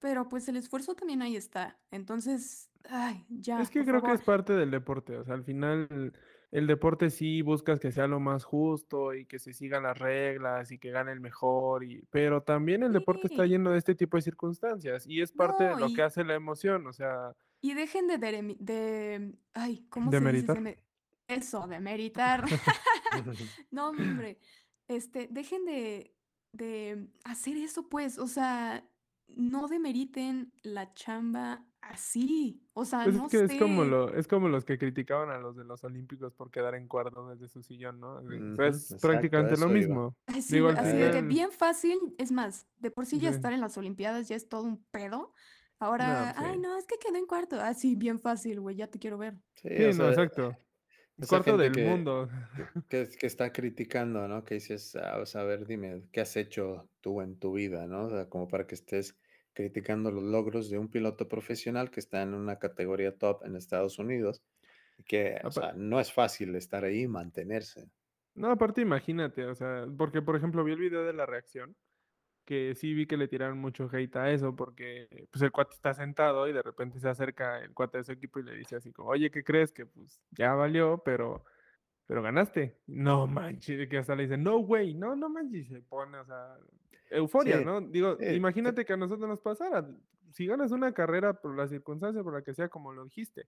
pero 0.00 0.28
pues 0.28 0.48
el 0.48 0.56
esfuerzo 0.56 0.96
también 0.96 1.22
ahí 1.22 1.36
está. 1.36 1.78
Entonces, 1.92 2.71
ay, 2.90 3.24
ya. 3.28 3.60
Es 3.60 3.70
que 3.70 3.82
creo 3.82 3.96
que 4.00 4.08
favor. 4.08 4.16
es 4.16 4.22
parte 4.22 4.52
del 4.54 4.70
deporte, 4.70 5.16
o 5.16 5.24
sea, 5.24 5.34
al 5.34 5.44
final 5.44 6.12
el 6.50 6.66
deporte 6.66 7.08
sí 7.10 7.40
buscas 7.40 7.80
que 7.80 7.92
sea 7.92 8.06
lo 8.06 8.20
más 8.20 8.44
justo 8.44 9.14
y 9.14 9.24
que 9.24 9.38
se 9.38 9.52
sigan 9.54 9.84
las 9.84 9.98
reglas 9.98 10.70
y 10.70 10.78
que 10.78 10.90
gane 10.90 11.10
el 11.12 11.20
mejor, 11.20 11.82
y, 11.84 12.02
pero 12.10 12.42
también 12.42 12.82
el 12.82 12.92
deporte 12.92 13.26
está 13.28 13.44
Sí. 13.44 13.50
lleno 13.50 13.70
de 13.70 13.78
este 13.78 13.94
tipo 13.94 14.16
de 14.18 14.22
circunstancias 14.22 15.06
y 15.06 15.22
es 15.22 15.32
parte 15.32 15.64
de 15.64 15.70
No, 15.70 15.78
lo 15.78 15.86
que 15.86 15.92
y, 15.92 16.00
hace 16.00 16.24
la 16.24 16.34
emoción, 16.34 16.86
o 16.86 16.92
sea, 16.92 17.32
y 17.62 17.74
dejen 17.74 18.06
de, 18.08 18.18
deremi- 18.18 18.58
de, 18.58 19.34
ay, 19.54 19.86
¿cómo 19.88 20.10
se 20.10 20.16
dice? 20.18 20.20
Se 20.20 20.24
demeritar. 20.52 20.60
me- 20.60 20.78
eso, 21.28 21.66
de 21.66 21.80
meritar. 21.80 22.44
No, 23.70 23.88
hombre, 23.90 24.38
este, 24.88 25.28
dejen 25.30 25.64
de, 25.64 26.14
de 26.52 27.06
hacer 27.24 27.56
eso, 27.56 27.88
pues, 27.88 28.18
o 28.18 28.26
sea, 28.26 28.84
no 29.36 29.68
demeriten 29.68 30.52
la 30.62 30.92
chamba 30.94 31.66
así, 31.80 32.64
o 32.74 32.84
sea, 32.84 33.04
Pues 33.04 33.16
es 33.16 33.22
no 33.22 33.28
que 33.28 33.42
es 33.44 33.54
como 33.56 33.84
sé, 33.84 33.90
lo, 33.90 34.14
es 34.14 34.28
como 34.28 34.48
los 34.48 34.64
que 34.64 34.78
criticaban 34.78 35.30
a 35.30 35.38
los 35.38 35.56
de 35.56 35.64
los 35.64 35.82
Olímpicos 35.84 36.32
por 36.34 36.50
quedar 36.50 36.74
en 36.76 36.86
cuarto 36.88 37.28
desde 37.28 37.48
su 37.48 37.62
sillón, 37.62 37.98
¿no? 38.00 38.18
Así, 38.18 38.36
es 38.58 38.92
exacto, 38.92 38.98
prácticamente 39.00 39.56
lo 39.56 39.68
mismo. 39.68 40.16
sí, 40.40 40.56
Digo, 40.56 40.68
así 40.68 40.96
de 40.96 41.10
que 41.10 41.22
bien 41.22 41.50
fácil, 41.50 41.98
es 42.18 42.30
más, 42.32 42.68
de 42.76 42.90
por 42.90 43.06
sí 43.06 43.18
ya 43.18 43.30
sí. 43.30 43.36
estar 43.36 43.52
en 43.52 43.60
las 43.60 43.76
Olimpiadas 43.76 44.28
ya 44.28 44.36
es 44.36 44.48
todo 44.48 44.62
un 44.64 44.84
pedo, 44.90 45.32
No, 45.78 45.86
ahora, 45.86 46.30
ay, 46.36 46.58
no, 46.58 46.76
es 46.76 46.86
que 46.86 46.96
quedó 46.98 47.16
en 47.16 47.26
cuarto, 47.26 47.56
ah, 47.60 47.74
sí, 47.74 47.96
bien 47.96 48.18
fácil, 48.20 48.60
güey, 48.60 48.76
ya 48.76 48.88
te 48.88 48.98
quiero 48.98 49.18
ver. 49.18 49.38
Sí, 49.54 49.68
Sí, 49.76 49.84
o 49.84 49.94
no, 49.94 50.08
sea, 50.08 50.10
exacto. 50.10 50.56
Gente 51.28 51.56
del 51.56 51.72
que, 51.72 51.84
mundo. 51.84 52.28
que, 52.88 53.08
que 53.18 53.26
está 53.26 53.52
criticando, 53.52 54.26
¿no? 54.28 54.44
Que 54.44 54.54
dices, 54.54 54.96
"Ah, 54.96 55.18
o 55.20 55.26
sea, 55.26 55.42
a 55.42 55.44
ver, 55.44 55.66
dime, 55.66 56.04
¿qué 56.12 56.20
has 56.20 56.36
hecho 56.36 56.88
tú 57.00 57.20
en 57.20 57.38
tu 57.38 57.52
vida, 57.54 57.86
¿no? 57.86 58.06
O 58.06 58.10
sea, 58.10 58.28
como 58.28 58.48
para 58.48 58.66
que 58.66 58.74
estés 58.74 59.18
criticando 59.54 60.10
los 60.10 60.22
logros 60.24 60.70
de 60.70 60.78
un 60.78 60.88
piloto 60.88 61.28
profesional 61.28 61.90
que 61.90 62.00
está 62.00 62.22
en 62.22 62.34
una 62.34 62.58
categoría 62.58 63.16
top 63.18 63.44
en 63.44 63.56
Estados 63.56 63.98
Unidos 63.98 64.42
que, 65.06 65.40
o 65.44 65.50
sea, 65.50 65.72
no 65.74 66.00
es 66.00 66.12
fácil 66.12 66.54
estar 66.56 66.84
ahí 66.84 67.02
y 67.02 67.08
mantenerse. 67.08 67.90
No, 68.34 68.50
aparte 68.50 68.80
imagínate, 68.80 69.44
o 69.44 69.54
sea, 69.54 69.86
porque 69.96 70.22
por 70.22 70.36
ejemplo 70.36 70.64
vi 70.64 70.72
el 70.72 70.78
video 70.78 71.04
de 71.04 71.12
la 71.12 71.26
reacción, 71.26 71.76
que 72.44 72.74
sí 72.74 72.94
vi 72.94 73.06
que 73.06 73.16
le 73.16 73.28
tiraron 73.28 73.58
mucho 73.58 73.88
hate 73.92 74.16
a 74.16 74.30
eso, 74.32 74.54
porque 74.56 75.28
pues 75.30 75.42
el 75.42 75.52
cuate 75.52 75.74
está 75.74 75.94
sentado 75.94 76.48
y 76.48 76.52
de 76.52 76.62
repente 76.62 76.98
se 77.00 77.08
acerca 77.08 77.60
el 77.60 77.72
cuate 77.74 77.98
de 77.98 78.04
su 78.04 78.12
equipo 78.12 78.40
y 78.40 78.44
le 78.44 78.54
dice 78.56 78.76
así 78.76 78.92
como, 78.92 79.10
oye, 79.10 79.30
¿qué 79.30 79.44
crees? 79.44 79.72
Que 79.72 79.86
pues 79.86 80.20
ya 80.32 80.54
valió, 80.54 81.02
pero, 81.04 81.44
pero 82.06 82.22
ganaste. 82.22 82.78
No 82.86 83.26
manches, 83.26 83.88
que 83.88 83.98
hasta 83.98 84.14
le 84.16 84.24
dicen, 84.24 84.42
no 84.42 84.58
way, 84.58 84.94
no, 84.94 85.14
no 85.16 85.28
manches, 85.28 85.66
y 85.66 85.74
se 85.74 85.82
pone, 85.82 86.18
o 86.18 86.24
sea, 86.26 86.56
euforia, 87.10 87.58
Sí, 87.58 87.64
¿no? 87.64 87.80
Digo, 87.80 88.16
sí, 88.18 88.24
te- 88.26 88.34
imagínate 88.34 88.84
que 88.84 88.92
a 88.92 88.96
nosotros 88.96 89.28
nos 89.28 89.40
pasara, 89.40 89.88
si 90.32 90.46
ganas 90.46 90.72
una 90.72 90.92
carrera 90.94 91.34
por 91.34 91.56
la 91.56 91.68
circunstancia 91.68 92.22
por 92.22 92.34
la 92.34 92.42
que 92.42 92.54
sea 92.54 92.68
como 92.68 92.92
lo 92.92 93.04
dijiste, 93.04 93.46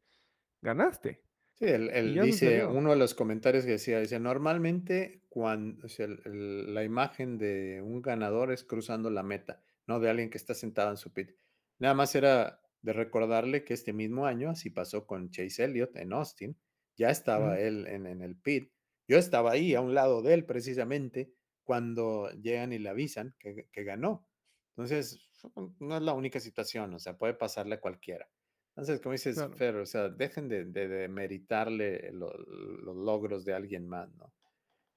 ganaste. 0.62 1.22
Sí, 1.54 1.66
él, 1.66 1.88
él 1.92 2.14
dice, 2.20 2.32
sucedió. 2.32 2.70
uno 2.70 2.90
de 2.90 2.96
los 2.96 3.14
comentarios 3.14 3.64
que 3.64 3.72
decía, 3.72 4.00
dice, 4.00 4.18
normalmente 4.18 5.23
cuando, 5.34 5.88
la 6.26 6.84
imagen 6.84 7.38
de 7.38 7.82
un 7.82 8.00
ganador 8.00 8.52
es 8.52 8.62
cruzando 8.62 9.10
la 9.10 9.24
meta, 9.24 9.64
no 9.88 9.98
de 9.98 10.08
alguien 10.08 10.30
que 10.30 10.38
está 10.38 10.54
sentado 10.54 10.90
en 10.90 10.96
su 10.96 11.12
pit. 11.12 11.30
Nada 11.80 11.92
más 11.94 12.14
era 12.14 12.60
de 12.82 12.92
recordarle 12.92 13.64
que 13.64 13.74
este 13.74 13.92
mismo 13.92 14.26
año, 14.26 14.50
así 14.50 14.70
pasó 14.70 15.08
con 15.08 15.30
Chase 15.30 15.64
Elliott 15.64 15.96
en 15.96 16.12
Austin, 16.12 16.56
ya 16.96 17.10
estaba 17.10 17.58
él 17.58 17.88
en, 17.88 18.06
en 18.06 18.22
el 18.22 18.36
pit. 18.36 18.72
Yo 19.08 19.18
estaba 19.18 19.50
ahí 19.50 19.74
a 19.74 19.80
un 19.80 19.92
lado 19.92 20.22
de 20.22 20.34
él 20.34 20.46
precisamente 20.46 21.34
cuando 21.64 22.30
llegan 22.30 22.72
y 22.72 22.78
le 22.78 22.90
avisan 22.90 23.34
que, 23.40 23.68
que 23.72 23.82
ganó. 23.82 24.28
Entonces, 24.76 25.18
no 25.80 25.96
es 25.96 26.02
la 26.02 26.12
única 26.12 26.38
situación, 26.38 26.94
o 26.94 26.98
sea, 27.00 27.18
puede 27.18 27.34
pasarle 27.34 27.74
a 27.74 27.80
cualquiera. 27.80 28.30
Entonces, 28.76 29.00
como 29.00 29.12
dices, 29.14 29.36
Claro. 29.36 29.56
Fer, 29.56 29.76
o 29.76 29.86
sea, 29.86 30.08
dejen 30.10 30.48
de, 30.48 30.64
de, 30.66 30.86
de 30.88 31.08
meritarle 31.08 32.12
lo- 32.12 32.36
los 32.36 32.96
logros 32.96 33.44
de 33.44 33.54
alguien 33.54 33.88
más, 33.88 34.14
¿no? 34.14 34.32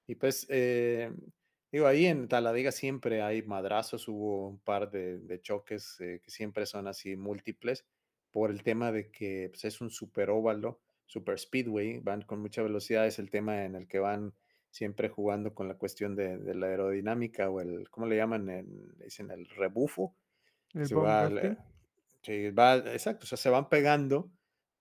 Y 0.08 0.16
pues, 0.16 0.46
eh, 0.50 1.12
digo, 1.72 1.86
ahí 1.86 2.06
en 2.06 2.28
Taladiga 2.28 2.72
siempre 2.72 3.22
hay 3.22 3.42
madrazos, 3.42 4.08
hubo 4.08 4.48
un 4.48 4.60
par 4.60 4.90
de, 4.90 5.18
de 5.20 5.40
choques 5.42 6.00
eh, 6.00 6.20
que 6.24 6.30
siempre 6.32 6.66
son 6.66 6.88
así 6.88 7.16
múltiples 7.16 7.86
por 8.32 8.50
el 8.50 8.62
tema 8.64 8.92
de 8.92 9.10
que 9.10 9.48
pues, 9.50 9.64
es 9.66 9.80
un 9.82 9.90
super 9.90 10.30
óvalo, 10.30 10.80
super 11.06 11.38
speedway, 11.38 12.00
van 12.00 12.22
con 12.22 12.40
mucha 12.40 12.62
velocidad, 12.62 13.06
es 13.06 13.20
el 13.20 13.30
tema 13.30 13.64
en 13.66 13.76
el 13.76 13.86
que 13.88 14.00
van 14.00 14.34
siempre 14.70 15.08
jugando 15.10 15.54
con 15.54 15.68
la 15.68 15.76
cuestión 15.78 16.16
de, 16.16 16.38
de 16.38 16.54
la 16.56 16.68
aerodinámica 16.68 17.50
o 17.50 17.60
el, 17.60 17.88
¿cómo 17.90 18.06
le 18.06 18.16
llaman? 18.16 18.48
En- 18.50 18.94
le 18.98 19.04
dicen 19.06 19.30
el 19.30 19.46
rebufo, 19.48 20.16
El 20.84 20.88
va, 20.94 21.16
drafting. 21.18 21.58
Sí, 22.22 22.50
va, 22.50 22.76
exacto, 22.78 23.24
o 23.24 23.26
sea, 23.28 23.38
se 23.38 23.50
van 23.50 23.68
pegando, 23.68 24.32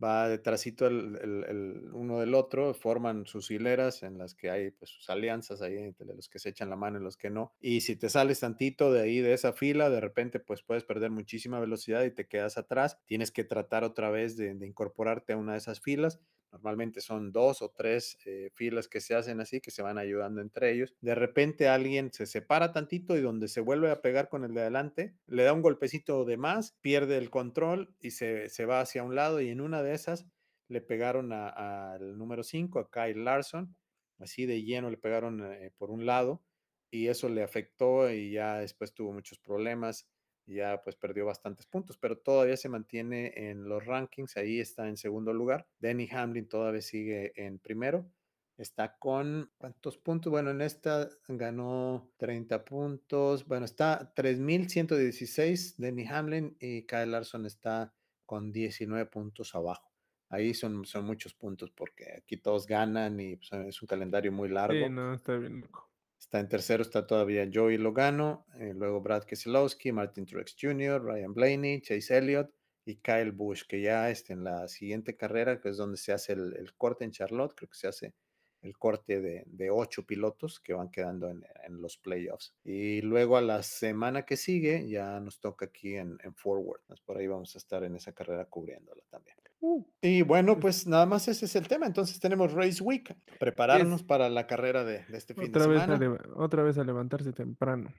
va 0.03 0.29
detrásito 0.29 0.87
el, 0.87 1.15
el- 1.23 1.89
uno 1.93 2.19
del 2.19 2.33
otro, 2.35 2.73
forman 2.73 3.25
sus 3.25 3.51
hileras 3.51 4.03
en 4.03 4.17
las 4.17 4.35
que 4.35 4.49
hay 4.49 4.71
pues 4.71 4.91
sus 4.91 5.09
alianzas 5.09 5.61
ahí 5.61 5.77
entre 5.77 6.05
los 6.07 6.29
que 6.29 6.39
se 6.39 6.49
echan 6.49 6.69
la 6.69 6.75
mano 6.75 6.99
y 6.99 7.03
los 7.03 7.17
que 7.17 7.29
no. 7.29 7.53
Y 7.59 7.81
si 7.81 7.95
te 7.95 8.09
sales 8.09 8.39
tantito 8.39 8.91
de 8.93 9.01
ahí, 9.01 9.19
de 9.19 9.33
esa 9.33 9.53
fila, 9.53 9.89
de 9.89 9.99
repente 10.01 10.39
pues 10.39 10.61
puedes 10.63 10.83
perder 10.83 11.11
muchísima 11.11 11.59
velocidad 11.59 12.03
y 12.03 12.11
te 12.11 12.27
quedas 12.27 12.57
atrás. 12.57 12.99
Tienes 13.05 13.31
que 13.31 13.43
tratar 13.43 13.83
otra 13.83 14.09
vez 14.11 14.37
de 14.37 14.51
incorporarte 14.65 15.33
a 15.33 15.37
una 15.37 15.53
de 15.53 15.57
esas 15.59 15.79
filas. 15.81 16.19
Normalmente 16.57 17.01
son 17.01 17.31
dos 17.31 17.61
o 17.61 17.69
tres 17.69 18.17
eh, 18.25 18.49
filas 18.55 18.87
que 18.87 18.99
se 18.99 19.13
hacen 19.15 19.39
así, 19.39 19.61
que 19.61 19.69
se 19.69 19.83
van 19.83 19.97
ayudando 19.97 20.41
entre 20.41 20.71
ellos. 20.71 20.95
De 21.01 21.13
repente 21.13 21.67
alguien 21.67 22.11
se 22.11 22.25
separa 22.25 22.73
tantito 22.73 23.15
y 23.15 23.21
donde 23.21 23.47
se 23.47 23.61
vuelve 23.61 23.91
a 23.91 24.01
pegar 24.01 24.27
con 24.27 24.43
el 24.43 24.53
de 24.53 24.61
adelante, 24.61 25.15
le 25.27 25.43
da 25.43 25.53
un 25.53 25.61
golpecito 25.61 26.25
de 26.25 26.37
más, 26.37 26.77
pierde 26.81 27.17
el 27.17 27.29
control 27.29 27.95
y 27.99 28.11
se, 28.11 28.49
se 28.49 28.65
va 28.65 28.81
hacia 28.81 29.03
un 29.03 29.15
lado 29.15 29.39
y 29.39 29.49
en 29.49 29.61
una 29.61 29.83
de 29.83 29.93
esas 29.93 30.27
le 30.67 30.81
pegaron 30.81 31.31
al 31.31 32.17
número 32.17 32.43
5, 32.43 32.79
a 32.79 32.89
Kyle 32.89 33.23
Larson, 33.23 33.75
así 34.19 34.45
de 34.45 34.63
lleno 34.63 34.89
le 34.89 34.97
pegaron 34.97 35.43
eh, 35.53 35.71
por 35.77 35.91
un 35.91 36.05
lado 36.05 36.43
y 36.89 37.07
eso 37.07 37.29
le 37.29 37.43
afectó 37.43 38.09
y 38.09 38.31
ya 38.31 38.59
después 38.59 38.93
tuvo 38.93 39.13
muchos 39.13 39.39
problemas 39.39 40.09
ya 40.47 40.81
pues 40.81 40.95
perdió 40.95 41.25
bastantes 41.25 41.65
puntos, 41.65 41.97
pero 41.97 42.17
todavía 42.17 42.57
se 42.57 42.69
mantiene 42.69 43.33
en 43.35 43.67
los 43.67 43.85
rankings, 43.85 44.37
ahí 44.37 44.59
está 44.59 44.87
en 44.87 44.97
segundo 44.97 45.33
lugar. 45.33 45.67
Denny 45.79 46.07
Hamlin 46.11 46.47
todavía 46.47 46.81
sigue 46.81 47.33
en 47.35 47.59
primero, 47.59 48.09
está 48.57 48.97
con 48.97 49.51
cuántos 49.57 49.97
puntos, 49.97 50.31
bueno, 50.31 50.51
en 50.51 50.61
esta 50.61 51.09
ganó 51.27 52.11
30 52.17 52.65
puntos, 52.65 53.45
bueno, 53.45 53.65
está 53.65 54.13
3116 54.15 55.77
Denny 55.77 56.07
Hamlin 56.07 56.57
y 56.59 56.83
Kyle 56.85 57.11
Larson 57.11 57.45
está 57.45 57.93
con 58.25 58.51
19 58.51 59.05
puntos 59.07 59.53
abajo. 59.53 59.91
Ahí 60.29 60.53
son, 60.53 60.85
son 60.85 61.05
muchos 61.05 61.33
puntos 61.33 61.71
porque 61.71 62.15
aquí 62.17 62.37
todos 62.37 62.67
ganan 62.67 63.19
y 63.19 63.37
pues, 63.37 63.49
es 63.53 63.81
un 63.81 63.87
calendario 63.87 64.31
muy 64.31 64.49
largo. 64.49 64.85
Sí, 64.85 64.89
no, 64.89 65.13
está 65.13 65.37
bien 65.37 65.61
loco. 65.61 65.89
Está 66.19 66.39
en 66.39 66.49
tercero, 66.49 66.81
está 66.81 67.05
todavía 67.05 67.49
Joey 67.51 67.77
Logano, 67.77 68.45
eh, 68.59 68.73
luego 68.75 69.01
Brad 69.01 69.23
Keselowski, 69.23 69.91
Martin 69.91 70.25
Truex 70.25 70.55
Jr., 70.59 71.01
Ryan 71.03 71.33
Blaney, 71.33 71.81
Chase 71.81 72.17
Elliott 72.17 72.51
y 72.85 72.97
Kyle 72.97 73.31
Busch, 73.31 73.67
que 73.67 73.81
ya 73.81 74.09
está 74.09 74.33
en 74.33 74.43
la 74.43 74.67
siguiente 74.67 75.15
carrera, 75.15 75.61
que 75.61 75.69
es 75.69 75.77
donde 75.77 75.97
se 75.97 76.13
hace 76.13 76.33
el, 76.33 76.55
el 76.57 76.73
corte 76.75 77.05
en 77.05 77.11
Charlotte, 77.11 77.53
creo 77.55 77.69
que 77.69 77.77
se 77.77 77.87
hace 77.87 78.13
el 78.61 78.77
corte 78.77 79.21
de, 79.21 79.43
de 79.45 79.69
ocho 79.69 80.05
pilotos 80.05 80.59
que 80.59 80.73
van 80.73 80.89
quedando 80.89 81.29
en, 81.29 81.45
en, 81.65 81.81
los 81.81 81.97
playoffs. 81.97 82.55
Y 82.63 83.01
luego 83.01 83.37
a 83.37 83.41
la 83.41 83.63
semana 83.63 84.25
que 84.25 84.37
sigue 84.37 84.87
ya 84.89 85.19
nos 85.19 85.39
toca 85.39 85.65
aquí 85.65 85.95
en, 85.95 86.17
en 86.23 86.33
Forward. 86.35 86.81
Por 87.05 87.17
ahí 87.17 87.27
vamos 87.27 87.55
a 87.55 87.59
estar 87.59 87.83
en 87.83 87.95
esa 87.95 88.13
carrera 88.13 88.45
cubriéndola 88.45 89.03
también. 89.09 89.37
Uh, 89.59 89.83
y 90.01 90.21
bueno, 90.21 90.59
pues 90.59 90.85
nada 90.87 91.05
más 91.05 91.27
ese 91.27 91.45
es 91.45 91.55
el 91.55 91.67
tema. 91.67 91.85
Entonces 91.87 92.19
tenemos 92.19 92.53
Race 92.53 92.81
Week, 92.83 93.15
prepararnos 93.39 94.01
Yes. 94.01 94.07
para 94.07 94.29
la 94.29 94.45
carrera 94.47 94.83
de, 94.83 95.05
de 95.05 95.17
este 95.17 95.33
fin 95.33 95.49
Otra 95.49 95.63
de 95.63 95.67
vez, 95.69 95.81
semana. 95.81 96.17
a 96.35 96.43
otra 96.43 96.63
vez 96.63 96.77
a 96.77 96.83
levantarse 96.83 97.33
temprano. 97.33 97.89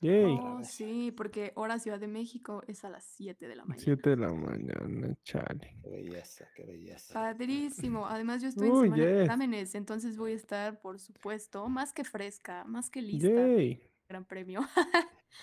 Yay. 0.00 0.36
Oh, 0.38 0.60
sí, 0.64 1.12
porque 1.16 1.52
hora 1.54 1.78
Ciudad 1.78 2.00
de 2.00 2.08
México 2.08 2.62
es 2.66 2.84
a 2.84 2.90
las 2.90 3.04
7 3.16 3.46
de 3.46 3.56
la 3.56 3.64
mañana. 3.64 3.82
7 3.82 4.10
de 4.10 4.16
la 4.16 4.32
mañana, 4.32 5.14
chale. 5.22 5.78
Qué 5.82 5.88
belleza, 5.88 6.46
qué 6.54 6.64
belleza. 6.64 7.14
Padrísimo. 7.14 8.06
Además, 8.06 8.42
yo 8.42 8.48
estoy 8.48 8.68
en 8.68 8.74
semana 8.82 8.96
de 9.04 9.12
yes. 9.12 9.20
exámenes, 9.22 9.74
entonces 9.74 10.16
voy 10.16 10.32
a 10.32 10.36
estar, 10.36 10.80
por 10.80 10.98
supuesto, 10.98 11.68
más 11.68 11.92
que 11.92 12.04
fresca, 12.04 12.64
más 12.64 12.90
que 12.90 13.02
lista. 13.02 13.28
Yay. 13.28 13.88
Gran 14.08 14.24
premio. 14.24 14.60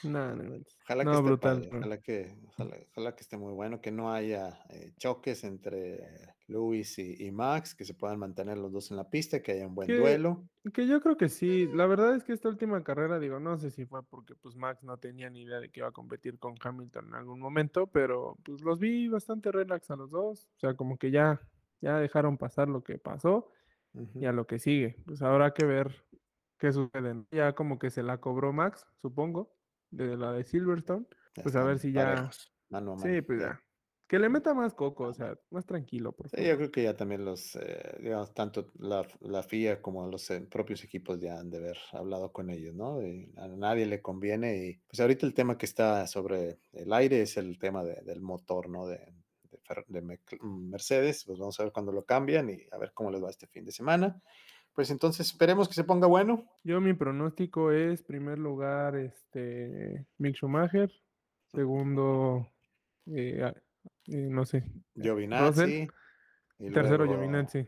No, 0.04 0.36
no, 0.36 0.44
no. 0.44 0.56
Ojalá 0.84 1.04
que 1.04 1.10
No, 1.10 1.22
brutal, 1.22 1.62
padre, 1.64 1.70
ojalá 1.78 1.98
que, 2.00 2.38
ojalá, 2.48 2.78
ojalá 2.92 3.16
que 3.16 3.22
esté 3.24 3.36
muy 3.38 3.52
bueno, 3.54 3.82
que 3.82 3.92
no 3.92 4.14
haya 4.14 4.64
eh, 4.70 4.94
choques 4.98 5.44
entre 5.44 6.00
Luis 6.48 6.98
y, 6.98 7.26
y 7.26 7.32
Max, 7.32 7.76
que 7.76 7.84
se 7.84 7.94
puedan 7.94 8.18
mantener 8.18 8.58
los 8.58 8.72
dos 8.72 8.90
en 8.92 8.98
la 8.98 9.10
pista, 9.10 9.42
que 9.42 9.52
haya 9.52 9.68
un 9.68 9.76
buen 9.76 9.88
Que- 9.88 9.98
duelo. 9.98 10.48
Que 10.74 10.88
yo 10.88 11.02
creo 11.02 11.18
que 11.18 11.28
sí. 11.28 11.68
La 11.74 11.88
verdad 11.88 12.16
es 12.16 12.24
que 12.24 12.32
esta 12.34 12.48
última 12.48 12.82
carrera, 12.84 13.20
digo, 13.20 13.40
no 13.42 13.58
sé 13.58 13.70
si 13.70 13.86
fue 13.86 14.02
porque 14.04 14.34
pues 14.36 14.56
Max 14.56 14.82
no 14.84 14.98
tenía 14.98 15.30
ni 15.30 15.42
idea 15.42 15.60
de 15.60 15.70
que 15.70 15.82
iba 15.82 15.90
a 15.90 15.92
competir 15.92 16.40
con 16.40 16.56
Hamilton 16.62 17.08
en 17.10 17.16
algún 17.16 17.40
momento, 17.42 17.88
pero 17.88 18.38
pues 18.44 18.62
los 18.62 18.80
vi 18.80 19.08
bastante 19.10 19.52
relax 19.52 19.92
a 19.92 19.98
los 19.98 20.10
dos. 20.10 20.48
O 20.56 20.60
sea, 20.60 20.74
como 20.76 20.98
que 20.98 21.12
ya 21.12 21.42
Ya 21.82 21.98
dejaron 22.00 22.38
pasar 22.38 22.70
lo 22.70 22.82
que 22.84 22.98
pasó 23.00 23.50
y 24.16 24.26
a 24.26 24.32
lo 24.32 24.46
que 24.48 24.58
sigue. 24.60 24.96
Pues 25.06 25.22
habrá 25.22 25.52
que 25.54 25.66
ver 25.66 26.06
qué 26.62 26.74
sucede. 26.74 27.16
¿no? 27.16 27.28
Ya 27.32 27.56
como 27.56 27.80
que 27.80 27.92
se 27.92 28.04
la 28.04 28.20
cobró 28.22 28.54
Max, 28.54 28.88
supongo, 29.02 29.58
de 29.92 30.18
la 30.18 30.34
de 30.34 30.46
Silverstone. 30.46 31.08
Pues 31.42 31.58
a 31.58 31.66
ver 31.66 31.80
si 31.80 31.94
ya. 31.94 32.32
parejos, 32.32 32.54
mano 32.70 32.94
a 32.94 32.98
mano, 32.98 33.18
Sí, 33.18 33.22
pues 33.24 33.42
ya. 33.42 33.62
Que 34.08 34.20
le 34.20 34.30
meta 34.30 34.54
más 34.56 34.76
coco, 34.76 35.06
o 35.06 35.14
sea, 35.14 35.38
más 35.52 35.66
tranquilo, 35.68 36.14
por 36.14 36.30
Sí, 36.34 36.38
favor. 36.38 36.48
yo 36.48 36.56
creo 36.56 36.72
que 36.72 36.84
ya 36.84 36.96
también 36.96 37.26
los, 37.26 37.56
eh, 37.58 37.98
digamos, 38.00 38.34
tanto 38.34 38.72
la, 38.80 39.06
la 39.20 39.44
FIA 39.44 39.82
como 39.82 40.08
los 40.08 40.30
eh, 40.32 40.40
propios 40.42 40.84
equipos 40.84 41.20
ya 41.20 41.40
han 41.40 41.50
de 41.50 41.58
haber 41.58 41.78
hablado 41.92 42.32
con 42.32 42.50
ellos, 42.50 42.74
¿no? 42.74 43.02
Y 43.06 43.34
a 43.36 43.48
nadie 43.50 43.86
le 43.86 44.02
conviene 44.02 44.56
y 44.66 44.78
pues 44.88 45.02
ahorita 45.02 45.26
el 45.26 45.34
tema 45.34 45.58
que 45.58 45.66
está 45.66 46.08
sobre 46.08 46.60
el 46.72 46.94
aire 46.94 47.22
es 47.24 47.36
el 47.38 47.58
tema 47.60 47.84
de- 47.84 48.02
del 48.04 48.22
motor, 48.22 48.70
¿no? 48.70 48.88
De, 48.88 48.98
de 49.44 49.60
de 49.88 50.20
Mercedes, 50.42 51.26
pues 51.26 51.38
vamos 51.40 51.60
a 51.60 51.64
ver 51.64 51.74
cuándo 51.74 51.92
lo 51.92 52.06
cambian 52.06 52.50
y 52.50 52.66
a 52.72 52.78
ver 52.78 52.94
cómo 52.94 53.12
les 53.12 53.22
va 53.24 53.30
este 53.30 53.48
fin 53.48 53.66
de 53.66 53.72
semana. 53.74 54.22
Pues 54.74 54.90
entonces 54.90 55.28
esperemos 55.28 55.68
que 55.68 55.74
se 55.74 55.84
ponga 55.84 56.08
bueno. 56.08 56.46
Yo 56.64 56.80
mi 56.82 56.94
pronóstico 56.94 57.72
es 57.72 58.02
primer 58.04 58.40
lugar 58.40 58.96
este 58.96 60.06
Mick 60.18 60.36
Schumacher, 60.38 60.92
segundo 61.48 62.48
eh, 63.08 63.54
eh, 64.08 64.28
no 64.30 64.46
sé, 64.46 64.64
Giovinazzi. 64.96 65.88
y 66.60 66.72
tercero 66.72 67.06
luego, 67.06 67.14
Giovinazzi. 67.16 67.68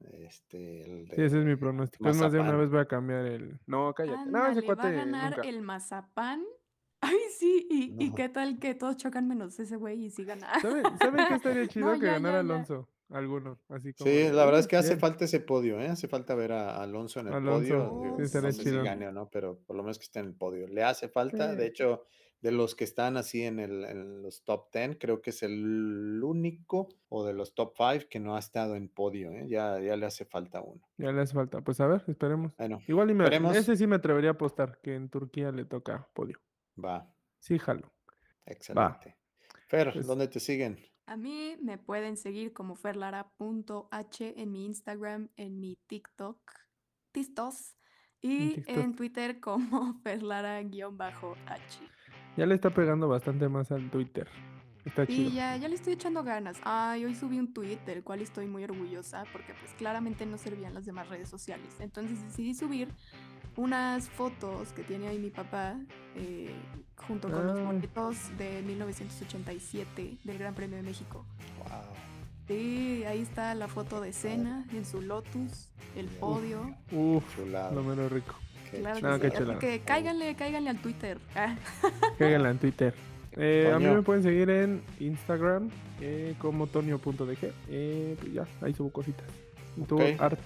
Este, 0.00 1.00
el 1.00 1.06
Sí, 1.10 1.22
ese 1.22 1.38
es 1.40 1.44
mi 1.44 1.50
de 1.50 1.56
pronóstico. 1.56 2.08
Es 2.08 2.16
más 2.16 2.30
de 2.30 2.38
una 2.38 2.52
Mazapán. 2.52 2.60
vez 2.60 2.70
voy 2.70 2.80
a 2.80 2.84
cambiar 2.86 3.24
el. 3.26 3.58
No, 3.66 3.92
cállate. 3.94 4.30
No, 4.30 4.46
ese 4.46 4.60
Ándale, 4.60 4.66
va 4.66 4.72
a 4.72 4.76
cuate 4.76 4.92
ganar 4.92 5.36
nunca. 5.36 5.48
el 5.48 5.62
mazapán. 5.62 6.44
Ay, 7.00 7.16
sí, 7.38 7.66
y, 7.70 8.12
qué 8.12 8.28
tal 8.28 8.58
que 8.58 8.74
todos 8.74 8.96
chocan 8.96 9.26
menos 9.28 9.58
ese 9.60 9.76
güey 9.76 10.04
y 10.04 10.10
sí 10.10 10.24
gana. 10.24 10.48
¿Saben, 10.60 10.84
¿saben 10.98 11.26
qué 11.28 11.34
estaría 11.34 11.66
chido 11.68 11.92
No, 11.94 12.00
que 12.00 12.06
ya, 12.06 12.12
ganara 12.12 12.42
ya, 12.42 12.48
ya. 12.48 12.54
Alonso? 12.54 12.88
Alguno, 13.10 13.58
así 13.68 13.94
como. 13.94 14.10
Sí, 14.10 14.24
la 14.30 14.44
verdad 14.44 14.60
es 14.60 14.66
"Uh, 14.66 14.68
que 14.68 14.76
hace 14.76 14.88
bien". 14.90 15.00
falta 15.00 15.24
ese 15.24 15.40
podio, 15.40 15.80
¿eh? 15.80 15.88
Hace 15.88 16.08
falta 16.08 16.34
ver 16.34 16.52
a 16.52 16.82
Alonso 16.82 17.20
en 17.20 17.28
el 17.28 17.32
Alonso, 17.34 17.90
podio. 17.90 18.16
sí, 18.26 18.38
digo, 18.38 18.46
no 18.46 18.52
sé 18.52 18.62
si 18.64 18.76
gane 18.76 19.08
o 19.08 19.12
no, 19.12 19.30
pero 19.30 19.58
por 19.60 19.76
lo 19.76 19.82
menos 19.82 19.98
que 19.98 20.04
esté 20.04 20.18
en 20.20 20.26
el 20.26 20.34
podio. 20.34 20.66
Le 20.68 20.82
hace 20.84 21.08
falta, 21.08 21.54
de 21.54 21.66
hecho, 21.66 22.04
de 22.42 22.52
los 22.52 22.74
que 22.76 22.84
están 22.84 23.16
así 23.16 23.42
en, 23.44 23.58
el, 23.60 23.84
en 23.84 24.22
los 24.22 24.44
top 24.44 24.70
10, 24.72 24.98
creo 25.00 25.20
que 25.22 25.30
es 25.30 25.42
el 25.42 26.20
único 26.22 26.88
o 27.08 27.24
de 27.24 27.32
los 27.32 27.54
top 27.54 27.72
5 27.76 28.06
que 28.10 28.20
no 28.20 28.36
ha 28.36 28.38
estado 28.38 28.76
en 28.76 28.88
podio, 28.88 29.32
¿eh? 29.32 29.46
Ya, 29.48 29.80
ya 29.80 29.96
le 29.96 30.04
hace 30.06 30.24
falta 30.26 30.60
uno. 30.60 30.80
Ya 30.98 31.10
le 31.10 31.22
hace 31.22 31.34
falta. 31.34 31.62
Pues 31.62 31.80
a 31.80 31.86
ver, 31.86 32.04
esperemos. 32.08 32.52
Bueno, 32.58 32.80
Igual 32.86 33.10
y 33.10 33.14
me, 33.14 33.24
esperemos. 33.24 33.56
ese 33.56 33.74
sí 33.76 33.86
me 33.86 33.96
atrevería 33.96 34.30
a 34.30 34.32
apostar 34.34 34.80
que 34.82 34.94
en 34.94 35.08
Turquía 35.08 35.50
le 35.50 35.64
toca 35.64 36.06
podio. 36.12 36.38
Va, 36.82 37.10
Sí, 37.40 37.58
jalo. 37.58 37.90
excelente. 38.46 39.16
Fer, 39.66 39.92
Pues- 39.94 40.06
¿dónde 40.06 40.28
te 40.28 40.40
siguen? 40.40 40.78
A 41.08 41.16
mí 41.16 41.56
me 41.62 41.78
pueden 41.78 42.18
seguir 42.18 42.52
como 42.52 42.76
ferlara.h 42.76 44.34
en 44.36 44.52
mi 44.52 44.66
Instagram, 44.66 45.30
en 45.36 45.58
mi 45.58 45.78
TikTok, 45.86 46.38
Tistos, 47.12 47.78
y 48.20 48.56
TikTok. 48.56 48.76
en 48.76 48.94
Twitter 48.94 49.40
como 49.40 49.94
ferlara-h. 50.02 50.68
Ya 52.36 52.44
le 52.44 52.54
está 52.54 52.68
pegando 52.74 53.08
bastante 53.08 53.48
más 53.48 53.72
al 53.72 53.90
Twitter. 53.90 54.28
Está 54.84 55.06
chido. 55.06 55.30
Y 55.30 55.32
ya, 55.32 55.56
ya 55.56 55.68
le 55.68 55.76
estoy 55.76 55.94
echando 55.94 56.22
ganas. 56.22 56.58
Ay, 56.62 57.06
hoy 57.06 57.14
subí 57.14 57.38
un 57.38 57.54
tweet 57.54 57.78
del 57.86 58.04
cual 58.04 58.20
estoy 58.20 58.46
muy 58.46 58.64
orgullosa 58.64 59.24
porque 59.32 59.54
pues 59.54 59.72
claramente 59.78 60.26
no 60.26 60.36
servían 60.36 60.74
las 60.74 60.84
demás 60.84 61.08
redes 61.08 61.30
sociales. 61.30 61.74
Entonces 61.80 62.22
decidí 62.22 62.54
subir 62.54 62.88
unas 63.58 64.08
fotos 64.08 64.72
que 64.72 64.84
tiene 64.84 65.08
ahí 65.08 65.18
mi 65.18 65.30
papá 65.30 65.74
eh, 66.14 66.48
junto 66.96 67.28
con 67.28 67.44
los 67.44 67.58
Ah. 67.58 67.62
boletos 67.64 68.16
de 68.38 68.62
1987 68.62 70.18
del 70.22 70.38
Gran 70.38 70.54
Premio 70.54 70.76
de 70.76 70.82
México. 70.84 71.24
Wow. 71.58 71.68
Sí, 72.46 73.02
ahí 73.04 73.20
está 73.20 73.54
la 73.56 73.66
foto 73.66 74.00
de 74.00 74.12
Cena 74.12 74.64
en 74.72 74.84
su 74.86 75.02
Lotus, 75.02 75.68
el 75.96 76.06
podio. 76.06 76.72
Uf, 76.92 77.24
lo 77.46 77.82
menos 77.82 78.10
rico. 78.12 78.34
Qué 78.70 78.78
Claro 78.78 79.00
No, 79.00 79.18
que 79.20 79.30
qué 79.30 79.36
sí. 79.36 79.42
Así 79.42 79.58
que 79.58 79.80
cáiganle, 79.80 80.34
cáiganle 80.36 80.70
al 80.70 80.78
Twitter. 80.78 81.18
Ah, 81.34 81.56
Cáiganla 82.18 82.50
en 82.50 82.58
Twitter. 82.58 82.94
Eh, 83.32 83.70
a 83.74 83.78
mí 83.78 83.86
me 83.86 84.02
pueden 84.02 84.22
seguir 84.22 84.50
en 84.50 84.82
Instagram 85.00 85.68
eh, 86.00 86.34
como 86.38 86.66
tonio.dg. 86.68 87.52
Eh, 87.68 88.16
pues 88.20 88.32
ya, 88.32 88.46
ahí 88.62 88.72
subo 88.72 88.90
cositas. 88.90 89.26
Y 89.76 89.82
tú, 89.82 89.96
Ok. 89.96 90.20
Art. 90.20 90.38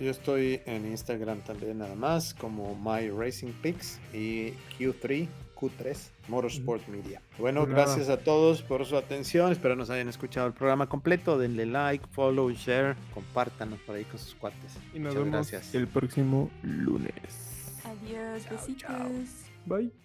Yo 0.00 0.10
estoy 0.10 0.60
en 0.66 0.86
Instagram 0.86 1.40
también 1.42 1.78
nada 1.78 1.94
más 1.94 2.34
como 2.34 2.74
My 2.74 3.08
Racing 3.10 3.52
Picks 3.62 4.00
y 4.12 4.50
Q3, 4.78 5.28
Q3 5.54 5.96
Motorsport 6.28 6.86
Media. 6.88 7.22
Bueno, 7.38 7.62
Pues 7.62 7.74
gracias 7.74 8.08
a 8.08 8.18
todos 8.18 8.62
por 8.62 8.84
su 8.86 8.96
atención. 8.96 9.52
Espero 9.52 9.76
nos 9.76 9.90
hayan 9.90 10.08
escuchado 10.08 10.46
el 10.48 10.52
programa 10.52 10.88
completo. 10.88 11.38
Denle 11.38 11.66
like, 11.66 12.04
follow, 12.10 12.50
share, 12.50 12.96
compártanos 13.14 13.78
por 13.80 13.94
ahí 13.94 14.04
con 14.04 14.18
sus 14.18 14.34
cuates. 14.34 14.74
Y 14.92 14.98
nos 14.98 15.14
Muchas 15.14 15.30
vemos 15.30 15.50
gracias. 15.52 15.74
el 15.74 15.86
próximo 15.86 16.50
lunes. 16.62 17.80
adiós, 17.84 18.42
Chao, 18.44 18.58
chao. 18.76 19.08
besitos. 19.08 19.30
Bye. 19.66 20.03